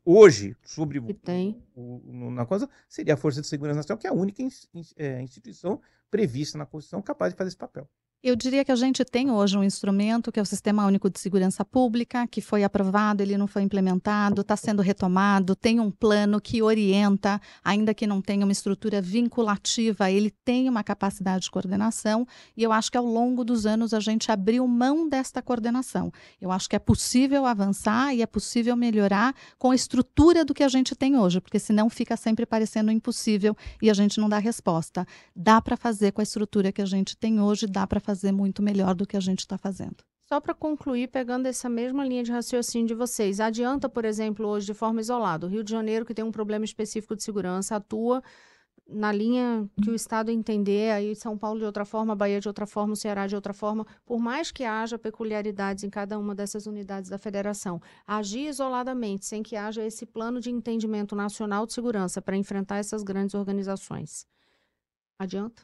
hoje, 0.05 0.57
sobre 0.63 0.99
o- 0.99 2.31
na 2.31 2.45
coisa, 2.47 2.69
seria 2.89 3.15
a 3.15 3.17
Força 3.17 3.41
de 3.41 3.47
Segurança 3.47 3.77
Nacional, 3.79 3.99
que 3.99 4.07
é 4.07 4.11
a 4.11 4.15
única 4.15 4.43
é, 4.97 5.23
instituição 5.23 5.81
prevista 6.11 6.59
na 6.59 6.67
Constituição 6.67 7.01
capaz 7.03 7.33
de 7.33 7.37
fazer 7.39 7.49
esse 7.49 7.57
papel. 7.57 7.89
Eu 8.25 8.37
diria 8.37 8.65
que 8.65 8.71
a 8.71 8.77
gente 8.77 9.05
tem 9.05 9.33
hoje 9.33 9.59
um 9.59 9.65
instrumento 9.65 10.31
que 10.31 10.39
é 10.39 10.43
o 10.43 10.47
Sistema 10.47 10.87
Único 10.87 11.11
de 11.11 11.19
Segurança 11.19 11.65
Pública, 11.65 12.25
que 12.29 12.41
foi 12.41 12.63
aprovado, 12.63 13.21
ele 13.21 13.37
não 13.37 13.49
foi 13.49 13.63
implementado, 13.63 14.43
está 14.43 14.57
sendo 14.57 14.81
retomado, 14.81 15.57
tem 15.57 15.81
um 15.81 15.91
plano 15.91 16.41
que 16.41 16.63
orienta, 16.63 17.41
ainda 17.65 17.93
que 17.93 18.07
não 18.07 18.23
tenha 18.23 18.47
uma 18.47 18.53
estrutura 18.53 19.03
vinculativa, 19.03 20.09
ele 20.09 20.31
tem 20.31 20.69
uma 20.69 20.85
capacidade 20.85 21.47
de 21.47 21.51
coordenação, 21.51 22.25
e 22.57 22.63
eu 22.63 22.71
acho 22.71 22.93
que 22.93 22.97
ao 22.97 23.05
longo 23.05 23.43
dos 23.43 23.67
anos 23.67 23.93
a 23.93 23.99
gente 23.99 24.31
abriu 24.31 24.69
mão 24.69 25.09
desta 25.09 25.43
coordenação. 25.43 26.13
Eu 26.41 26.53
acho 26.53 26.71
que 26.71 26.77
é 26.77 26.79
possível 26.79 27.45
avançar 27.45 28.15
e 28.15 28.23
é 28.23 28.27
possível 28.27 28.77
melhorar 28.77 29.35
com 29.59 29.73
a 29.73 29.75
estrutura 29.75 30.45
do 30.45 30.55
que 30.55 30.63
a 30.63 30.69
gente 30.69 30.95
tem 30.95 31.19
hoje, 31.19 31.41
porque 31.41 31.59
senão 31.59 31.91
fica 31.91 32.17
sempre 32.17 32.47
parecendo 32.47 32.93
impossível 32.93 33.57
e 33.83 33.91
a 33.91 33.95
gente 33.95 34.21
não 34.21 34.29
dá 34.29 34.39
resposta 34.39 35.05
dá 35.35 35.61
para 35.61 35.77
fazer 35.77 36.13
com 36.13 36.21
a 36.21 36.23
estrutura 36.23 36.71
que 36.71 36.81
a 36.81 36.87
gente 36.87 37.17
tem 37.17 37.41
hoje, 37.41 37.67
dá 37.67 37.85
para 37.85 37.99
fazer 37.99 38.12
muito 38.33 38.63
melhor 38.63 38.95
do 38.95 39.07
que 39.07 39.17
a 39.17 39.21
gente 39.21 39.41
está 39.41 39.57
fazendo. 39.57 39.97
Só 40.29 40.41
para 40.41 40.55
concluir, 40.55 41.09
pegando 41.09 41.47
essa 41.47 41.69
mesma 41.69 42.07
linha 42.07 42.23
de 42.23 42.33
raciocínio 42.33 42.89
de 42.89 42.95
vocês, 42.95 43.39
adianta, 43.39 43.89
por 43.89 44.05
exemplo, 44.05 44.47
hoje 44.49 44.67
de 44.67 44.75
forma 44.75 45.01
isolada, 45.01 45.47
o 45.47 45.49
Rio 45.51 45.63
de 45.63 45.71
Janeiro, 45.71 46.07
que 46.07 46.15
tem 46.15 46.25
um 46.25 46.33
problema 46.33 46.65
específico 46.65 47.15
de 47.15 47.23
segurança, 47.23 47.77
atua 47.77 48.23
na 48.89 49.13
linha 49.13 49.69
que 49.83 49.91
o 49.91 49.95
Estado 49.95 50.31
entender, 50.31 50.91
aí 50.91 51.15
São 51.15 51.37
Paulo 51.37 51.59
de 51.59 51.65
outra 51.65 51.85
forma, 51.85 52.15
Bahia 52.15 52.41
de 52.41 52.49
outra 52.49 52.67
forma, 52.67 52.97
Ceará 52.97 53.27
de 53.27 53.35
outra 53.35 53.53
forma, 53.53 53.87
por 54.05 54.19
mais 54.19 54.51
que 54.51 54.65
haja 54.65 54.99
peculiaridades 54.99 55.85
em 55.85 55.91
cada 55.91 56.19
uma 56.19 56.35
dessas 56.35 56.67
unidades 56.67 57.09
da 57.11 57.19
federação, 57.19 57.81
agir 58.07 58.49
isoladamente, 58.49 59.27
sem 59.27 59.43
que 59.43 59.57
haja 59.57 59.85
esse 59.85 60.05
plano 60.05 60.41
de 60.41 60.51
entendimento 60.51 61.15
nacional 61.15 61.67
de 61.67 61.73
segurança 61.73 62.21
para 62.21 62.37
enfrentar 62.37 62.79
essas 62.79 63.03
grandes 63.03 63.35
organizações. 63.35 64.27
Adianta? 65.19 65.63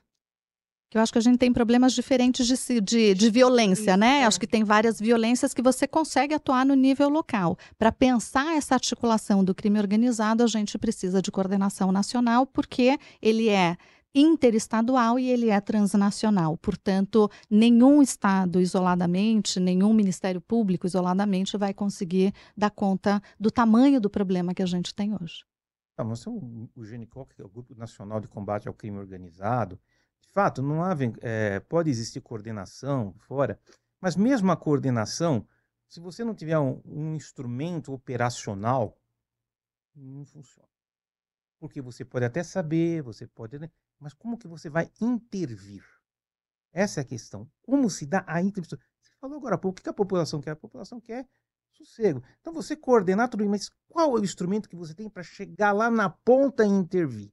Que 0.91 0.97
eu 0.97 1.03
acho 1.03 1.13
que 1.13 1.19
a 1.19 1.23
gente 1.23 1.39
tem 1.39 1.53
problemas 1.53 1.93
diferentes 1.93 2.47
de, 2.47 2.81
de, 2.81 3.15
de 3.15 3.31
violência, 3.31 3.91
Isso, 3.91 4.01
né? 4.01 4.21
é. 4.21 4.25
Acho 4.25 4.41
que 4.41 4.47
tem 4.47 4.65
várias 4.65 4.99
violências 4.99 5.53
que 5.53 5.61
você 5.61 5.87
consegue 5.87 6.33
atuar 6.33 6.65
no 6.65 6.75
nível 6.75 7.11
local. 7.11 7.59
Para 7.79 7.93
pensar 7.93 8.57
essa 8.57 8.75
articulação 8.75 9.45
do 9.45 9.55
crime 9.55 9.79
organizado, 9.79 10.43
a 10.43 10.47
gente 10.47 10.79
precisa 10.79 11.21
de 11.21 11.31
coordenação 11.31 11.93
nacional, 11.93 12.47
porque 12.47 12.99
ele 13.21 13.51
é 13.51 13.77
interestadual 14.15 15.19
e 15.19 15.29
ele 15.29 15.51
é 15.51 15.61
transnacional. 15.61 16.57
Portanto, 16.57 17.31
nenhum 17.51 18.01
Estado 18.03 18.61
isoladamente, 18.61 19.61
nenhum 19.61 19.93
Ministério 19.93 20.41
Público 20.41 20.87
isoladamente 20.87 21.57
vai 21.59 21.75
conseguir 21.75 22.33
dar 22.57 22.71
conta 22.71 23.23
do 23.39 23.51
tamanho 23.51 24.01
do 24.01 24.09
problema 24.09 24.55
que 24.55 24.63
a 24.63 24.67
gente 24.67 24.95
tem 24.95 25.15
hoje. 25.15 25.45
Tá, 25.95 26.05
mas 26.05 26.27
o, 26.27 26.69
o 26.75 26.85
GENICOL, 26.85 27.27
que 27.27 27.43
é 27.43 27.45
o 27.45 27.49
Grupo 27.49 27.75
Nacional 27.75 28.21
de 28.21 28.29
Combate 28.29 28.69
ao 28.69 28.75
Crime 28.75 28.99
Organizado, 28.99 29.79
fato, 30.39 30.63
não 30.63 30.85
há, 30.85 30.95
é, 31.21 31.59
pode 31.59 31.91
existir 31.91 32.21
coordenação 32.21 33.13
fora, 33.19 33.59
mas 34.01 34.15
mesmo 34.15 34.53
a 34.53 34.57
coordenação, 34.57 35.45
se 35.89 35.99
você 35.99 36.23
não 36.23 36.33
tiver 36.33 36.57
um, 36.57 36.81
um 36.85 37.17
instrumento 37.17 37.93
operacional, 37.93 38.97
não 39.97 40.25
funciona. 40.25 40.69
Porque 41.59 41.83
você 41.83 42.05
pode 42.05 42.25
até 42.25 42.45
saber, 42.45 43.03
você 43.03 43.27
pode, 43.27 43.59
mas 43.99 44.15
como 44.15 44.39
que 44.39 44.47
você 44.47 44.71
vai 44.71 44.89
intervir? 45.01 45.83
Essa 46.73 47.01
é 47.01 47.03
a 47.03 47.05
questão. 47.05 47.51
Como 47.61 47.91
se 47.91 48.07
dá 48.07 48.23
a 48.25 48.41
intervenção? 48.41 48.79
Você 49.01 49.11
falou 49.21 49.39
agora 49.39 49.57
há 49.57 49.59
pouco, 49.59 49.81
o 49.81 49.83
que 49.83 49.89
a 49.89 49.93
população 49.93 50.41
quer? 50.41 50.53
A 50.53 50.57
população 50.57 51.01
quer 51.01 51.27
sossego. 51.73 52.23
Então 52.41 52.53
você 52.53 52.77
coordenar 52.77 53.29
tudo 53.29 53.43
isso, 53.43 53.51
mas 53.51 53.71
qual 53.89 54.17
é 54.17 54.21
o 54.21 54.23
instrumento 54.23 54.69
que 54.69 54.77
você 54.77 54.95
tem 54.95 55.11
para 55.11 55.25
chegar 55.25 55.73
lá 55.73 55.91
na 55.91 56.09
ponta 56.09 56.65
e 56.65 56.69
intervir? 56.69 57.33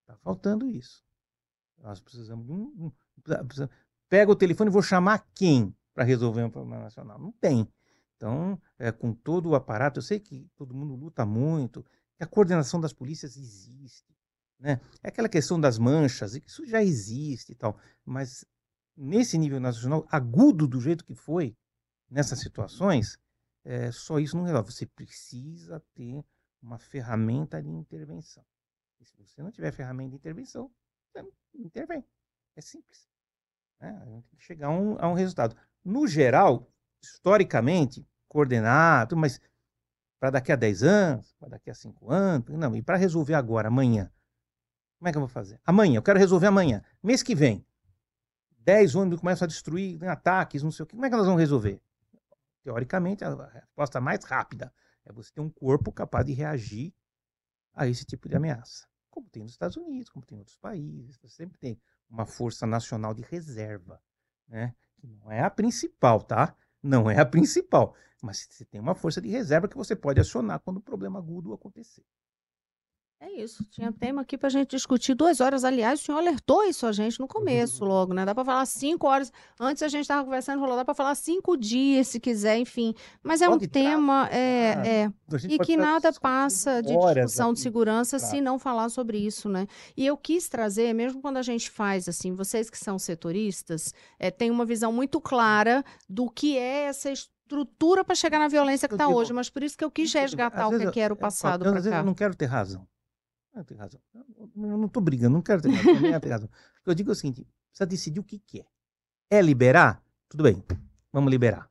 Está 0.00 0.16
faltando 0.16 0.68
isso. 0.68 1.04
Nós 1.84 2.00
precisamos 2.00 2.46
de 2.46 2.52
um. 2.52 2.62
um- 2.86 2.92
pega 4.08 4.32
o 4.32 4.36
telefone 4.36 4.70
e 4.70 4.72
vou 4.72 4.82
chamar 4.82 5.26
quem 5.34 5.74
para 5.92 6.02
resolver 6.02 6.42
um 6.42 6.50
problema 6.50 6.84
nacional? 6.84 7.18
Não 7.18 7.30
tem. 7.32 7.68
Então, 8.16 8.60
é, 8.78 8.90
com 8.90 9.12
todo 9.12 9.50
o 9.50 9.54
aparato, 9.54 9.98
eu 9.98 10.02
sei 10.02 10.18
que 10.18 10.48
todo 10.56 10.74
mundo 10.74 10.94
luta 10.94 11.26
muito, 11.26 11.84
que 12.16 12.24
a 12.24 12.26
coordenação 12.26 12.80
das 12.80 12.92
polícias 12.92 13.36
existe. 13.36 14.16
Né? 14.58 14.80
É 15.02 15.08
aquela 15.08 15.28
questão 15.28 15.60
das 15.60 15.78
manchas, 15.78 16.34
isso 16.34 16.64
já 16.66 16.82
existe 16.82 17.52
e 17.52 17.54
tal. 17.54 17.76
Mas 18.04 18.46
nesse 18.96 19.36
nível 19.36 19.60
nacional, 19.60 20.06
agudo 20.10 20.66
do 20.66 20.80
jeito 20.80 21.04
que 21.04 21.14
foi, 21.14 21.54
nessas 22.08 22.40
situações, 22.40 23.18
é, 23.62 23.92
só 23.92 24.18
isso 24.18 24.36
não 24.36 24.44
resolve. 24.44 24.72
Você 24.72 24.86
precisa 24.86 25.84
ter 25.94 26.24
uma 26.62 26.78
ferramenta 26.78 27.62
de 27.62 27.68
intervenção. 27.68 28.44
E 29.00 29.04
se 29.04 29.14
você 29.18 29.42
não 29.42 29.50
tiver 29.50 29.72
ferramenta 29.72 30.10
de 30.10 30.16
intervenção, 30.16 30.70
você 31.12 31.20
não 31.22 31.30
intervém. 31.54 32.04
É 32.56 32.60
simples. 32.60 33.08
né? 33.80 33.98
A 34.02 34.06
gente 34.06 34.28
tem 34.28 34.38
que 34.38 34.44
chegar 34.44 34.68
a 34.68 34.70
um, 34.70 34.96
a 34.98 35.08
um 35.08 35.14
resultado. 35.14 35.56
No 35.84 36.06
geral, 36.06 36.70
historicamente, 37.02 38.06
coordenado, 38.28 39.16
mas 39.16 39.40
para 40.18 40.30
daqui 40.30 40.52
a 40.52 40.56
10 40.56 40.82
anos, 40.82 41.34
para 41.34 41.50
daqui 41.50 41.70
a 41.70 41.74
5 41.74 42.10
anos, 42.10 42.48
não, 42.48 42.74
e 42.74 42.82
para 42.82 42.96
resolver 42.96 43.34
agora, 43.34 43.68
amanhã, 43.68 44.10
como 44.98 45.08
é 45.08 45.12
que 45.12 45.18
eu 45.18 45.20
vou 45.20 45.28
fazer? 45.28 45.60
Amanhã, 45.64 45.98
eu 45.98 46.02
quero 46.02 46.18
resolver 46.18 46.46
amanhã. 46.46 46.82
Mês 47.02 47.22
que 47.22 47.34
vem, 47.34 47.66
10 48.60 48.94
ônibus 48.94 49.20
começam 49.20 49.44
a 49.44 49.48
destruir, 49.48 49.98
tem 49.98 50.08
ataques, 50.08 50.62
não 50.62 50.70
sei 50.70 50.84
o 50.84 50.86
que. 50.86 50.94
Como 50.94 51.04
é 51.04 51.08
que 51.08 51.14
elas 51.14 51.26
vão 51.26 51.36
resolver? 51.36 51.80
Teoricamente, 52.62 53.22
a 53.22 53.46
resposta 53.48 54.00
mais 54.00 54.24
rápida 54.24 54.72
é 55.04 55.12
você 55.12 55.30
ter 55.30 55.42
um 55.42 55.50
corpo 55.50 55.92
capaz 55.92 56.24
de 56.24 56.32
reagir 56.32 56.94
a 57.74 57.86
esse 57.86 58.06
tipo 58.06 58.28
de 58.28 58.36
ameaça. 58.36 58.86
Como 59.14 59.30
tem 59.30 59.44
nos 59.44 59.52
Estados 59.52 59.76
Unidos, 59.76 60.10
como 60.10 60.26
tem 60.26 60.34
em 60.34 60.40
outros 60.40 60.56
países. 60.56 61.16
Você 61.16 61.28
sempre 61.28 61.56
tem 61.56 61.80
uma 62.10 62.26
força 62.26 62.66
nacional 62.66 63.14
de 63.14 63.22
reserva, 63.22 64.02
né? 64.48 64.74
Que 64.96 65.06
não 65.06 65.30
é 65.30 65.40
a 65.40 65.48
principal, 65.48 66.20
tá? 66.20 66.56
Não 66.82 67.08
é 67.08 67.20
a 67.20 67.24
principal. 67.24 67.94
Mas 68.20 68.48
você 68.50 68.64
tem 68.64 68.80
uma 68.80 68.96
força 68.96 69.20
de 69.20 69.28
reserva 69.28 69.68
que 69.68 69.76
você 69.76 69.94
pode 69.94 70.20
acionar 70.20 70.58
quando 70.58 70.78
o 70.78 70.82
problema 70.82 71.20
agudo 71.20 71.52
acontecer. 71.52 72.04
É 73.26 73.40
isso. 73.40 73.64
Tinha 73.70 73.90
tema 73.90 74.20
aqui 74.20 74.36
pra 74.36 74.50
gente 74.50 74.70
discutir 74.70 75.14
duas 75.14 75.40
horas. 75.40 75.64
Aliás, 75.64 75.98
o 76.00 76.04
senhor 76.04 76.18
alertou 76.18 76.62
isso 76.64 76.86
a 76.86 76.92
gente 76.92 77.18
no 77.18 77.26
começo, 77.26 77.82
logo, 77.82 78.12
né? 78.12 78.22
Dá 78.24 78.34
pra 78.34 78.44
falar 78.44 78.66
cinco 78.66 79.06
horas. 79.06 79.32
Antes 79.58 79.82
a 79.82 79.88
gente 79.88 80.06
tava 80.06 80.22
conversando, 80.24 80.60
falou, 80.60 80.76
dá 80.76 80.84
pra 80.84 80.92
falar 80.94 81.14
cinco 81.14 81.56
dias, 81.56 82.08
se 82.08 82.20
quiser, 82.20 82.58
enfim. 82.58 82.94
Mas 83.22 83.40
é 83.40 83.48
um 83.48 83.52
Pode 83.52 83.68
tema, 83.68 84.28
é, 84.30 84.74
ah, 84.76 84.86
é, 84.86 85.04
A 85.06 85.36
e 85.48 85.58
que 85.58 85.74
nada 85.74 86.12
passa 86.20 86.82
de 86.82 86.88
discussão 86.94 87.52
de 87.52 87.58
aqui. 87.58 87.62
segurança 87.62 88.18
se 88.18 88.40
não 88.42 88.58
falar 88.58 88.90
sobre 88.90 89.16
isso, 89.18 89.48
né? 89.48 89.66
E 89.96 90.04
eu 90.04 90.16
quis 90.18 90.46
trazer, 90.48 90.92
mesmo 90.92 91.22
quando 91.22 91.38
a 91.38 91.42
gente 91.42 91.70
faz 91.70 92.06
assim, 92.08 92.34
vocês 92.34 92.68
que 92.68 92.76
são 92.78 92.98
setoristas, 92.98 93.94
é, 94.18 94.30
têm 94.30 94.50
uma 94.50 94.66
visão 94.66 94.92
muito 94.92 95.18
clara 95.18 95.82
do 96.06 96.28
que 96.28 96.58
é 96.58 96.82
essa 96.84 97.10
estrutura 97.10 98.04
para 98.04 98.14
chegar 98.14 98.38
na 98.38 98.48
violência 98.48 98.86
que 98.86 98.94
está 98.94 99.08
hoje. 99.08 99.32
Mas 99.32 99.48
por 99.48 99.62
isso 99.62 99.78
que 99.78 99.84
eu 99.84 99.90
quis 99.90 100.14
Às 100.14 100.20
resgatar 100.22 100.68
o 100.68 100.76
que, 100.76 100.84
eu- 100.84 100.92
que 100.92 101.00
era 101.00 101.12
o 101.12 101.16
eu 101.16 101.18
falo, 101.20 101.30
passado 101.32 101.60
para 101.62 101.82
cá. 101.82 101.98
eu 101.98 102.04
não 102.04 102.14
quero 102.14 102.34
ter 102.34 102.46
razão. 102.46 102.86
Eu 103.54 103.58
não 103.58 103.64
tenho 103.64 103.80
razão. 103.80 104.00
Eu 104.12 104.78
não, 104.78 104.88
tô 104.88 105.00
brigando, 105.00 105.34
não 105.34 105.42
quero 105.42 105.62
ter 105.62 105.70
razão. 105.70 106.20
ter 106.20 106.28
razão. 106.28 106.50
Eu 106.84 106.94
digo 106.94 107.12
o 107.12 107.14
seguinte: 107.14 107.46
precisa 107.68 107.86
decidir 107.86 108.20
o 108.20 108.24
que, 108.24 108.38
que 108.38 108.60
é. 108.60 108.66
É 109.30 109.40
liberar? 109.40 110.02
Tudo 110.28 110.42
bem, 110.42 110.62
vamos 111.12 111.30
liberar. 111.30 111.70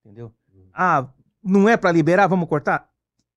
Entendeu? 0.00 0.32
Ah, 0.72 1.08
não 1.42 1.68
é 1.68 1.76
para 1.76 1.90
liberar, 1.90 2.26
vamos 2.26 2.48
cortar? 2.48 2.90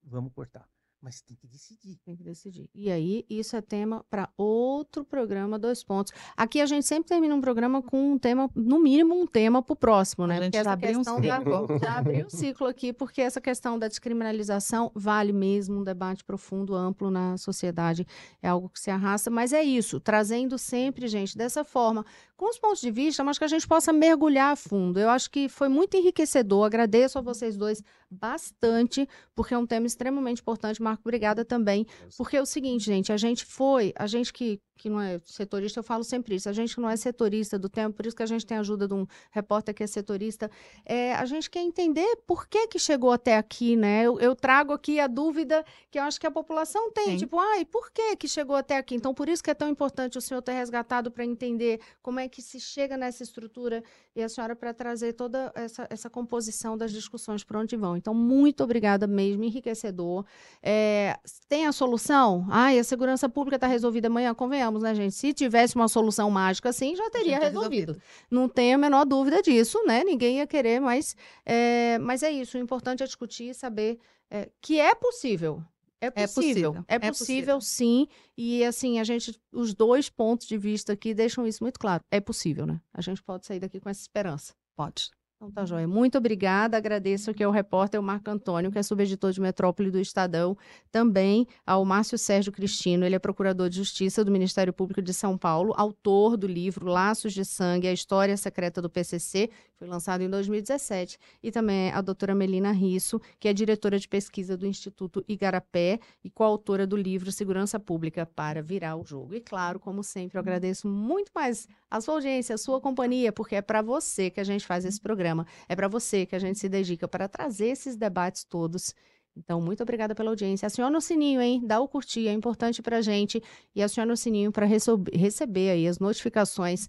Vamos 0.03 0.33
cortar. 0.33 0.67
Mas 1.05 1.21
tem 1.21 1.37
que 1.37 1.45
decidir. 1.45 1.99
Tem 2.03 2.15
que 2.15 2.23
decidir. 2.23 2.67
E 2.73 2.89
aí, 2.89 3.23
isso 3.29 3.55
é 3.55 3.61
tema 3.61 4.03
para 4.09 4.27
outro 4.35 5.05
programa, 5.05 5.59
dois 5.59 5.83
pontos. 5.83 6.11
Aqui 6.35 6.59
a 6.59 6.65
gente 6.65 6.87
sempre 6.87 7.07
termina 7.09 7.35
um 7.35 7.39
programa 7.39 7.79
com 7.79 8.13
um 8.13 8.17
tema, 8.17 8.49
no 8.55 8.79
mínimo 8.79 9.13
um 9.13 9.27
tema 9.27 9.61
para 9.61 9.73
o 9.73 9.75
próximo, 9.75 10.25
né? 10.25 10.39
A 10.39 10.41
gente 10.41 10.53
Porque 10.53 10.63
já 10.63 10.71
essa 10.71 10.71
abriu 10.71 10.93
um 10.93 11.03
questão 11.03 11.21
da- 11.21 11.37
ciclo. 11.37 11.67
já 11.79 11.97
abriu 11.99 12.25
um 12.25 12.29
ciclo 12.31 12.65
aqui, 12.65 12.91
porque 12.91 13.21
essa 13.21 13.39
questão 13.39 13.77
da 13.77 13.87
descriminalização 13.87 14.91
vale 14.95 15.31
mesmo 15.31 15.81
um 15.81 15.83
debate 15.83 16.23
profundo, 16.23 16.73
amplo 16.73 17.11
na 17.11 17.37
sociedade. 17.37 18.07
É 18.41 18.47
algo 18.47 18.67
que 18.67 18.79
se 18.79 18.89
arrasta, 18.89 19.29
mas 19.29 19.53
é 19.53 19.61
isso, 19.61 19.99
trazendo 19.99 20.57
sempre, 20.57 21.07
gente, 21.07 21.37
dessa 21.37 21.63
forma, 21.63 22.03
com 22.35 22.49
os 22.49 22.57
pontos 22.57 22.81
de 22.81 22.89
vista, 22.89 23.23
mas 23.23 23.37
que 23.37 23.43
a 23.43 23.47
gente 23.47 23.67
possa 23.67 23.93
mergulhar 23.93 24.53
a 24.53 24.55
fundo. 24.55 24.99
Eu 24.99 25.09
acho 25.11 25.29
que 25.29 25.47
foi 25.47 25.69
muito 25.69 25.95
enriquecedor. 25.95 26.65
Agradeço 26.65 27.19
a 27.19 27.21
vocês 27.21 27.55
dois 27.55 27.83
bastante, 28.09 29.07
porque 29.35 29.53
é 29.53 29.57
um 29.57 29.67
tema 29.67 29.85
extremamente 29.85 30.41
importante. 30.41 30.81
Marco, 30.95 31.01
obrigada 31.03 31.43
também. 31.43 31.85
Porque 32.17 32.37
é 32.37 32.41
o 32.41 32.45
seguinte, 32.45 32.85
gente, 32.85 33.11
a 33.11 33.17
gente 33.17 33.45
foi, 33.45 33.93
a 33.95 34.07
gente 34.07 34.31
que, 34.31 34.59
que 34.77 34.89
não 34.89 34.99
é 35.01 35.19
setorista, 35.23 35.79
eu 35.79 35.83
falo 35.83 36.03
sempre 36.03 36.35
isso, 36.35 36.49
a 36.49 36.53
gente 36.53 36.73
que 36.73 36.81
não 36.81 36.89
é 36.89 36.95
setorista 36.95 37.59
do 37.59 37.69
tema, 37.69 37.93
por 37.93 38.05
isso 38.05 38.15
que 38.15 38.23
a 38.23 38.25
gente 38.25 38.45
tem 38.45 38.57
a 38.57 38.61
ajuda 38.61 38.87
de 38.87 38.93
um 38.93 39.05
repórter 39.31 39.75
que 39.75 39.83
é 39.83 39.87
setorista, 39.87 40.49
é, 40.85 41.13
a 41.13 41.25
gente 41.25 41.49
quer 41.49 41.61
entender 41.61 42.17
por 42.25 42.47
que 42.47 42.67
que 42.67 42.79
chegou 42.79 43.11
até 43.11 43.37
aqui, 43.37 43.75
né? 43.75 44.03
Eu, 44.03 44.19
eu 44.19 44.35
trago 44.35 44.73
aqui 44.73 44.99
a 44.99 45.07
dúvida 45.07 45.63
que 45.91 45.99
eu 45.99 46.03
acho 46.03 46.19
que 46.19 46.27
a 46.27 46.31
população 46.31 46.91
tem, 46.91 47.11
Sim. 47.11 47.17
tipo, 47.17 47.37
ai, 47.39 47.65
por 47.65 47.91
que 47.91 48.15
que 48.15 48.27
chegou 48.27 48.55
até 48.55 48.77
aqui? 48.77 48.95
Então, 48.95 49.13
por 49.13 49.29
isso 49.29 49.43
que 49.43 49.51
é 49.51 49.53
tão 49.53 49.69
importante 49.69 50.17
o 50.17 50.21
senhor 50.21 50.41
ter 50.41 50.53
resgatado 50.53 51.11
para 51.11 51.25
entender 51.25 51.79
como 52.01 52.19
é 52.19 52.27
que 52.27 52.41
se 52.41 52.59
chega 52.59 52.97
nessa 52.97 53.23
estrutura 53.23 53.83
e 54.15 54.23
a 54.23 54.29
senhora 54.29 54.55
para 54.55 54.73
trazer 54.73 55.13
toda 55.13 55.51
essa, 55.53 55.85
essa 55.89 56.09
composição 56.09 56.77
das 56.77 56.91
discussões 56.91 57.43
para 57.43 57.59
onde 57.59 57.75
vão. 57.75 57.97
Então, 57.97 58.13
muito 58.13 58.63
obrigada 58.63 59.05
mesmo, 59.05 59.43
enriquecedor. 59.43 60.25
É, 60.63 61.19
tem 61.49 61.67
a 61.67 61.71
solução? 61.73 62.45
Ai, 62.49 62.79
a 62.79 62.83
segurança 62.83 63.27
pública 63.27 63.57
está 63.57 63.67
resolvida 63.67 64.07
amanhã, 64.07 64.33
convenhamos, 64.33 64.83
né, 64.83 64.95
gente? 64.95 65.13
Se 65.13 65.33
tivesse 65.33 65.75
uma 65.75 65.89
solução 65.89 66.31
mágica 66.31 66.69
assim, 66.69 66.95
já 66.95 67.09
teria 67.09 67.37
tinha 67.37 67.49
resolvido. 67.49 68.01
Não 68.31 68.47
tenho 68.47 68.75
a 68.75 68.77
menor 68.77 69.05
dúvida 69.05 69.41
disso, 69.41 69.83
né? 69.85 70.03
Ninguém 70.03 70.37
ia 70.37 70.47
querer, 70.47 70.79
mas 70.79 71.15
é, 71.45 71.97
mas 71.99 72.23
é 72.23 72.31
isso. 72.31 72.57
O 72.57 72.61
importante 72.61 73.03
é 73.03 73.05
discutir 73.05 73.49
e 73.49 73.53
saber 73.53 73.99
é, 74.31 74.49
que 74.61 74.79
é 74.79 74.95
possível. 74.95 75.61
É 76.05 76.23
É 76.23 76.27
possível. 76.27 76.71
possível, 76.73 76.85
É 76.87 76.95
é 76.95 76.99
possível, 76.99 77.61
sim. 77.61 78.07
E 78.37 78.63
assim, 78.63 78.99
a 78.99 79.03
gente, 79.03 79.39
os 79.51 79.73
dois 79.73 80.09
pontos 80.09 80.47
de 80.47 80.57
vista 80.57 80.93
aqui 80.93 81.13
deixam 81.13 81.45
isso 81.47 81.63
muito 81.63 81.79
claro. 81.79 82.03
É 82.11 82.19
possível, 82.19 82.65
né? 82.65 82.81
A 82.93 83.01
gente 83.01 83.21
pode 83.23 83.45
sair 83.45 83.59
daqui 83.59 83.79
com 83.79 83.89
essa 83.89 84.01
esperança. 84.01 84.53
Pode. 84.75 85.09
Então 85.35 85.51
tá, 85.51 85.65
joia. 85.65 85.85
Muito 85.85 86.17
obrigada. 86.17 86.77
Agradeço 86.77 87.29
aqui 87.29 87.43
ao 87.43 87.51
repórter 87.51 88.01
Marco 88.01 88.29
Antônio, 88.31 88.71
que 88.71 88.79
é 88.79 88.83
subeditor 88.83 89.33
de 89.33 89.41
Metrópole 89.41 89.91
do 89.91 89.99
Estadão. 89.99 90.57
Também 90.89 91.45
ao 91.65 91.83
Márcio 91.83 92.17
Sérgio 92.17 92.53
Cristino, 92.53 93.05
ele 93.05 93.15
é 93.15 93.19
procurador 93.19 93.69
de 93.69 93.75
Justiça 93.75 94.23
do 94.23 94.31
Ministério 94.31 94.71
Público 94.71 95.01
de 95.01 95.13
São 95.13 95.37
Paulo, 95.37 95.73
autor 95.75 96.37
do 96.37 96.47
livro 96.47 96.87
Laços 96.87 97.33
de 97.33 97.43
Sangue, 97.43 97.87
a 97.87 97.93
História 97.93 98.37
Secreta 98.37 98.81
do 98.81 98.89
PCC, 98.89 99.49
foi 99.77 99.87
lançado 99.87 100.21
em 100.21 100.29
2017. 100.29 101.17
E 101.43 101.51
também 101.51 101.91
a 101.91 102.01
doutora 102.01 102.33
Melina 102.33 102.71
Risso, 102.71 103.19
que 103.39 103.47
é 103.47 103.53
diretora 103.53 103.99
de 103.99 104.07
pesquisa 104.07 104.55
do 104.55 104.65
Instituto 104.65 105.23
Igarapé 105.27 105.99
e 106.23 106.29
coautora 106.29 106.87
do 106.87 106.95
livro 106.95 107.31
Segurança 107.31 107.79
Pública 107.79 108.25
para 108.25 108.61
Virar 108.61 108.95
o 108.95 109.05
Jogo. 109.05 109.35
E 109.35 109.41
claro, 109.41 109.79
como 109.79 110.01
sempre, 110.01 110.37
eu 110.37 110.41
agradeço 110.41 110.87
muito 110.87 111.31
mais 111.35 111.67
a 111.91 111.99
sua 111.99 112.15
audiência, 112.15 112.55
a 112.55 112.57
sua 112.57 112.79
companhia, 112.79 113.31
porque 113.31 113.55
é 113.55 113.61
para 113.61 113.81
você 113.81 114.29
que 114.29 114.39
a 114.39 114.43
gente 114.43 114.65
faz 114.65 114.85
esse 114.85 114.99
programa, 114.99 115.24
é 115.67 115.75
para 115.75 115.87
você 115.87 116.25
que 116.25 116.35
a 116.35 116.39
gente 116.39 116.59
se 116.59 116.69
dedica 116.69 117.07
para 117.07 117.27
trazer 117.27 117.67
esses 117.67 117.95
debates 117.95 118.43
todos. 118.43 118.93
Então, 119.37 119.59
muito 119.59 119.83
obrigada 119.83 120.15
pela 120.15 120.29
audiência. 120.29 120.67
Aciona 120.67 120.97
o 120.97 121.01
sininho, 121.01 121.41
hein? 121.41 121.61
Dá 121.65 121.79
o 121.79 121.87
curtir, 121.87 122.27
é 122.27 122.31
importante 122.31 122.81
pra 122.81 123.01
gente. 123.01 123.41
E 123.75 123.83
aciona 123.83 124.13
o 124.13 124.17
sininho 124.17 124.51
para 124.51 124.65
receber 124.65 125.71
aí 125.71 125.87
as 125.87 125.99
notificações 125.99 126.87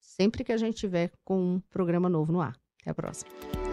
sempre 0.00 0.42
que 0.42 0.52
a 0.52 0.56
gente 0.56 0.76
tiver 0.76 1.10
com 1.24 1.38
um 1.38 1.60
programa 1.70 2.08
novo 2.08 2.32
no 2.32 2.40
ar. 2.40 2.56
Até 2.80 2.90
a 2.90 2.94
próxima. 2.94 3.65